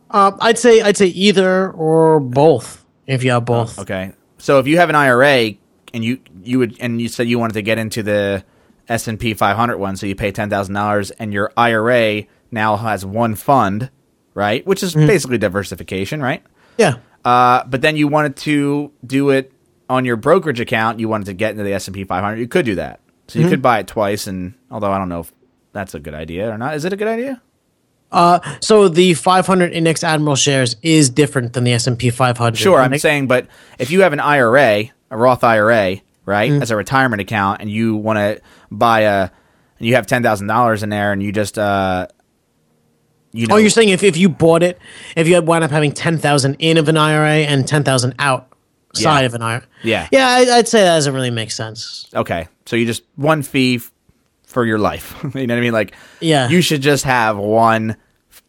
Uh, 0.09 0.31
I'd 0.41 0.57
say 0.57 0.81
I'd 0.81 0.97
say 0.97 1.07
either 1.07 1.71
or 1.71 2.19
both. 2.19 2.80
If 3.11 3.25
you 3.25 3.31
have 3.31 3.43
both, 3.43 3.77
okay. 3.77 4.13
So 4.37 4.59
if 4.59 4.67
you 4.67 4.77
have 4.77 4.89
an 4.89 4.95
ira 4.95 5.53
and 5.93 6.03
you 6.03 6.19
you 6.43 6.59
would 6.59 6.77
and 6.79 7.01
you 7.01 7.09
said 7.09 7.27
you 7.27 7.37
wanted 7.37 7.55
to 7.55 7.61
get 7.61 7.77
into 7.77 8.01
the 8.03 8.45
S&P 8.87 9.33
500 9.33 9.77
one 9.77 9.97
so 9.97 10.05
you 10.05 10.15
pay 10.15 10.31
$10,000 10.31 11.11
and 11.19 11.33
your 11.33 11.51
IRA 11.57 12.23
now 12.51 12.77
has 12.77 13.05
one 13.05 13.35
fund 13.35 13.89
right? 14.33 14.65
Which 14.65 14.81
is 14.81 14.95
basically 14.95 15.37
diversification 15.37 16.21
right? 16.21 16.41
Yeah, 16.77 16.99
uh, 17.25 17.65
but 17.65 17.81
then 17.81 17.97
you 17.97 18.07
wanted 18.07 18.37
to 18.37 18.93
do 19.05 19.29
it 19.29 19.51
on 19.89 20.05
your 20.05 20.15
brokerage 20.15 20.61
account. 20.61 21.01
You 21.01 21.09
wanted 21.09 21.25
to 21.25 21.33
get 21.33 21.51
into 21.51 21.63
the 21.63 21.73
S&P 21.73 22.05
500 22.05 22.37
you 22.37 22.47
could 22.47 22.65
do 22.65 22.75
that. 22.75 23.01
So 23.27 23.39
you 23.39 23.49
could 23.49 23.61
buy 23.61 23.79
it 23.79 23.87
twice 23.87 24.25
and 24.27 24.53
although 24.69 24.91
I 24.91 24.97
don't 24.97 25.09
know 25.09 25.19
if 25.21 25.33
that's 25.73 25.95
a 25.95 25.99
good 25.99 26.13
idea 26.13 26.49
or 26.49 26.57
not. 26.57 26.75
Is 26.75 26.85
it 26.85 26.93
a 26.93 26.97
good 26.97 27.09
idea 27.09 27.41
So 28.11 28.87
the 28.89 29.13
500 29.13 29.71
index 29.73 30.03
admiral 30.03 30.35
shares 30.35 30.75
is 30.81 31.09
different 31.09 31.53
than 31.53 31.63
the 31.63 31.73
S&P 31.73 32.09
500. 32.09 32.57
Sure, 32.57 32.79
I'm 32.79 32.97
saying, 32.97 33.27
but 33.27 33.47
if 33.79 33.91
you 33.91 34.01
have 34.01 34.13
an 34.13 34.19
IRA, 34.19 34.85
a 35.09 35.17
Roth 35.17 35.43
IRA, 35.43 35.97
right, 36.25 36.51
as 36.51 36.71
a 36.71 36.75
retirement 36.75 37.21
account, 37.21 37.61
and 37.61 37.69
you 37.69 37.95
want 37.95 38.17
to 38.17 38.41
buy 38.69 39.01
a, 39.01 39.29
and 39.79 39.87
you 39.87 39.95
have 39.95 40.05
ten 40.07 40.21
thousand 40.23 40.47
dollars 40.47 40.83
in 40.83 40.89
there, 40.89 41.11
and 41.11 41.23
you 41.23 41.31
just, 41.31 41.57
uh, 41.57 42.07
you 43.31 43.47
know, 43.47 43.55
Oh, 43.55 43.57
you're 43.57 43.69
saying 43.69 43.89
if, 43.89 44.03
if 44.03 44.17
you 44.17 44.29
bought 44.29 44.61
it, 44.61 44.77
if 45.15 45.27
you 45.27 45.35
had 45.35 45.47
wound 45.47 45.63
up 45.63 45.71
having 45.71 45.93
10,000 45.93 46.55
in 46.59 46.77
of 46.77 46.89
an 46.89 46.97
IRA 46.97 47.45
and 47.47 47.65
10,000 47.65 48.13
outside 48.19 48.51
Yeah. 49.21 49.25
of 49.25 49.33
an 49.33 49.41
IRA. 49.41 49.63
Yeah. 49.83 50.07
Yeah, 50.11 50.27
I, 50.27 50.57
I'd 50.57 50.67
say 50.67 50.81
that 50.81 50.95
doesn't 50.95 51.13
really 51.13 51.31
make 51.31 51.49
sense. 51.51 52.07
okay, 52.13 52.49
so 52.65 52.75
you 52.75 52.85
just 52.85 53.03
one 53.15 53.41
fee 53.41 53.79
for 54.51 54.65
your 54.65 54.77
life. 54.79 55.15
you 55.35 55.47
know 55.47 55.53
what 55.55 55.59
I 55.59 55.61
mean? 55.61 55.73
Like, 55.73 55.93
Yeah. 56.19 56.47
you 56.49 56.61
should 56.61 56.81
just 56.81 57.03
have 57.05 57.37
one. 57.37 57.95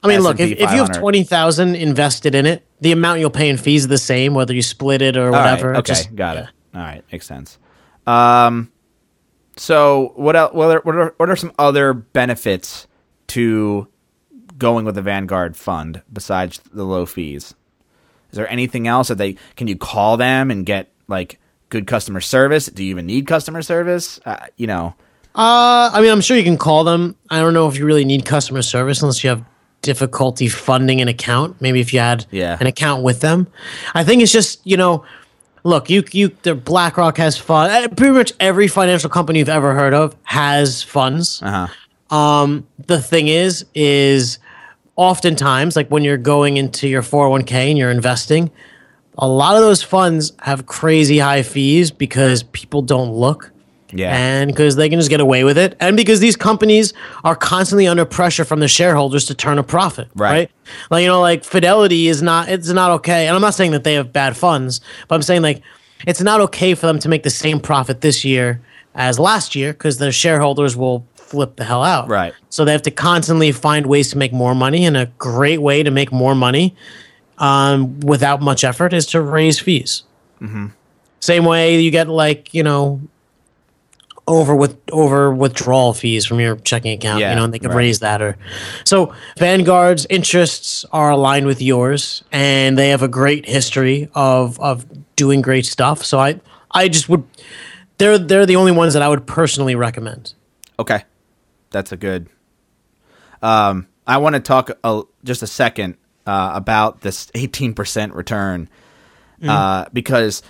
I 0.03 0.09
mean, 0.09 0.21
look, 0.21 0.41
if, 0.41 0.51
S&P 0.53 0.63
if 0.63 0.71
you 0.73 0.79
have 0.79 0.89
500. 0.89 1.01
20,000 1.01 1.75
invested 1.77 2.35
in 2.35 2.47
it, 2.47 2.67
the 2.81 2.93
amount 2.93 3.21
you'll 3.21 3.31
pay 3.31 3.49
in 3.49 3.57
fees 3.57 3.83
is 3.83 3.89
the 3.89 3.99
same, 3.99 4.35
whether 4.35 4.53
you 4.55 4.63
split 4.63 5.01
it 5.03 5.17
or 5.17 5.27
All 5.27 5.31
right, 5.33 5.51
whatever. 5.53 5.77
okay, 5.77 5.83
Just- 5.93 6.15
got 6.15 6.37
it. 6.37 6.47
All 6.75 6.81
right, 6.81 7.05
makes 7.13 7.27
sense. 7.27 7.59
Um, 8.07 8.73
so 9.57 10.13
what 10.17 10.35
else? 10.37 10.55
What 10.55 10.77
are, 10.77 10.81
what 10.81 10.95
are 10.97 11.15
what 11.19 11.31
are 11.31 11.37
some 11.37 11.53
other 11.59 11.93
benefits 11.93 12.87
to 13.29 13.87
going 14.59 14.85
with 14.85 14.95
the 14.95 15.03
Vanguard 15.03 15.57
fund 15.57 16.03
besides 16.13 16.61
the 16.73 16.85
low 16.85 17.05
fees? 17.07 17.55
Is 18.31 18.37
there 18.37 18.51
anything 18.51 18.89
else 18.89 19.09
that 19.09 19.19
they 19.19 19.37
can 19.57 19.69
you 19.69 19.77
call 19.77 20.17
them 20.17 20.51
and 20.51 20.65
get 20.65 20.91
like 21.07 21.39
good 21.69 21.87
customer 21.87 22.21
service? 22.23 22.67
Do 22.67 22.83
you 22.83 22.91
even 22.91 23.07
need 23.07 23.27
customer 23.27 23.61
service? 23.63 24.19
Uh, 24.25 24.47
you 24.57 24.67
know, 24.67 24.95
Uh, 25.35 25.91
I 25.93 26.01
mean, 26.03 26.11
I'm 26.11 26.21
sure 26.21 26.37
you 26.37 26.43
can 26.45 26.59
call 26.59 26.85
them. 26.85 27.17
I 27.31 27.41
don't 27.41 27.55
know 27.55 27.67
if 27.69 27.79
you 27.79 27.87
really 27.87 28.05
need 28.05 28.25
customer 28.25 28.63
service 28.63 29.01
unless 29.01 29.25
you 29.25 29.31
have 29.31 29.45
difficulty 29.81 30.49
funding 30.49 31.01
an 31.01 31.09
account. 31.09 31.61
Maybe 31.61 31.81
if 31.81 31.93
you 31.93 32.01
had 32.01 32.27
Yeah. 32.31 32.57
an 32.61 32.67
account 32.67 33.03
with 33.03 33.21
them. 33.21 33.47
I 33.95 34.05
think 34.05 34.23
it's 34.23 34.31
just 34.33 34.61
you 34.65 34.77
know, 34.77 35.05
look, 35.65 35.89
you 35.89 36.05
you 36.13 36.33
the 36.43 36.55
BlackRock 36.55 37.17
has 37.17 37.39
fund. 37.39 37.73
uh, 37.73 37.89
Pretty 37.95 38.13
much 38.13 38.33
every 38.41 38.69
financial 38.69 39.09
company 39.09 39.39
you've 39.39 39.49
ever 39.49 39.75
heard 39.75 39.95
of 39.95 40.15
has 40.25 40.83
funds. 40.83 41.41
uh 41.43 41.67
huh. 42.11 42.59
The 42.87 43.01
thing 43.01 43.29
is, 43.29 43.65
is 43.75 44.39
oftentimes 44.97 45.77
like 45.77 45.89
when 45.89 46.05
you're 46.05 46.19
going 46.19 46.59
into 46.59 46.89
your 46.89 47.03
401k 47.03 47.53
and 47.71 47.79
you're 47.79 47.91
investing, 47.91 48.51
a 49.19 49.27
lot 49.29 49.57
of 49.57 49.63
those 49.63 49.83
funds 49.83 50.33
have 50.43 50.67
crazy 50.67 51.19
high 51.19 51.43
fees 51.43 51.91
because 51.91 52.43
people 52.43 52.83
don't 52.83 53.13
look 53.13 53.51
Yeah. 53.93 54.17
and 54.17 54.51
because 54.51 54.77
they 54.77 54.89
can 54.89 54.99
just 54.99 55.11
get 55.11 55.21
away 55.21 55.45
with 55.45 55.59
it, 55.59 55.77
and 55.81 55.97
because 55.97 56.21
these 56.21 56.37
companies 56.37 56.93
are 57.25 57.37
constantly 57.37 57.87
under 57.87 58.05
pressure 58.05 58.45
from 58.45 58.61
the 58.61 58.69
shareholders 58.69 59.27
to 59.27 59.35
turn 59.35 59.59
a 59.59 59.63
profit, 59.63 60.09
Right. 60.15 60.31
right? 60.31 60.51
Like 60.91 61.03
you 61.03 61.09
know, 61.09 61.21
like 61.21 61.45
Fidelity 61.45 62.09
is 62.09 62.23
not 62.23 62.49
it's 62.49 62.69
not 62.69 62.91
okay, 62.93 63.27
and 63.27 63.35
I'm 63.37 63.43
not 63.43 63.55
saying 63.55 63.73
that 63.73 63.85
they 63.85 63.95
have 63.95 64.13
bad 64.13 64.37
funds, 64.37 64.81
but 65.09 65.15
I'm 65.17 65.23
saying 65.23 65.43
like 65.43 65.63
it's 66.07 66.21
not 66.21 66.41
okay 66.41 66.75
for 66.75 66.87
them 66.87 66.99
to 67.01 67.09
make 67.09 67.23
the 67.23 67.31
same 67.31 67.61
profit 67.61 68.01
this 68.01 68.25
year 68.25 68.61
as 68.95 69.19
last 69.19 69.55
year 69.55 69.73
because 69.73 69.99
their 69.99 70.13
shareholders 70.13 70.77
will 70.77 71.07
flip 71.15 71.57
the 71.57 71.65
hell 71.65 71.83
out, 71.83 72.09
Right. 72.11 72.35
So 72.51 72.65
they 72.67 72.73
have 72.73 72.83
to 72.83 72.91
constantly 72.91 73.53
find 73.53 73.87
ways 73.87 74.11
to 74.11 74.19
make 74.19 74.33
more 74.33 74.55
money, 74.55 74.85
and 74.85 74.97
a 74.97 75.07
great 75.19 75.63
way 75.63 75.83
to 75.83 75.91
make 75.91 76.13
more 76.13 76.35
money 76.35 76.75
um, 77.39 78.01
without 78.01 78.41
much 78.43 78.65
effort 78.65 78.93
is 78.93 79.07
to 79.07 79.21
raise 79.21 79.59
fees. 79.59 80.03
Mm-hmm. 80.41 80.67
Same 81.21 81.45
way 81.45 81.81
you 81.81 81.91
get 81.91 82.09
like 82.09 82.53
you 82.53 82.63
know 82.63 83.01
over 84.27 84.55
with 84.55 84.79
over 84.93 85.35
withdrawal 85.35 85.93
fees 85.93 86.25
from 86.25 86.39
your 86.39 86.57
checking 86.57 86.93
account, 86.93 87.21
Yeah, 87.21 87.31
you 87.31 87.37
know, 87.37 87.45
and 87.45 87.53
they 87.53 87.59
could 87.59 87.71
right. 87.71 87.77
raise 87.77 87.99
that 88.01 88.23
or 88.23 88.37
so 88.85 89.13
Vanguard's 89.39 90.07
interests 90.09 90.85
are 90.93 91.11
aligned 91.11 91.47
with 91.47 91.61
yours 91.61 92.23
and 92.31 92.79
they 92.79 92.91
have 92.91 93.03
a 93.03 93.09
great 93.09 93.47
history 93.47 94.09
of 94.15 94.61
of 94.61 94.87
doing 95.17 95.43
great 95.43 95.67
stuff. 95.67 96.05
So 96.05 96.19
I 96.21 96.41
I 96.71 96.89
just 96.89 97.09
would 97.09 97.25
they're 97.99 98.19
they're 98.19 98.47
the 98.47 98.57
only 98.57 98.73
ones 98.73 98.95
that 98.95 99.03
I 99.03 99.09
would 99.09 99.27
personally 99.27 99.75
recommend. 99.75 100.35
Okay, 100.79 101.05
that's 101.71 101.93
a 101.93 101.97
good. 101.97 102.29
Um, 103.43 103.89
I 104.07 104.19
want 104.19 104.35
to 104.35 104.41
talk 104.41 104.71
a, 104.85 105.03
just 105.25 105.43
a 105.43 105.47
second 105.47 105.97
uh, 106.27 106.53
about 106.55 107.01
this 107.01 107.31
eighteen 107.35 107.75
percent 107.75 108.15
return 108.15 108.69
uh, 109.47 109.87
because 109.93 110.43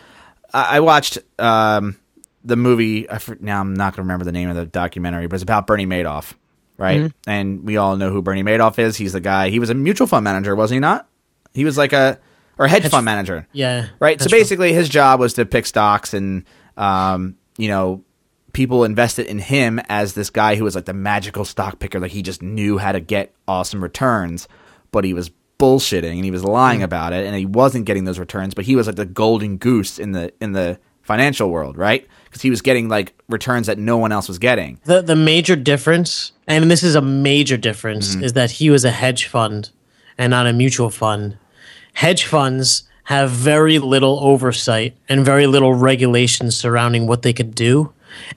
I, 0.53 0.77
I 0.77 0.81
watched 0.81 1.19
um, 1.39 1.99
the 2.45 2.57
movie. 2.57 3.09
I, 3.11 3.19
for- 3.19 3.37
now 3.41 3.61
I'm 3.61 3.75
not 3.75 3.93
going 3.93 3.97
to 3.97 4.03
remember 4.03 4.25
the 4.25 4.33
name 4.33 4.49
of 4.49 4.57
the 4.57 4.67
documentary, 4.67 5.27
but 5.27 5.35
it's 5.37 5.43
about 5.43 5.67
Bernie 5.67 5.87
Madoff, 5.87 6.35
right? 6.79 7.13
And 7.27 7.65
we 7.65 7.77
all 7.77 7.97
know 7.97 8.11
who 8.11 8.23
Bernie 8.23 8.43
Madoff 8.43 8.79
is. 8.79 8.97
He's 8.97 9.13
the 9.13 9.21
guy. 9.21 9.49
He 9.51 9.59
was 9.59 9.71
a 9.71 9.75
mutual 9.75 10.07
fund 10.07 10.25
manager, 10.25 10.55
wasn't 10.57 10.77
he 10.77 10.81
not? 10.81 11.09
He 11.55 11.65
was 11.65 11.77
like 11.79 11.93
a 11.93 12.19
or 12.59 12.67
a 12.67 12.69
hedge, 12.69 12.89
fund 12.89 13.05
manager. 13.05 13.47
Yeah. 13.53 13.89
Right. 14.01 14.21
So 14.21 14.29
basically, 14.31 14.73
his 14.73 14.89
job 14.89 15.21
was 15.21 15.35
to 15.35 15.45
pick 15.47 15.67
stocks, 15.67 16.15
and 16.15 16.45
um, 16.77 17.37
you 17.59 17.69
know, 17.69 18.05
people 18.53 18.85
invested 18.85 19.27
in 19.27 19.39
him 19.39 19.81
as 19.89 20.15
this 20.15 20.31
guy 20.31 20.57
who 20.57 20.65
was 20.65 20.75
like 20.75 20.85
the 20.87 20.93
magical 20.95 21.45
stock 21.45 21.79
picker. 21.79 22.01
Like 22.01 22.11
he 22.13 22.23
just 22.23 22.43
knew 22.43 22.79
how 22.79 22.93
to 22.93 23.01
get 23.01 23.35
awesome 23.49 23.83
returns, 23.83 24.49
but 24.91 25.05
he 25.05 25.13
was 25.15 25.31
bullshitting 25.59 26.15
and 26.17 26.25
he 26.25 26.31
was 26.31 26.45
lying 26.45 26.81
Hmm. 26.81 26.85
about 26.85 27.13
it, 27.13 27.25
and 27.27 27.37
he 27.37 27.47
wasn't 27.47 27.85
getting 27.85 28.05
those 28.05 28.19
returns. 28.19 28.55
But 28.55 28.65
he 28.65 28.75
was 28.77 28.87
like 28.87 28.97
the 28.97 29.07
golden 29.07 29.59
goose 29.59 29.99
in 29.99 30.13
the 30.13 30.33
in 30.41 30.53
the 30.53 30.79
financial 31.03 31.51
world, 31.51 31.77
right? 31.77 32.07
Because 32.33 32.41
he 32.41 32.49
was 32.49 32.63
getting 32.63 32.89
like 32.89 33.13
returns 33.29 33.67
that 33.67 33.77
no 33.77 33.99
one 33.99 34.11
else 34.11 34.27
was 34.27 34.39
getting. 34.39 34.81
The 34.85 35.03
the 35.03 35.15
major 35.17 35.55
difference, 35.55 36.33
and 36.49 36.71
this 36.71 36.83
is 36.83 36.95
a 36.95 37.03
major 37.03 37.59
difference, 37.59 38.15
Mm-hmm. 38.15 38.25
is 38.25 38.33
that 38.33 38.53
he 38.53 38.71
was 38.71 38.85
a 38.87 38.91
hedge 38.91 39.27
fund 39.27 39.69
and 40.17 40.31
not 40.31 40.47
a 40.47 40.53
mutual 40.55 40.89
fund. 40.89 41.37
Hedge 41.93 42.25
funds 42.25 42.85
have 43.05 43.31
very 43.31 43.79
little 43.79 44.19
oversight 44.23 44.97
and 45.11 45.27
very 45.27 45.47
little 45.47 45.75
regulations 45.75 46.57
surrounding 46.57 47.07
what 47.07 47.21
they 47.21 47.35
could 47.35 47.55
do. 47.55 47.93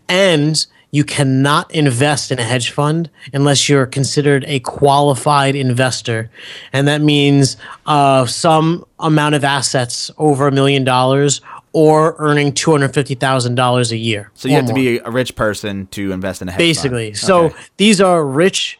And 0.10 0.66
you 0.92 1.04
cannot 1.04 1.70
invest 1.72 2.32
in 2.32 2.40
a 2.40 2.44
hedge 2.44 2.72
fund 2.72 3.10
unless 3.34 3.68
you're 3.70 3.86
considered 3.86 4.44
a 4.48 4.60
qualified 4.62 5.56
investor. 5.56 6.30
And 6.74 6.88
that 6.88 7.02
means 7.02 7.58
uh, 7.86 8.26
some 8.26 8.86
amount 9.00 9.36
of 9.36 9.44
assets 9.44 10.10
over 10.18 10.48
a 10.48 10.52
million 10.52 10.84
dollars 10.86 11.42
or 11.78 12.16
earning 12.20 12.54
$250,000 12.54 13.92
a 13.92 13.98
year. 13.98 14.32
So 14.34 14.48
you 14.48 14.54
or 14.54 14.58
have 14.60 14.66
to 14.68 14.72
more 14.74 14.76
be 14.82 14.98
a 15.00 15.10
rich 15.12 15.36
person 15.36 15.88
to 15.88 16.14
invest 16.14 16.42
in 16.42 16.48
a 16.48 16.52
hedge 16.54 16.58
fund. 16.60 16.70
basically. 16.70 17.14
So 17.16 17.46
Okay. 17.48 17.56
these 17.76 18.00
are 18.00 18.26
rich 18.26 18.80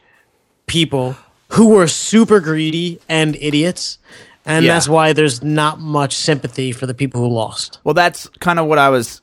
people 0.66 1.14
who 1.50 1.68
were 1.68 1.86
super 1.88 2.40
greedy 2.40 2.98
and 3.06 3.36
idiots. 3.36 3.98
And 4.46 4.64
Yeah. 4.64 4.72
that's 4.74 4.88
why 4.88 5.12
there's 5.12 5.42
not 5.42 5.78
much 5.78 6.14
sympathy 6.14 6.72
for 6.72 6.86
the 6.86 6.94
people 6.94 7.20
who 7.20 7.28
lost. 7.28 7.80
Well, 7.84 7.92
that's 7.94 8.28
kind 8.40 8.58
of 8.58 8.66
what 8.66 8.78
I 8.78 8.88
was. 8.88 9.20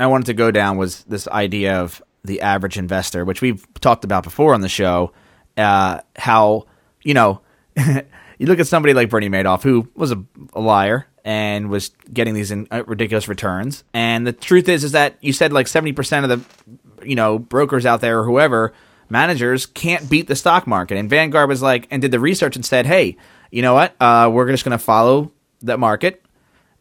I 0.00 0.06
wanted 0.06 0.24
to 0.26 0.34
go 0.34 0.50
down 0.50 0.78
was 0.78 1.04
this 1.06 1.28
idea 1.28 1.80
of 1.80 2.02
the 2.24 2.40
average 2.40 2.78
investor, 2.78 3.24
which 3.26 3.42
we've 3.42 3.66
talked 3.80 4.04
about 4.04 4.24
before 4.24 4.54
on 4.54 4.62
the 4.62 4.68
show. 4.70 5.12
Uh, 5.58 5.98
how 6.16 6.64
you 7.02 7.12
know 7.12 7.40
you 7.76 8.46
look 8.46 8.58
at 8.58 8.66
somebody 8.66 8.94
like 8.94 9.10
Bernie 9.10 9.28
Madoff, 9.28 9.62
who 9.62 9.86
was 9.94 10.12
a, 10.12 10.24
a 10.54 10.60
liar 10.60 11.06
and 11.24 11.70
was 11.70 11.90
getting 12.12 12.34
these 12.34 12.50
in, 12.50 12.66
uh, 12.70 12.82
ridiculous 12.86 13.28
returns. 13.28 13.84
And 13.94 14.26
the 14.26 14.32
truth 14.32 14.68
is, 14.68 14.84
is 14.84 14.92
that 14.92 15.16
you 15.20 15.32
said 15.32 15.52
like 15.52 15.68
seventy 15.68 15.92
percent 15.92 16.30
of 16.30 16.40
the 16.40 17.06
you 17.06 17.14
know 17.14 17.38
brokers 17.38 17.86
out 17.86 18.00
there 18.00 18.20
or 18.20 18.24
whoever 18.24 18.72
managers 19.08 19.66
can't 19.66 20.08
beat 20.08 20.26
the 20.26 20.36
stock 20.36 20.66
market. 20.66 20.96
And 20.96 21.08
Vanguard 21.08 21.48
was 21.48 21.60
like, 21.60 21.86
and 21.90 22.00
did 22.00 22.10
the 22.10 22.20
research 22.20 22.56
and 22.56 22.64
said, 22.64 22.86
hey, 22.86 23.16
you 23.50 23.60
know 23.60 23.74
what? 23.74 23.94
Uh, 24.00 24.30
we're 24.32 24.50
just 24.50 24.64
going 24.64 24.76
to 24.76 24.82
follow 24.82 25.32
that 25.60 25.78
market 25.78 26.24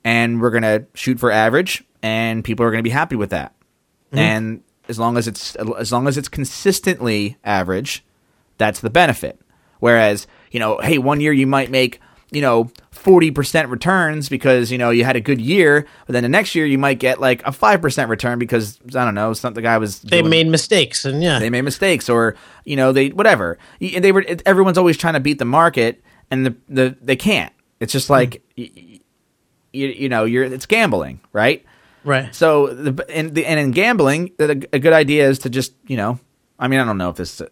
and 0.03 0.41
we're 0.41 0.49
going 0.49 0.63
to 0.63 0.85
shoot 0.93 1.19
for 1.19 1.29
average 1.29 1.83
and 2.01 2.43
people 2.43 2.65
are 2.65 2.71
going 2.71 2.79
to 2.79 2.83
be 2.83 2.89
happy 2.89 3.15
with 3.15 3.31
that. 3.31 3.53
And 4.13 4.63
as 4.89 4.99
long 4.99 5.17
as 5.17 5.25
it's 5.25 5.55
as 5.55 5.91
long 5.93 6.05
as 6.05 6.17
it's 6.17 6.27
consistently 6.27 7.37
average, 7.45 8.03
that's 8.57 8.81
the 8.81 8.89
benefit. 8.89 9.39
Whereas, 9.79 10.27
you 10.51 10.59
know, 10.59 10.79
hey, 10.79 10.97
one 10.97 11.21
year 11.21 11.31
you 11.31 11.47
might 11.47 11.71
make, 11.71 12.00
you 12.31 12.41
know, 12.41 12.71
40% 12.93 13.69
returns 13.69 14.29
because, 14.29 14.71
you 14.71 14.77
know, 14.77 14.89
you 14.89 15.03
had 15.03 15.15
a 15.15 15.21
good 15.21 15.41
year, 15.41 15.85
but 16.07 16.13
then 16.13 16.23
the 16.23 16.29
next 16.29 16.55
year 16.55 16.65
you 16.65 16.77
might 16.77 16.97
get 16.99 17.19
like 17.19 17.41
a 17.45 17.51
5% 17.51 18.07
return 18.09 18.39
because 18.39 18.79
I 18.95 19.03
don't 19.03 19.15
know, 19.15 19.33
something 19.33 19.55
the 19.55 19.67
guy 19.67 19.77
was 19.77 19.99
They 20.01 20.19
doing- 20.21 20.29
made 20.29 20.47
mistakes, 20.47 21.03
and 21.05 21.21
yeah, 21.21 21.39
they 21.39 21.49
made 21.49 21.63
mistakes 21.63 22.09
or 22.09 22.35
you 22.63 22.75
know 22.75 22.91
they 22.93 23.09
whatever. 23.09 23.57
Y- 23.81 23.99
they 23.99 24.11
were 24.11 24.23
everyone's 24.45 24.77
always 24.77 24.97
trying 24.97 25.15
to 25.15 25.19
beat 25.19 25.39
the 25.39 25.45
market 25.45 26.01
and 26.29 26.45
the, 26.45 26.55
the 26.69 26.95
they 27.01 27.15
can't. 27.17 27.51
It's 27.79 27.91
just 27.91 28.09
like 28.09 28.41
y 28.57 28.69
you, 29.73 29.87
you 29.87 30.09
know 30.09 30.25
you're 30.25 30.43
it's 30.43 30.65
gambling 30.65 31.19
right? 31.33 31.65
Right. 32.03 32.33
so 32.33 32.67
the 32.67 33.05
and, 33.09 33.33
the, 33.35 33.45
and 33.45 33.59
in 33.59 33.71
gambling 33.71 34.31
the, 34.37 34.67
a 34.73 34.79
good 34.79 34.93
idea 34.93 35.27
is 35.29 35.39
to 35.39 35.49
just 35.49 35.73
you 35.87 35.95
know 35.97 36.19
i 36.59 36.67
mean 36.67 36.79
i 36.79 36.83
don't 36.83 36.97
know 36.97 37.09
if 37.09 37.15
this 37.15 37.41
uh, 37.41 37.45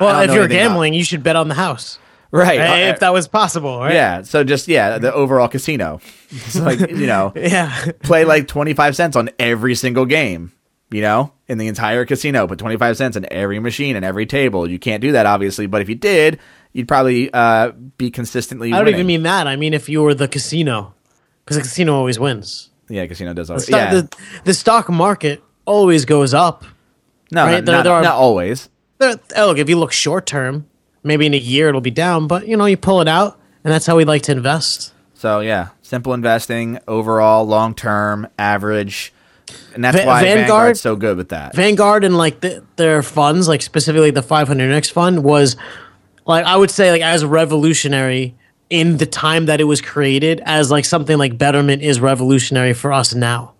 Well, 0.00 0.20
if 0.22 0.30
you're 0.32 0.44
anything 0.44 0.58
about- 0.58 0.68
gambling, 0.68 0.94
you 0.94 1.02
should 1.04 1.22
bet 1.24 1.34
on 1.36 1.48
the 1.48 1.54
house, 1.56 1.98
right 2.32 2.58
right? 2.58 2.84
uh, 2.88 2.90
if 2.92 3.00
that 3.00 3.12
was 3.12 3.28
possible, 3.28 3.78
right? 3.80 3.94
yeah 3.94 4.22
so 4.22 4.42
just 4.44 4.68
yeah 4.68 4.98
the 4.98 5.12
overall 5.12 5.48
casino 5.48 6.00
it's 6.30 6.56
like 6.56 6.80
you 6.90 7.06
know 7.06 7.32
yeah. 7.36 7.92
play 8.02 8.24
like 8.24 8.48
25 8.48 8.96
cents 8.96 9.16
on 9.16 9.30
every 9.38 9.74
single 9.74 10.04
game, 10.06 10.52
you 10.90 11.00
know, 11.02 11.32
in 11.48 11.58
the 11.58 11.68
entire 11.68 12.04
casino. 12.04 12.46
Put 12.46 12.58
25 12.58 12.96
cents 12.96 13.16
in 13.16 13.30
every 13.32 13.58
machine 13.60 13.94
and 13.96 14.04
every 14.04 14.26
table. 14.26 14.68
You 14.68 14.78
can't 14.78 15.00
do 15.00 15.12
that, 15.12 15.24
obviously, 15.26 15.66
but 15.66 15.82
if 15.82 15.88
you 15.88 15.94
did, 15.94 16.38
you'd 16.72 16.88
probably 16.88 17.32
uh, 17.32 17.70
be 17.96 18.10
consistently 18.10 18.72
I 18.72 18.76
don't 18.76 18.86
winning. 18.86 18.94
even 19.00 19.06
mean 19.06 19.22
that. 19.22 19.46
I 19.46 19.54
mean 19.56 19.72
if 19.74 19.88
you 19.88 20.02
were 20.02 20.14
the 20.14 20.28
casino, 20.28 20.94
because 21.44 21.56
the 21.56 21.62
casino 21.62 21.94
always 21.94 22.18
wins. 22.18 22.70
Yeah, 22.88 23.06
casino 23.06 23.34
does 23.34 23.48
The, 23.48 23.54
always. 23.54 23.64
sto- 23.66 23.76
Yeah. 23.76 23.90
the, 23.94 24.16
the 24.44 24.54
stock 24.54 24.88
market 24.90 25.42
always 25.64 26.04
goes 26.04 26.34
up. 26.34 26.64
no, 27.32 27.44
right, 27.44 27.54
not, 27.54 27.64
there- 27.64 27.74
not, 27.76 27.82
there 27.84 27.92
are- 27.92 28.02
not 28.02 28.14
always. 28.16 28.68
There- 28.98 29.16
oh, 29.36 29.46
look, 29.48 29.58
if 29.58 29.68
you 29.68 29.76
look 29.78 29.92
short 29.92 30.26
term, 30.26 30.66
maybe 31.06 31.24
in 31.26 31.34
a 31.34 31.38
year 31.38 31.68
it'll 31.68 31.80
be 31.80 31.90
down, 31.90 32.26
but 32.26 32.46
you 32.46 32.56
know 32.56 32.66
you 32.66 32.76
pull 32.76 33.00
it 33.00 33.08
out, 33.08 33.38
and 33.64 33.72
that's 33.72 33.86
how 33.86 33.96
we 33.96 34.04
like 34.04 34.22
to 34.22 34.32
invest. 34.32 34.92
So, 35.14 35.40
yeah, 35.40 35.68
simple 35.80 36.12
investing, 36.12 36.78
overall, 36.86 37.46
long 37.46 37.74
term, 37.74 38.28
average. 38.38 39.12
And 39.74 39.82
that's 39.84 39.96
Va- 39.98 40.04
why 40.06 40.22
Vanguard- 40.22 40.46
Vanguard's 40.48 40.80
so 40.80 40.96
good 40.96 41.16
with 41.16 41.28
that. 41.30 41.54
Vanguard 41.54 42.04
and 42.04 42.18
like 42.18 42.40
the, 42.40 42.62
their 42.76 43.02
funds, 43.02 43.48
like 43.48 43.62
specifically 43.62 44.10
the 44.10 44.20
500x 44.22 44.90
fund, 44.90 45.22
was 45.24 45.56
like 46.26 46.44
I 46.44 46.56
would 46.56 46.70
say 46.70 46.90
like 46.90 47.00
as 47.02 47.24
revolutionary 47.24 48.34
in 48.68 48.96
the 48.96 49.06
time 49.06 49.46
that 49.46 49.60
it 49.60 49.64
was 49.64 49.80
created 49.80 50.42
as 50.44 50.70
like 50.70 50.84
something 50.84 51.16
like 51.16 51.38
Betterment 51.38 51.80
is 51.82 52.00
revolutionary 52.00 52.72
for 52.74 52.92
us 52.92 53.14
now. 53.14 53.54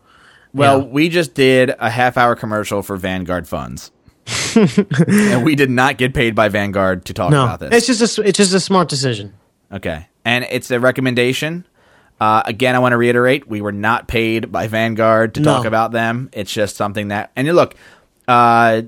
Well, 0.52 0.80
Yeah. 0.80 0.84
we 0.86 1.08
just 1.08 1.34
did 1.34 1.72
a 1.78 1.88
half 1.90 2.16
hour 2.16 2.34
commercial 2.34 2.82
for 2.82 2.96
Vanguard 2.96 3.46
funds. 3.46 3.92
and 5.08 5.44
we 5.44 5.54
did 5.54 5.70
not 5.70 5.98
get 5.98 6.14
paid 6.14 6.34
by 6.34 6.48
Vanguard 6.48 7.04
to 7.06 7.14
talk 7.14 7.30
No, 7.30 7.44
about 7.44 7.60
this. 7.60 7.74
it's 7.88 7.98
just 7.98 8.18
a, 8.18 8.22
it's 8.22 8.36
just 8.38 8.54
a 8.54 8.60
smart 8.60 8.88
decision. 8.88 9.34
Okay. 9.72 10.06
And 10.24 10.46
it's 10.50 10.70
a 10.70 10.80
recommendation. 10.80 11.66
Uh, 12.20 12.42
again, 12.46 12.74
I 12.74 12.78
want 12.78 12.92
to 12.92 12.96
reiterate 12.96 13.46
we 13.46 13.60
were 13.60 13.72
not 13.72 14.08
paid 14.08 14.50
by 14.50 14.68
Vanguard 14.68 15.34
to 15.34 15.42
talk 15.42 15.66
about 15.66 15.92
them. 15.92 16.30
It's 16.32 16.50
just 16.52 16.76
something 16.76 17.08
that, 17.08 17.30
and 17.36 17.46
you 17.46 17.52
look, 17.52 17.74
uh, 18.26 18.82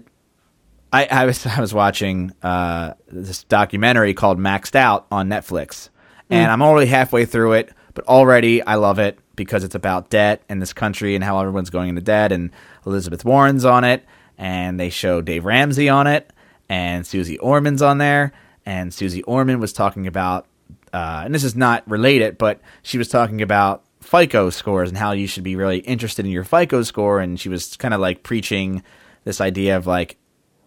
I, 0.93 1.05
I 1.05 1.27
was 1.27 1.45
I 1.47 1.61
was 1.61 1.75
watching 1.75 2.33
uh, 2.43 2.95
this 3.09 3.45
documentary 3.45 4.15
called 4.15 4.39
Maxed 4.39 4.75
Out 4.75 5.07
on 5.13 5.29
Netflix, 5.29 5.91
and 6.31 6.51
I'm 6.51 6.63
already 6.63 6.87
halfway 6.87 7.27
through 7.27 7.53
it, 7.53 7.71
but 7.93 8.07
already 8.07 8.63
I 8.63 8.77
love 8.77 8.99
it 8.99 9.19
because 9.37 9.63
it's 9.63 9.75
about 9.75 10.09
debt 10.09 10.43
in 10.49 10.59
this 10.61 10.73
country 10.73 11.15
and 11.15 11.23
how 11.23 11.39
everyone's 11.39 11.71
going 11.71 11.91
into 11.91 12.01
debt, 12.01 12.33
and 12.33 12.51
Elizabeth 12.87 13.25
Warren's 13.27 13.67
on 13.67 13.85
it, 13.85 14.07
and 14.39 14.79
they 14.79 14.89
show 14.89 15.21
Dave 15.21 15.45
Ramsey 15.45 15.89
on 15.89 16.07
it, 16.07 16.33
and 16.69 17.07
Suze 17.07 17.37
Orman's 17.39 17.83
on 17.83 17.99
there, 17.99 18.33
and 18.65 18.95
Suze 18.95 19.21
Orman 19.27 19.61
was 19.61 19.73
talking 19.73 20.07
about, 20.07 20.47
uh, 20.93 21.23
and 21.25 21.35
this 21.35 21.45
is 21.45 21.57
not 21.57 21.89
related, 21.91 22.39
but 22.39 22.61
she 22.83 22.97
was 22.97 23.09
talking 23.09 23.43
about 23.43 23.85
FICO 24.01 24.49
scores 24.51 24.89
and 24.89 24.97
how 24.97 25.13
you 25.13 25.27
should 25.27 25.43
be 25.45 25.57
really 25.57 25.79
interested 25.81 26.25
in 26.25 26.31
your 26.31 26.45
FICO 26.45 26.83
score, 26.83 27.21
and 27.21 27.39
she 27.39 27.49
was 27.49 27.77
kind 27.77 27.93
of 27.93 28.01
like 28.01 28.23
preaching 28.23 28.83
this 29.25 29.41
idea 29.41 29.77
of 29.77 29.87
like 29.87 30.17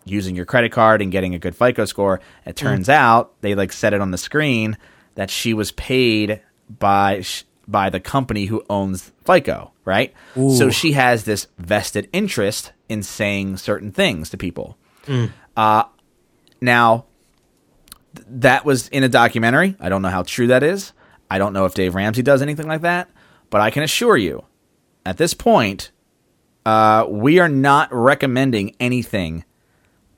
using 0.03 0.35
your 0.35 0.45
credit 0.45 0.71
card 0.71 1.01
and 1.01 1.11
getting 1.11 1.33
a 1.35 1.39
good 1.39 1.55
FICO 1.55 1.85
score. 1.85 2.19
It 2.45 2.55
turns 2.55 2.89
out 2.89 3.39
they 3.41 3.55
like 3.55 3.71
said 3.71 3.93
it 3.93 4.01
on 4.01 4.11
the 4.11 4.17
screen 4.17 4.77
that 5.15 5.29
she 5.29 5.53
was 5.53 5.71
paid 5.71 6.41
by 6.79 7.21
sh- 7.21 7.45
by 7.67 7.89
the 7.89 7.99
company 7.99 8.45
who 8.45 8.65
owns 8.69 9.11
FICO, 9.25 9.71
right? 9.85 10.13
So 10.57 10.69
she 10.71 10.91
has 10.93 11.23
this 11.23 11.47
vested 11.57 12.09
interest 12.11 12.73
in 12.91 13.01
saying 13.03 13.55
certain 13.57 13.91
things 13.91 14.29
to 14.29 14.37
people. 14.37 14.77
Uh, 15.55 15.83
now, 16.59 17.05
th- 18.15 18.27
that 18.29 18.65
was 18.65 18.89
in 18.89 19.03
a 19.03 19.09
documentary. 19.09 19.75
I 19.79 19.87
don't 19.89 20.01
know 20.01 20.09
how 20.09 20.23
true 20.23 20.47
that 20.47 20.61
is. 20.61 20.91
I 21.29 21.37
don't 21.37 21.53
know 21.53 21.65
if 21.65 21.73
Dave 21.73 21.95
Ramsey 21.95 22.21
does 22.21 22.41
anything 22.41 22.67
like 22.67 22.81
that, 22.81 23.09
but 23.49 23.61
I 23.61 23.71
can 23.71 23.83
assure 23.83 24.17
you, 24.17 24.43
at 25.05 25.17
this 25.17 25.33
point, 25.33 25.91
uh, 26.65 27.05
we 27.07 27.39
are 27.39 27.49
not 27.49 27.87
recommending 27.93 28.75
anything 28.79 29.45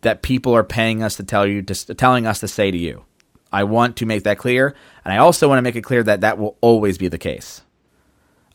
that 0.01 0.23
people 0.23 0.53
are 0.55 0.63
paying 0.63 1.03
us 1.03 1.15
to 1.17 1.23
tell 1.23 1.45
you, 1.45 1.61
to, 1.61 1.93
telling 1.93 2.25
us 2.25 2.39
to 2.39 2.47
say 2.47 2.71
to 2.71 2.77
you. 2.77 3.05
I 3.51 3.63
want 3.63 3.97
to 3.97 4.07
make 4.07 4.23
that 4.23 4.39
clear, 4.39 4.73
and 5.05 5.13
I 5.13 5.17
also 5.17 5.47
want 5.47 5.59
to 5.59 5.61
make 5.61 5.75
it 5.75 5.83
clear 5.83 6.01
that 6.03 6.21
that 6.21 6.39
will 6.39 6.57
always 6.59 6.97
be 6.97 7.07
the 7.07 7.19
case. 7.19 7.61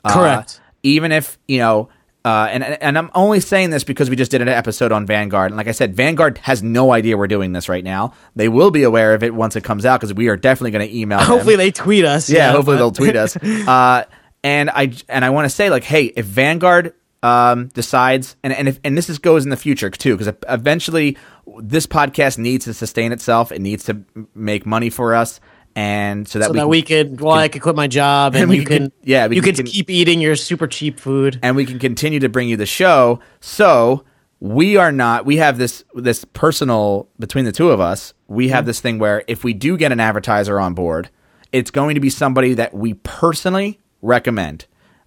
Uh, 0.04 0.12
Correct. 0.12 0.60
even 0.82 1.12
if 1.12 1.38
you 1.46 1.58
know, 1.58 1.88
uh, 2.28 2.46
and 2.50 2.62
and 2.62 2.98
I'm 2.98 3.10
only 3.14 3.40
saying 3.40 3.70
this 3.70 3.84
because 3.84 4.10
we 4.10 4.16
just 4.16 4.30
did 4.30 4.42
an 4.42 4.48
episode 4.48 4.92
on 4.92 5.06
Vanguard, 5.06 5.50
and 5.50 5.56
like 5.56 5.66
I 5.66 5.72
said, 5.72 5.94
Vanguard 5.94 6.36
has 6.38 6.62
no 6.62 6.92
idea 6.92 7.16
we're 7.16 7.26
doing 7.26 7.52
this 7.52 7.70
right 7.70 7.82
now. 7.82 8.12
They 8.36 8.50
will 8.50 8.70
be 8.70 8.82
aware 8.82 9.14
of 9.14 9.22
it 9.22 9.34
once 9.34 9.56
it 9.56 9.64
comes 9.64 9.86
out 9.86 9.98
because 9.98 10.12
we 10.12 10.28
are 10.28 10.36
definitely 10.36 10.72
going 10.72 10.86
to 10.86 10.94
email. 10.94 11.20
them. 11.20 11.26
Hopefully 11.26 11.56
they 11.56 11.70
tweet 11.70 12.04
us. 12.04 12.28
Yeah, 12.28 12.52
hopefully 12.52 12.76
but- 12.76 12.80
they'll 12.80 12.92
tweet 12.92 13.16
us. 13.16 13.36
Uh, 13.68 14.04
and 14.44 14.70
I 14.70 14.92
and 15.08 15.24
I 15.24 15.30
want 15.30 15.46
to 15.46 15.50
say 15.50 15.68
like, 15.70 15.84
hey, 15.84 16.04
if 16.04 16.24
Vanguard 16.24 16.94
um, 17.22 17.68
decides, 17.68 18.36
and 18.42 18.52
and 18.52 18.68
if 18.68 18.78
and 18.84 18.96
this 18.96 19.08
is 19.08 19.18
goes 19.18 19.44
in 19.44 19.50
the 19.50 19.56
future 19.56 19.90
too, 19.90 20.16
because 20.16 20.32
eventually 20.48 21.16
this 21.60 21.86
podcast 21.86 22.38
needs 22.38 22.66
to 22.66 22.74
sustain 22.74 23.12
itself. 23.12 23.50
It 23.52 23.60
needs 23.60 23.84
to 23.84 24.04
make 24.34 24.64
money 24.66 24.90
for 24.90 25.14
us, 25.14 25.40
and 25.76 26.26
so 26.26 26.38
that 26.38 26.46
so 26.46 26.52
we 26.52 26.56
that 26.58 26.62
can, 26.62 26.68
we 26.70 26.82
could, 26.82 27.20
well, 27.20 27.34
I 27.34 27.48
could 27.48 27.62
quit 27.62 27.76
my 27.76 27.86
job 27.86 28.34
and, 28.34 28.42
And 28.42 28.50
we 28.50 28.58
you 28.60 28.64
can- 28.64 28.84
can, 28.84 28.92
yeah, 29.02 29.26
you 29.28 29.40
can- 29.42 29.54
could 29.54 29.66
keep 29.66 29.88
eating 29.90 30.20
your 30.20 30.34
super 30.36 30.66
cheap 30.66 30.98
food. 30.98 31.38
and 31.42 31.54
we 31.56 31.64
can 31.64 31.78
continue 31.78 32.20
to 32.20 32.28
bring 32.28 32.48
you 32.48 32.56
the 32.56 32.66
show. 32.66 33.20
So 33.40 34.04
we 34.40 34.76
are 34.76 34.92
not. 34.92 35.26
We 35.26 35.36
have 35.38 35.58
this 35.58 35.84
this 35.94 36.24
personal 36.24 37.08
between 37.18 37.44
the 37.44 37.52
two 37.52 37.70
of 37.70 37.80
us. 37.80 38.14
We 38.28 38.48
have 38.48 38.66
this 38.66 38.80
thing 38.80 38.98
where 38.98 39.24
if 39.26 39.42
we 39.44 39.52
do 39.54 39.76
get 39.76 39.90
an 39.92 40.00
advertiser 40.00 40.60
on 40.60 40.74
board, 40.74 41.10
it's 41.52 41.70
going 41.70 41.94
to 41.94 42.00
be 42.00 42.10
somebody 42.10 42.54
that 42.54 42.72
we 42.74 42.94
personally 42.94 43.80
recommend. 44.02 44.66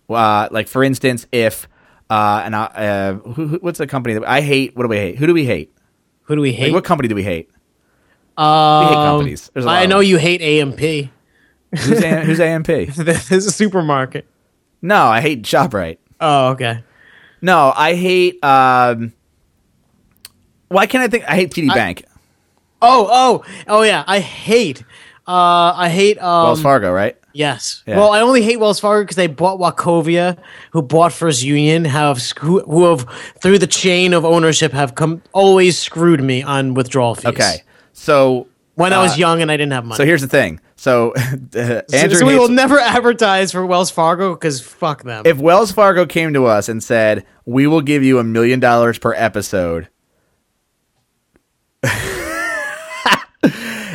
Uh, 0.10 0.50
like 0.52 0.68
for 0.68 0.84
instance, 0.84 1.28
if 1.32 1.68
uh, 2.10 2.42
and 2.44 2.54
I, 2.56 2.64
uh, 2.66 3.14
who, 3.14 3.48
who- 3.48 3.58
what's 3.62 3.78
the 3.78 3.88
company 3.88 4.16
that 4.16 4.28
I 4.28 4.42
hate? 4.42 4.76
What 4.76 4.84
do 4.84 4.90
we 4.90 4.98
hate? 4.98 5.18
Who 5.18 5.28
do 5.28 5.34
we 5.34 5.46
hate? 5.46 5.74
Who 6.24 6.36
do 6.36 6.42
we 6.42 6.50
Like, 6.52 6.60
hate? 6.60 6.74
what 6.74 6.84
company 6.84 7.08
do 7.08 7.16
we 7.16 7.24
hate? 7.24 7.50
Um, 8.42 8.86
we 8.86 8.90
hate 8.90 8.96
companies. 9.06 9.52
There's 9.54 9.66
a 9.66 9.68
lot 9.68 9.82
I 9.82 9.86
know 9.86 10.00
you 10.00 10.18
hate 10.18 10.42
A&P. 10.42 11.12
Who's, 11.78 12.04
A- 12.04 12.24
who's 12.26 12.40
A&P? 12.40 12.86
this 12.98 13.32
is 13.32 13.46
a 13.46 13.52
supermarket. 13.52 14.26
No, 14.82 15.06
I 15.06 15.22
hate 15.22 15.44
Shoprite. 15.44 15.98
Oh, 16.20 16.50
okay. 16.50 16.84
No, 17.42 17.72
I 17.76 17.96
hate. 17.96 18.44
Um, 18.44 19.14
why 20.68 20.86
can't 20.88 21.04
I 21.04 21.08
think? 21.08 21.26
I 21.28 21.36
hate 21.36 21.52
TD 21.52 21.74
Bank, 21.74 22.06
Oh, 22.82 23.08
oh, 23.12 23.46
oh, 23.68 23.82
yeah. 23.84 24.04
I 24.08 24.20
hate. 24.20 24.84
Uh, 25.28 25.74
I 25.76 25.90
hate. 25.90 26.18
Um, 26.22 26.46
Wells 26.46 26.62
Fargo, 26.62 26.92
right? 26.92 27.16
Yes. 27.34 27.84
Yeah. 27.86 27.98
Well, 27.98 28.12
I 28.12 28.22
only 28.22 28.42
hate 28.42 28.60
Wells 28.60 28.80
Fargo 28.80 29.04
because 29.04 29.16
they 29.16 29.28
bought 29.28 29.60
Wachovia, 29.60 30.38
who 30.72 30.82
bought 30.82 31.14
First 31.14 31.44
Union, 31.44 31.86
have 31.86 32.20
who, 32.40 32.60
who 32.62 32.86
have 32.86 33.06
through 33.42 33.60
the 33.60 33.68
chain 33.68 34.14
of 34.14 34.26
ownership 34.26 34.72
have 34.74 34.96
come 34.96 35.22
always 35.32 35.78
screwed 35.78 36.22
me 36.24 36.42
on 36.44 36.74
withdrawal 36.74 37.16
fees. 37.16 37.26
Okay, 37.28 37.58
so 37.94 38.48
when 38.76 38.94
I 38.94 39.02
was 39.02 39.18
young 39.18 39.42
and 39.42 39.52
I 39.52 39.58
didn't 39.58 39.74
have 39.74 39.86
money. 39.86 39.98
So 39.98 40.06
here's 40.06 40.22
the 40.22 40.28
thing. 40.28 40.60
So 40.76 41.14
uh, 41.16 41.82
Andrew 41.94 42.18
so 42.18 42.26
we 42.26 42.38
will 42.38 42.48
never 42.50 42.80
advertise 42.80 43.52
for 43.52 43.66
Wells 43.66 43.92
Fargo 43.92 44.34
because 44.34 44.62
fuck 44.62 45.04
them. 45.04 45.24
if 45.26 45.38
Wells 45.38 45.72
Fargo 45.72 46.06
came 46.06 46.34
to 46.34 46.46
us 46.46 46.68
and 46.70 46.84
said, 46.84 47.26
"We 47.46 47.68
will 47.68 47.82
give 47.82 48.04
you 48.04 48.18
a 48.20 48.24
million 48.24 48.60
dollars 48.60 48.98
per 48.98 49.14
episode," 49.14 49.90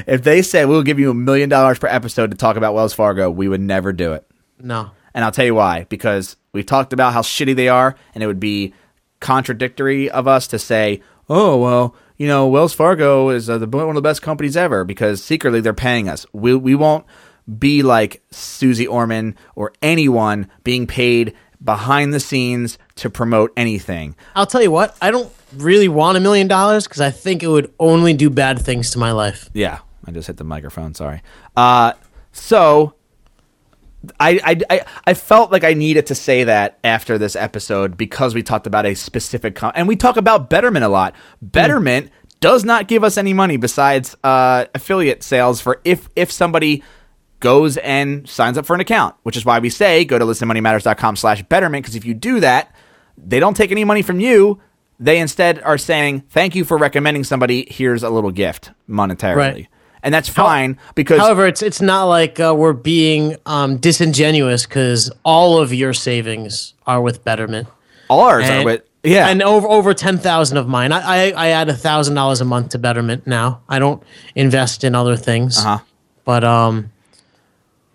if 0.06 0.22
they 0.22 0.42
said 0.42 0.68
we'll 0.68 0.82
give 0.82 0.98
you 0.98 1.11
a 1.11 1.14
million 1.14 1.48
dollars 1.48 1.78
per 1.78 1.87
episode 1.88 2.30
to 2.30 2.37
talk 2.37 2.56
about 2.56 2.74
Wells 2.74 2.94
Fargo, 2.94 3.30
we 3.30 3.48
would 3.48 3.61
never 3.61 3.92
do 3.92 4.12
it. 4.12 4.26
no. 4.59 4.90
And 5.14 5.24
I'll 5.24 5.32
tell 5.32 5.46
you 5.46 5.54
why. 5.54 5.87
Because 5.88 6.37
we've 6.52 6.66
talked 6.66 6.92
about 6.92 7.14
how 7.14 7.22
shitty 7.22 7.56
they 7.56 7.70
are, 7.70 7.96
and 8.14 8.22
it 8.22 8.26
would 8.26 8.38
be 8.38 8.74
contradictory 9.18 10.11
of 10.11 10.28
us 10.28 10.46
to 10.48 10.59
say, 10.59 11.00
"Oh 11.28 11.56
well." 11.56 11.96
You 12.16 12.26
know, 12.26 12.46
Wells 12.46 12.72
Fargo 12.72 13.29
is 13.29 13.50
uh, 13.50 13.59
the, 13.59 13.66
one 13.66 13.88
of 13.88 13.94
the 13.94 14.02
best 14.02 14.22
companies 14.22 14.57
ever 14.57 14.85
because 14.85 15.22
secretly 15.22 15.61
they're 15.61 15.74
paying 15.74 16.09
us. 16.09 16.26
We 16.33 16.55
we 16.55 16.74
won't 16.74 17.05
be 17.59 17.83
like 17.83 18.22
Suze 18.31 18.87
Orman 18.87 19.37
or 19.55 19.72
anyone 19.83 20.48
being 20.64 20.87
paid 20.87 21.35
behind 21.62 22.12
the 22.12 22.20
scenes 22.20 22.79
to 22.96 23.11
promote 23.11 23.52
anything. 23.57 24.16
I'll 24.35 24.46
tell 24.46 24.62
you 24.62 24.70
what. 24.70 24.96
I 25.00 25.11
don't 25.11 25.33
really 25.55 25.88
want 25.88 26.16
a 26.18 26.20
million 26.20 26.48
dollars 26.48 26.85
because 26.85 27.00
I 27.00 27.11
think 27.11 27.42
it 27.42 27.48
would 27.48 27.72
only 27.79 28.14
do 28.14 28.31
bad 28.31 28.59
things 28.61 28.90
to 28.90 28.98
my 28.98 29.12
life. 29.12 29.48
Yeah, 29.52 29.81
I 30.05 30.11
just 30.11 30.26
hit 30.26 30.37
the 30.37 30.44
microphone. 30.44 30.94
Sorry. 30.94 31.22
Uh, 31.57 31.92
so 32.33 32.95
I, 34.20 34.59
I 34.70 34.85
I 35.06 35.14
felt 35.14 35.50
like 35.50 35.64
I 35.64 35.74
needed 35.74 36.06
to 36.06 36.14
say 36.14 36.44
that 36.44 36.78
after 36.85 37.18
this 37.18 37.35
episode 37.35 37.96
because 37.96 38.35
we 38.35 38.42
talked 38.42 38.66
about 38.66 38.87
a 38.87 38.94
specific 38.94 39.56
com- 39.56 39.72
and 39.74 39.88
we 39.88 39.96
talk 39.96 40.16
about 40.16 40.48
Betterment 40.50 40.85
a 40.85 40.88
lot. 40.88 41.14
Betterment 41.42 42.11
does 42.40 42.64
not 42.64 42.88
give 42.88 43.02
us 43.02 43.16
any 43.16 43.32
money 43.32 43.56
besides 43.56 44.14
uh, 44.22 44.66
affiliate 44.74 45.22
sales 45.22 45.61
for 45.61 45.80
if 45.85 46.09
if 46.14 46.30
somebody 46.30 46.82
goes 47.40 47.76
and 47.78 48.28
signs 48.28 48.56
up 48.56 48.66
for 48.66 48.74
an 48.74 48.80
account, 48.80 49.14
which 49.22 49.37
is 49.37 49.44
why 49.44 49.59
we 49.59 49.70
say 49.70 50.04
go 50.04 50.18
to 50.18 50.24
listenmoneymatters.com 50.24 51.16
slash 51.16 51.42
betterment 51.44 51.85
because 51.85 51.96
if 51.96 52.04
you 52.04 52.14
do 52.14 52.40
that, 52.40 52.74
they 53.18 53.40
don't 53.40 53.56
take 53.56 53.70
any 53.70 53.85
money 53.85 54.02
from 54.02 54.20
you. 54.20 54.61
They 54.98 55.18
instead 55.18 55.61
are 55.62 55.76
saying, 55.76 56.20
thank 56.30 56.54
you 56.54 56.64
for 56.64 56.78
recommending 56.78 57.24
somebody. 57.24 57.66
Here's 57.68 58.02
a 58.02 58.09
little 58.09 58.30
gift 58.30 58.70
monetarily. 58.88 59.37
Right. 59.37 59.68
And 60.07 60.14
that's 60.14 60.29
fine 60.29 60.79
because 60.95 61.19
However, 61.19 61.47
it's 61.47 61.62
it's 61.62 61.83
not 61.83 62.05
like 62.05 62.38
uh, 62.38 62.55
we're 62.57 62.73
being 62.73 63.35
um, 63.45 63.79
disingenuous 63.79 64.64
because 64.64 65.11
all 65.25 65.59
of 65.59 65.75
your 65.75 65.92
savings 65.92 66.75
are 66.87 67.03
with 67.03 67.25
Betterment. 67.25 67.66
ours 68.09 68.45
are 68.45 68.53
And, 68.53 68.64
with, 68.64 68.83
yeah. 69.03 69.29
and 69.29 69.42
over 69.42 69.66
over 69.66 69.95
ten 69.95 70.16
thousand 70.16 70.59
of 70.59 70.69
mine. 70.69 70.92
I 70.92 71.01
I, 71.01 71.33
I 71.33 71.49
add 71.49 71.69
a 71.69 71.75
thousand 71.75 72.14
dollars 72.14 72.40
a 72.40 72.45
month 72.45 72.69
to 72.71 72.79
Betterment 72.79 73.27
now. 73.27 73.62
I 73.69 73.81
don't 73.81 74.01
invest 74.37 74.85
in 74.85 74.95
other 74.95 75.16
things. 75.16 75.59
Uh-huh. 75.59 75.81
But 76.25 76.45
um, 76.45 76.92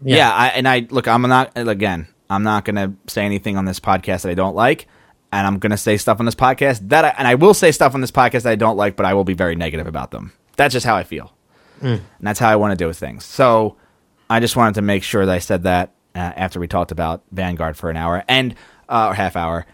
yeah. 0.03 0.33
I, 0.33 0.47
and 0.49 0.67
I 0.67 0.87
look, 0.89 1.07
I'm 1.07 1.21
not, 1.21 1.51
again, 1.55 2.07
I'm 2.29 2.43
not 2.43 2.65
going 2.65 2.75
to 2.75 2.93
say 3.11 3.23
anything 3.23 3.57
on 3.57 3.65
this 3.65 3.79
podcast 3.79 4.23
that 4.23 4.29
I 4.31 4.33
don't 4.33 4.55
like. 4.55 4.87
And 5.31 5.47
I'm 5.47 5.59
going 5.59 5.71
to 5.71 5.77
say 5.77 5.95
stuff 5.95 6.19
on 6.19 6.25
this 6.25 6.35
podcast 6.35 6.89
that 6.89 7.05
I, 7.05 7.09
and 7.17 7.25
I 7.25 7.35
will 7.35 7.53
say 7.53 7.71
stuff 7.71 7.93
on 7.95 8.01
this 8.01 8.11
podcast 8.11 8.43
that 8.43 8.51
I 8.51 8.55
don't 8.55 8.75
like, 8.75 8.97
but 8.97 9.05
I 9.05 9.13
will 9.13 9.23
be 9.23 9.33
very 9.33 9.55
negative 9.55 9.87
about 9.87 10.11
them. 10.11 10.33
That's 10.57 10.73
just 10.73 10.85
how 10.85 10.97
I 10.97 11.03
feel. 11.03 11.33
And 11.87 12.01
that's 12.21 12.39
how 12.39 12.49
I 12.49 12.55
want 12.55 12.77
to 12.77 12.85
do 12.85 12.91
things. 12.93 13.25
So 13.25 13.77
I 14.29 14.39
just 14.39 14.55
wanted 14.55 14.75
to 14.75 14.81
make 14.81 15.03
sure 15.03 15.25
that 15.25 15.33
I 15.33 15.39
said 15.39 15.63
that 15.63 15.93
uh, 16.15 16.19
after 16.19 16.59
we 16.59 16.67
talked 16.67 16.91
about 16.91 17.23
Vanguard 17.31 17.77
for 17.77 17.89
an 17.89 17.97
hour 17.97 18.23
and 18.27 18.55
uh, 18.87 19.07
or 19.09 19.13
half 19.13 19.35
hour. 19.35 19.65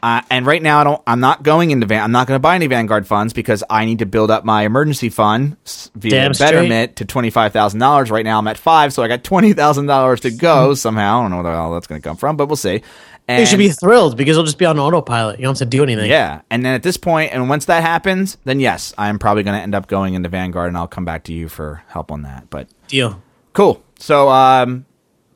Uh, 0.00 0.22
and 0.30 0.46
right 0.46 0.62
now, 0.62 0.80
I 0.80 0.84
don't. 0.84 1.02
I'm 1.08 1.18
not 1.18 1.42
going 1.42 1.72
into 1.72 1.84
Van. 1.86 2.04
I'm 2.04 2.12
not 2.12 2.28
going 2.28 2.36
to 2.36 2.40
buy 2.40 2.54
any 2.54 2.68
Vanguard 2.68 3.04
funds 3.06 3.32
because 3.32 3.64
I 3.68 3.84
need 3.84 3.98
to 3.98 4.06
build 4.06 4.30
up 4.30 4.44
my 4.44 4.62
emergency 4.62 5.08
fund 5.08 5.56
via 5.96 6.10
Damn 6.10 6.34
straight. 6.34 6.52
Betterment 6.52 6.96
to 6.96 7.04
twenty 7.04 7.30
five 7.30 7.52
thousand 7.52 7.80
dollars. 7.80 8.08
Right 8.08 8.24
now, 8.24 8.38
I'm 8.38 8.46
at 8.46 8.58
five, 8.58 8.92
so 8.92 9.02
I 9.02 9.08
got 9.08 9.24
twenty 9.24 9.54
thousand 9.54 9.86
dollars 9.86 10.20
to 10.20 10.30
go 10.30 10.74
somehow. 10.74 11.18
I 11.18 11.22
don't 11.22 11.30
know 11.32 11.42
where 11.42 11.52
hell 11.52 11.72
that's 11.72 11.88
going 11.88 12.00
to 12.00 12.08
come 12.08 12.16
from, 12.16 12.36
but 12.36 12.46
we'll 12.46 12.54
see. 12.54 12.82
And 13.28 13.40
you 13.40 13.46
should 13.46 13.58
be 13.58 13.68
thrilled 13.68 14.16
because 14.16 14.36
it'll 14.36 14.46
just 14.46 14.58
be 14.58 14.64
on 14.64 14.78
autopilot. 14.78 15.38
You 15.38 15.44
don't 15.44 15.58
have 15.58 15.68
to 15.68 15.76
do 15.76 15.82
anything. 15.82 16.10
yeah, 16.10 16.40
and 16.50 16.64
then 16.64 16.74
at 16.74 16.82
this 16.82 16.96
point, 16.96 17.32
and 17.32 17.48
once 17.48 17.66
that 17.66 17.82
happens, 17.82 18.38
then 18.44 18.58
yes, 18.58 18.94
I'm 18.96 19.18
probably 19.18 19.42
going 19.42 19.56
to 19.56 19.62
end 19.62 19.74
up 19.74 19.86
going 19.86 20.14
into 20.14 20.30
Vanguard, 20.30 20.68
and 20.68 20.78
I'll 20.78 20.88
come 20.88 21.04
back 21.04 21.24
to 21.24 21.32
you 21.34 21.48
for 21.48 21.82
help 21.88 22.10
on 22.10 22.22
that. 22.22 22.48
But 22.48 22.68
Deal. 22.88 23.22
Cool. 23.52 23.82
So, 23.98 24.30
um, 24.30 24.86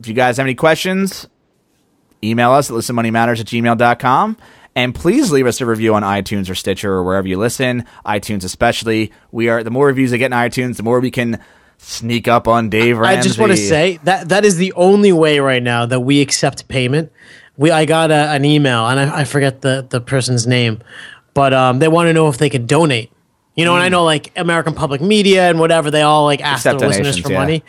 if 0.01 0.09
you 0.09 0.15
guys 0.15 0.39
have 0.39 0.47
any 0.47 0.55
questions, 0.55 1.29
email 2.25 2.53
us 2.53 2.71
at 2.71 2.77
listenmoneymatters 2.77 3.41
at 3.41 3.47
gmail.com. 3.47 4.37
And 4.75 4.95
please 4.95 5.31
leave 5.31 5.47
us 5.47 5.61
a 5.61 5.67
review 5.67 5.95
on 5.95 6.03
iTunes 6.03 6.49
or 6.49 6.55
Stitcher 6.55 6.91
or 6.91 7.05
wherever 7.05 7.29
you 7.29 7.37
listen, 7.37 7.85
iTunes 8.07 8.43
especially. 8.43 9.13
We 9.31 9.49
are 9.51 9.63
the 9.63 9.71
more 9.71 9.87
reviews 9.89 10.15
I 10.15 10.17
get 10.17 10.33
in 10.33 10.39
iTunes, 10.39 10.77
the 10.77 10.83
more 10.83 10.99
we 10.99 11.11
can 11.11 11.39
sneak 11.77 12.27
up 12.27 12.49
on 12.49 12.71
Dave 12.71 12.97
Ramsey. 12.97 13.19
I 13.19 13.23
just 13.23 13.39
want 13.39 13.53
to 13.53 13.59
say 13.59 13.99
that 14.05 14.31
that 14.31 14.45
is 14.47 14.57
the 14.57 14.73
only 14.73 15.13
way 15.13 15.41
right 15.41 15.63
now 15.63 15.85
that 15.85 16.01
we 16.01 16.23
accept 16.23 16.69
payment. 16.69 17.13
We 17.57 17.71
I 17.71 17.85
got 17.85 18.11
a, 18.11 18.15
an 18.31 18.45
email 18.45 18.87
and 18.89 18.99
I, 18.99 19.21
I 19.21 19.25
forget 19.25 19.61
the 19.63 19.87
the 19.89 20.01
person's 20.01 20.47
name, 20.47 20.81
but 21.35 21.53
um, 21.53 21.79
they 21.79 21.89
want 21.89 22.09
to 22.09 22.13
know 22.13 22.29
if 22.29 22.39
they 22.39 22.51
could 22.51 22.67
donate. 22.67 23.11
You 23.55 23.67
know, 23.67 23.75
and 23.75 23.83
I 23.83 23.91
know 23.91 24.05
like 24.05 24.33
American 24.37 24.73
Public 24.75 25.03
Media 25.03 25.51
and 25.51 25.61
whatever 25.61 25.91
they 25.91 26.01
all 26.01 26.25
like 26.25 26.41
ask 26.41 26.61
Accept 26.65 26.79
their 26.81 26.89
listeners 26.89 27.19
for 27.19 27.31
yeah. 27.31 27.39
money. 27.39 27.63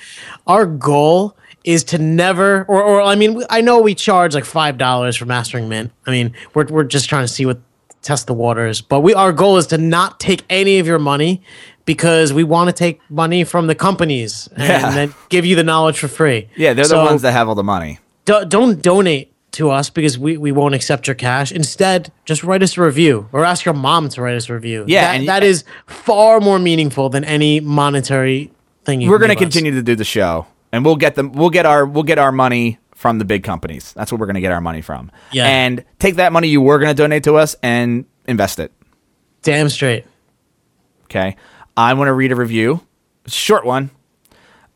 Our 0.48 0.65
goal 0.65 1.36
is 1.65 1.84
to 1.86 1.98
never, 1.98 2.63
or, 2.69 2.82
or 2.82 3.02
I 3.02 3.15
mean, 3.15 3.43
I 3.50 3.60
know 3.60 3.80
we 3.82 3.93
charge 3.93 4.34
like 4.34 4.46
five 4.46 4.78
dollars 4.78 5.17
for 5.17 5.26
mastering 5.26 5.67
mint. 5.67 5.91
I 6.08 6.12
mean, 6.12 6.34
we're 6.54 6.65
we're 6.67 6.84
just 6.86 7.10
trying 7.10 7.26
to 7.26 7.28
see 7.28 7.46
what 7.46 7.60
test 8.02 8.28
the 8.28 8.34
waters, 8.34 8.80
but 8.80 9.02
we 9.02 9.13
our 9.13 9.34
goal 9.34 9.58
is 9.58 9.67
to 9.67 9.78
not 9.78 10.22
take 10.22 10.43
any 10.50 10.80
of 10.80 10.88
your 10.88 11.00
money 11.00 11.41
because 11.84 12.32
we 12.32 12.46
want 12.46 12.69
to 12.69 12.74
take 12.74 13.02
money 13.10 13.43
from 13.43 13.67
the 13.67 13.76
companies 13.76 14.48
and 14.56 14.63
Yeah. 14.63 14.91
then 14.91 15.13
give 15.28 15.46
you 15.46 15.58
the 15.58 15.63
knowledge 15.65 16.00
for 16.00 16.08
free. 16.08 16.48
Yeah, 16.56 16.74
they're 16.74 16.86
So 16.86 17.00
the 17.00 17.04
ones 17.04 17.24
that 17.24 17.34
have 17.34 17.50
all 17.50 17.56
the 17.56 17.63
money. 17.63 18.00
do, 18.24 18.46
don't 18.46 18.82
donate 18.82 19.33
to 19.54 19.70
us 19.70 19.89
because 19.89 20.18
we, 20.20 20.38
we 20.38 20.52
won't 20.52 20.76
accept 20.76 21.08
your 21.08 21.16
cash. 21.16 21.52
Instead, 21.52 22.12
just 22.26 22.44
write 22.44 22.62
us 22.62 22.78
a 22.78 22.82
review 22.82 23.30
or 23.32 23.46
ask 23.46 23.66
your 23.66 23.74
mom 23.74 24.10
to 24.10 24.22
write 24.22 24.36
us 24.36 24.50
a 24.50 24.54
review. 24.54 24.86
Yeah, 24.88 25.02
that, 25.02 25.16
and- 25.20 25.28
that 25.28 25.44
is 25.44 25.63
far 25.88 26.39
more 26.39 26.60
meaningful 26.60 27.10
than 27.10 27.24
any 27.24 27.60
monetary 27.60 28.52
thing. 28.86 29.02
You 29.02 29.10
We're 29.10 29.20
going 29.20 29.30
to 29.30 29.36
continue 29.36 29.72
to 29.72 29.82
do 29.84 29.96
the 29.96 30.04
show, 30.04 30.46
and 30.72 30.84
we'll 30.84 30.96
get 30.98 31.16
them. 31.16 31.32
We'll 31.32 31.50
get 31.50 31.66
our 31.66 31.86
we'll 31.86 32.04
get 32.04 32.20
our 32.20 32.32
money 32.32 32.80
from 32.96 33.20
the 33.20 33.26
big 33.26 33.44
companies. 33.44 33.94
That's 33.94 34.12
what 34.12 34.20
we're 34.20 34.28
going 34.28 34.36
to 34.36 34.42
get 34.42 34.52
our 34.52 34.62
money 34.62 34.82
from. 34.82 35.12
Yeah. 35.32 35.46
And 35.48 35.84
take 36.00 36.16
that 36.16 36.32
money 36.32 36.48
you 36.48 36.62
were 36.62 36.80
going 36.80 36.89
to 36.89 36.96
donate 36.96 37.24
to 37.26 37.36
us 37.36 37.56
and 37.62 38.06
invest 38.28 38.60
it. 38.60 38.72
Damn 39.42 39.68
straight. 39.70 40.06
Okay. 41.06 41.36
I 41.76 41.94
want 41.96 42.08
to 42.08 42.13
read 42.13 42.32
a 42.32 42.36
review, 42.36 42.82
short 43.28 43.66
one. 43.66 43.92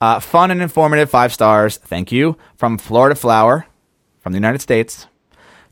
Uh, 0.02 0.20
fun 0.20 0.52
and 0.52 0.62
informative, 0.62 1.10
five 1.10 1.34
stars. 1.34 1.78
Thank 1.78 2.12
you. 2.12 2.38
From 2.58 2.78
Florida 2.78 3.16
Flower 3.16 3.66
from 4.28 4.34
the 4.34 4.38
United 4.40 4.62
States. 4.62 5.08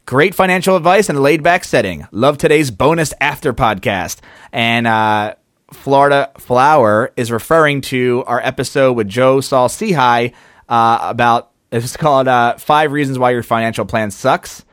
Great 0.05 0.33
financial 0.33 0.77
advice 0.77 1.09
and 1.09 1.17
a 1.17 1.21
laid 1.21 1.43
back 1.43 1.65
setting. 1.65 2.07
Love 2.11 2.37
today's 2.37 2.71
bonus 2.71 3.13
after 3.19 3.53
podcast. 3.53 4.19
And 4.53 4.87
uh, 4.87 5.35
Florida 5.73 6.31
Flower 6.37 7.11
is 7.17 7.33
referring 7.33 7.81
to 7.81 8.23
our 8.27 8.39
episode 8.39 8.93
with 8.93 9.09
Joe 9.09 9.41
Saul-Sehy 9.41 10.33
uh, 10.69 10.97
about 11.01 11.51
it's 11.69 11.97
called 11.97 12.29
uh, 12.29 12.55
Five 12.55 12.93
Reasons 12.93 13.19
Why 13.19 13.31
Your 13.31 13.43
Financial 13.43 13.83
Plan 13.83 14.09
Sucks. 14.09 14.63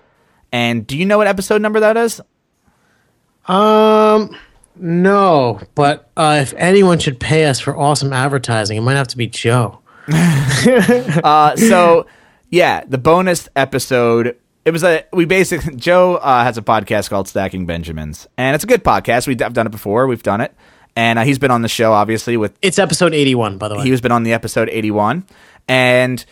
And 0.53 0.87
do 0.87 0.97
you 0.97 1.05
know 1.05 1.19
what 1.19 1.27
episode 1.27 1.61
number 1.61 1.81
that 1.81 1.97
is? 1.97 2.21
Um, 3.47 4.37
no, 4.77 5.61
but 5.75 6.09
uh, 6.17 6.39
if 6.41 6.55
anyone 6.57 7.01
should 7.01 7.19
pay 7.19 7.47
us 7.47 7.59
for 7.59 7.77
awesome 7.77 8.13
advertising, 8.13 8.79
it 8.79 8.83
might 8.83 8.95
have 8.95 9.09
to 9.09 9.17
be 9.17 9.27
Joe. 9.27 9.81
Uh, 11.25 11.57
so 11.57 12.07
yeah, 12.53 12.85
the 12.87 12.99
bonus 12.99 13.49
episode. 13.57 14.37
It 14.65 14.71
was 14.71 14.85
a 14.85 15.05
we 15.13 15.25
basically 15.25 15.75
Joe 15.77 16.17
uh, 16.17 16.45
has 16.45 16.57
a 16.57 16.63
podcast 16.63 17.11
called 17.11 17.27
Stacking 17.27 17.67
Benjamins, 17.67 18.29
and 18.37 18.55
it's 18.55 18.63
a 18.63 18.67
good 18.69 18.85
podcast. 18.85 19.27
We 19.27 19.33
I've 19.41 19.55
done 19.55 19.67
it 19.67 19.71
before. 19.73 20.07
We've 20.07 20.23
done 20.23 20.41
it, 20.41 20.55
and 20.95 21.19
uh, 21.19 21.23
he's 21.25 21.41
been 21.41 21.51
on 21.51 21.63
the 21.63 21.69
show 21.69 21.93
obviously 21.93 22.37
with 22.37 22.57
It's 22.63 22.79
episode 22.79 23.15
81, 23.15 23.59
by 23.59 23.69
the 23.69 23.77
way. 23.77 23.83
he 23.83 23.91
was 23.91 24.01
been 24.01 24.13
on 24.13 24.23
the 24.23 24.35
episode 24.35 24.69
eighty 24.69 24.93
one, 24.93 25.27
and 25.67 26.25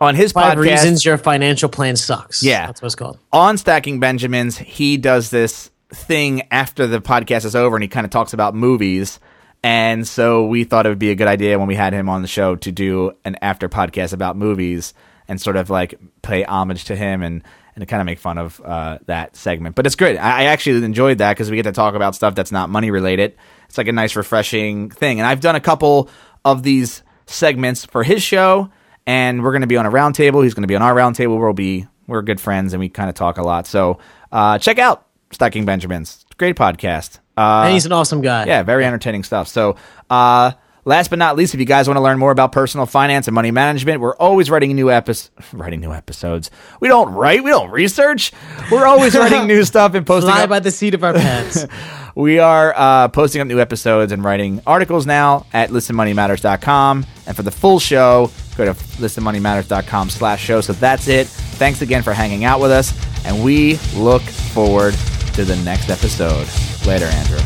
on 0.00 0.16
his 0.16 0.32
Five 0.32 0.58
podcast 0.58 0.62
reasons 0.62 1.04
your 1.04 1.18
financial 1.18 1.68
plan 1.68 1.94
sucks. 1.94 2.42
Yeah. 2.42 2.66
That's 2.66 2.82
what 2.82 2.86
it's 2.86 2.94
called. 2.96 3.18
on 3.32 3.56
Stacking 3.56 4.00
Benjamins, 4.00 4.58
he 4.58 4.96
does 4.96 5.30
this 5.30 5.70
thing 5.90 6.42
after 6.50 6.86
the 6.88 7.00
podcast 7.00 7.44
is 7.44 7.54
over 7.54 7.76
and 7.76 7.82
he 7.84 7.88
kind 7.88 8.04
of 8.04 8.10
talks 8.10 8.32
about 8.32 8.54
movies. 8.56 9.20
And 9.62 10.08
so 10.08 10.44
we 10.46 10.64
thought 10.64 10.86
it 10.86 10.88
would 10.88 10.98
be 10.98 11.10
a 11.10 11.14
good 11.14 11.28
idea 11.28 11.56
when 11.56 11.68
we 11.68 11.76
had 11.76 11.92
him 11.92 12.08
on 12.08 12.22
the 12.22 12.26
show 12.26 12.56
to 12.56 12.72
do 12.72 13.12
an 13.24 13.36
after 13.42 13.68
podcast 13.68 14.12
about 14.12 14.36
movies 14.36 14.92
and 15.28 15.40
sort 15.40 15.56
of 15.56 15.70
like 15.70 15.98
pay 16.22 16.44
homage 16.44 16.84
to 16.84 16.96
him 16.96 17.22
and, 17.22 17.42
and 17.74 17.86
kind 17.88 18.00
of 18.00 18.06
make 18.06 18.18
fun 18.18 18.38
of 18.38 18.60
uh, 18.64 18.98
that 19.06 19.36
segment. 19.36 19.74
But 19.76 19.86
it's 19.86 19.94
great. 19.96 20.16
I, 20.18 20.42
I 20.42 20.44
actually 20.44 20.84
enjoyed 20.84 21.18
that 21.18 21.32
because 21.32 21.50
we 21.50 21.56
get 21.56 21.64
to 21.64 21.72
talk 21.72 21.94
about 21.94 22.14
stuff 22.14 22.34
that's 22.34 22.52
not 22.52 22.70
money 22.70 22.90
related. 22.90 23.36
It's 23.68 23.78
like 23.78 23.88
a 23.88 23.92
nice, 23.92 24.16
refreshing 24.16 24.90
thing. 24.90 25.20
And 25.20 25.26
I've 25.26 25.40
done 25.40 25.56
a 25.56 25.60
couple 25.60 26.08
of 26.44 26.62
these 26.62 27.02
segments 27.26 27.84
for 27.86 28.02
his 28.02 28.22
show 28.22 28.70
and 29.06 29.42
we're 29.42 29.52
going 29.52 29.62
to 29.62 29.66
be 29.66 29.76
on 29.76 29.86
a 29.86 29.90
roundtable. 29.90 30.42
He's 30.42 30.54
going 30.54 30.62
to 30.62 30.68
be 30.68 30.76
on 30.76 30.82
our 30.82 30.94
roundtable. 30.94 31.38
We'll 31.38 31.52
be 31.52 31.86
we're 32.06 32.22
good 32.22 32.40
friends 32.40 32.72
and 32.72 32.80
we 32.80 32.88
kind 32.88 33.08
of 33.08 33.14
talk 33.14 33.38
a 33.38 33.42
lot. 33.42 33.66
So 33.66 33.98
uh, 34.30 34.58
check 34.58 34.78
out 34.78 35.06
Stacking 35.30 35.64
Benjamins. 35.64 36.24
Great 36.36 36.56
podcast. 36.56 37.18
Uh, 37.36 37.62
and 37.64 37.72
he's 37.72 37.86
an 37.86 37.92
awesome 37.92 38.20
guy. 38.20 38.44
yeah, 38.44 38.62
very 38.62 38.84
entertaining 38.84 39.22
stuff. 39.22 39.48
So 39.48 39.76
uh, 40.10 40.52
Last 40.84 41.10
but 41.10 41.18
not 41.18 41.36
least, 41.36 41.54
if 41.54 41.60
you 41.60 41.66
guys 41.66 41.86
want 41.86 41.96
to 41.96 42.00
learn 42.00 42.18
more 42.18 42.32
about 42.32 42.50
personal 42.50 42.86
finance 42.86 43.28
and 43.28 43.34
money 43.34 43.52
management, 43.52 44.00
we're 44.00 44.16
always 44.16 44.50
writing 44.50 44.74
new 44.74 44.90
episodes. 44.90 45.30
Writing 45.52 45.80
new 45.80 45.92
episodes. 45.92 46.50
We 46.80 46.88
don't 46.88 47.12
write. 47.14 47.44
We 47.44 47.50
don't 47.50 47.70
research. 47.70 48.32
We're 48.70 48.86
always 48.86 49.14
writing 49.14 49.46
new 49.46 49.62
stuff 49.72 49.94
and 49.94 50.04
posting. 50.04 50.32
Fly 50.32 50.42
up- 50.42 50.48
by 50.50 50.58
the 50.58 50.72
seat 50.72 50.94
of 50.94 51.04
our 51.04 51.12
pants. 51.12 51.66
we 52.16 52.40
are 52.40 52.74
uh, 52.76 53.08
posting 53.08 53.40
up 53.40 53.46
new 53.46 53.60
episodes 53.60 54.10
and 54.10 54.24
writing 54.24 54.60
articles 54.66 55.06
now 55.06 55.46
at 55.52 55.70
listenmoneymatters.com. 55.70 57.06
And 57.26 57.36
for 57.36 57.42
the 57.42 57.52
full 57.52 57.78
show, 57.78 58.32
go 58.56 58.64
to 58.64 58.72
listenmoneymatters.com 58.74 60.10
slash 60.10 60.42
show. 60.42 60.60
So 60.60 60.72
that's 60.72 61.06
it. 61.06 61.28
Thanks 61.28 61.82
again 61.82 62.02
for 62.02 62.12
hanging 62.12 62.44
out 62.44 62.60
with 62.60 62.72
us. 62.72 62.92
And 63.24 63.44
we 63.44 63.76
look 63.94 64.22
forward 64.22 64.94
to 65.34 65.44
the 65.44 65.56
next 65.64 65.90
episode. 65.90 66.48
Later, 66.86 67.06
Andrew. 67.06 67.38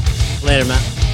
Later, 0.43 0.65
Matt. 0.65 1.06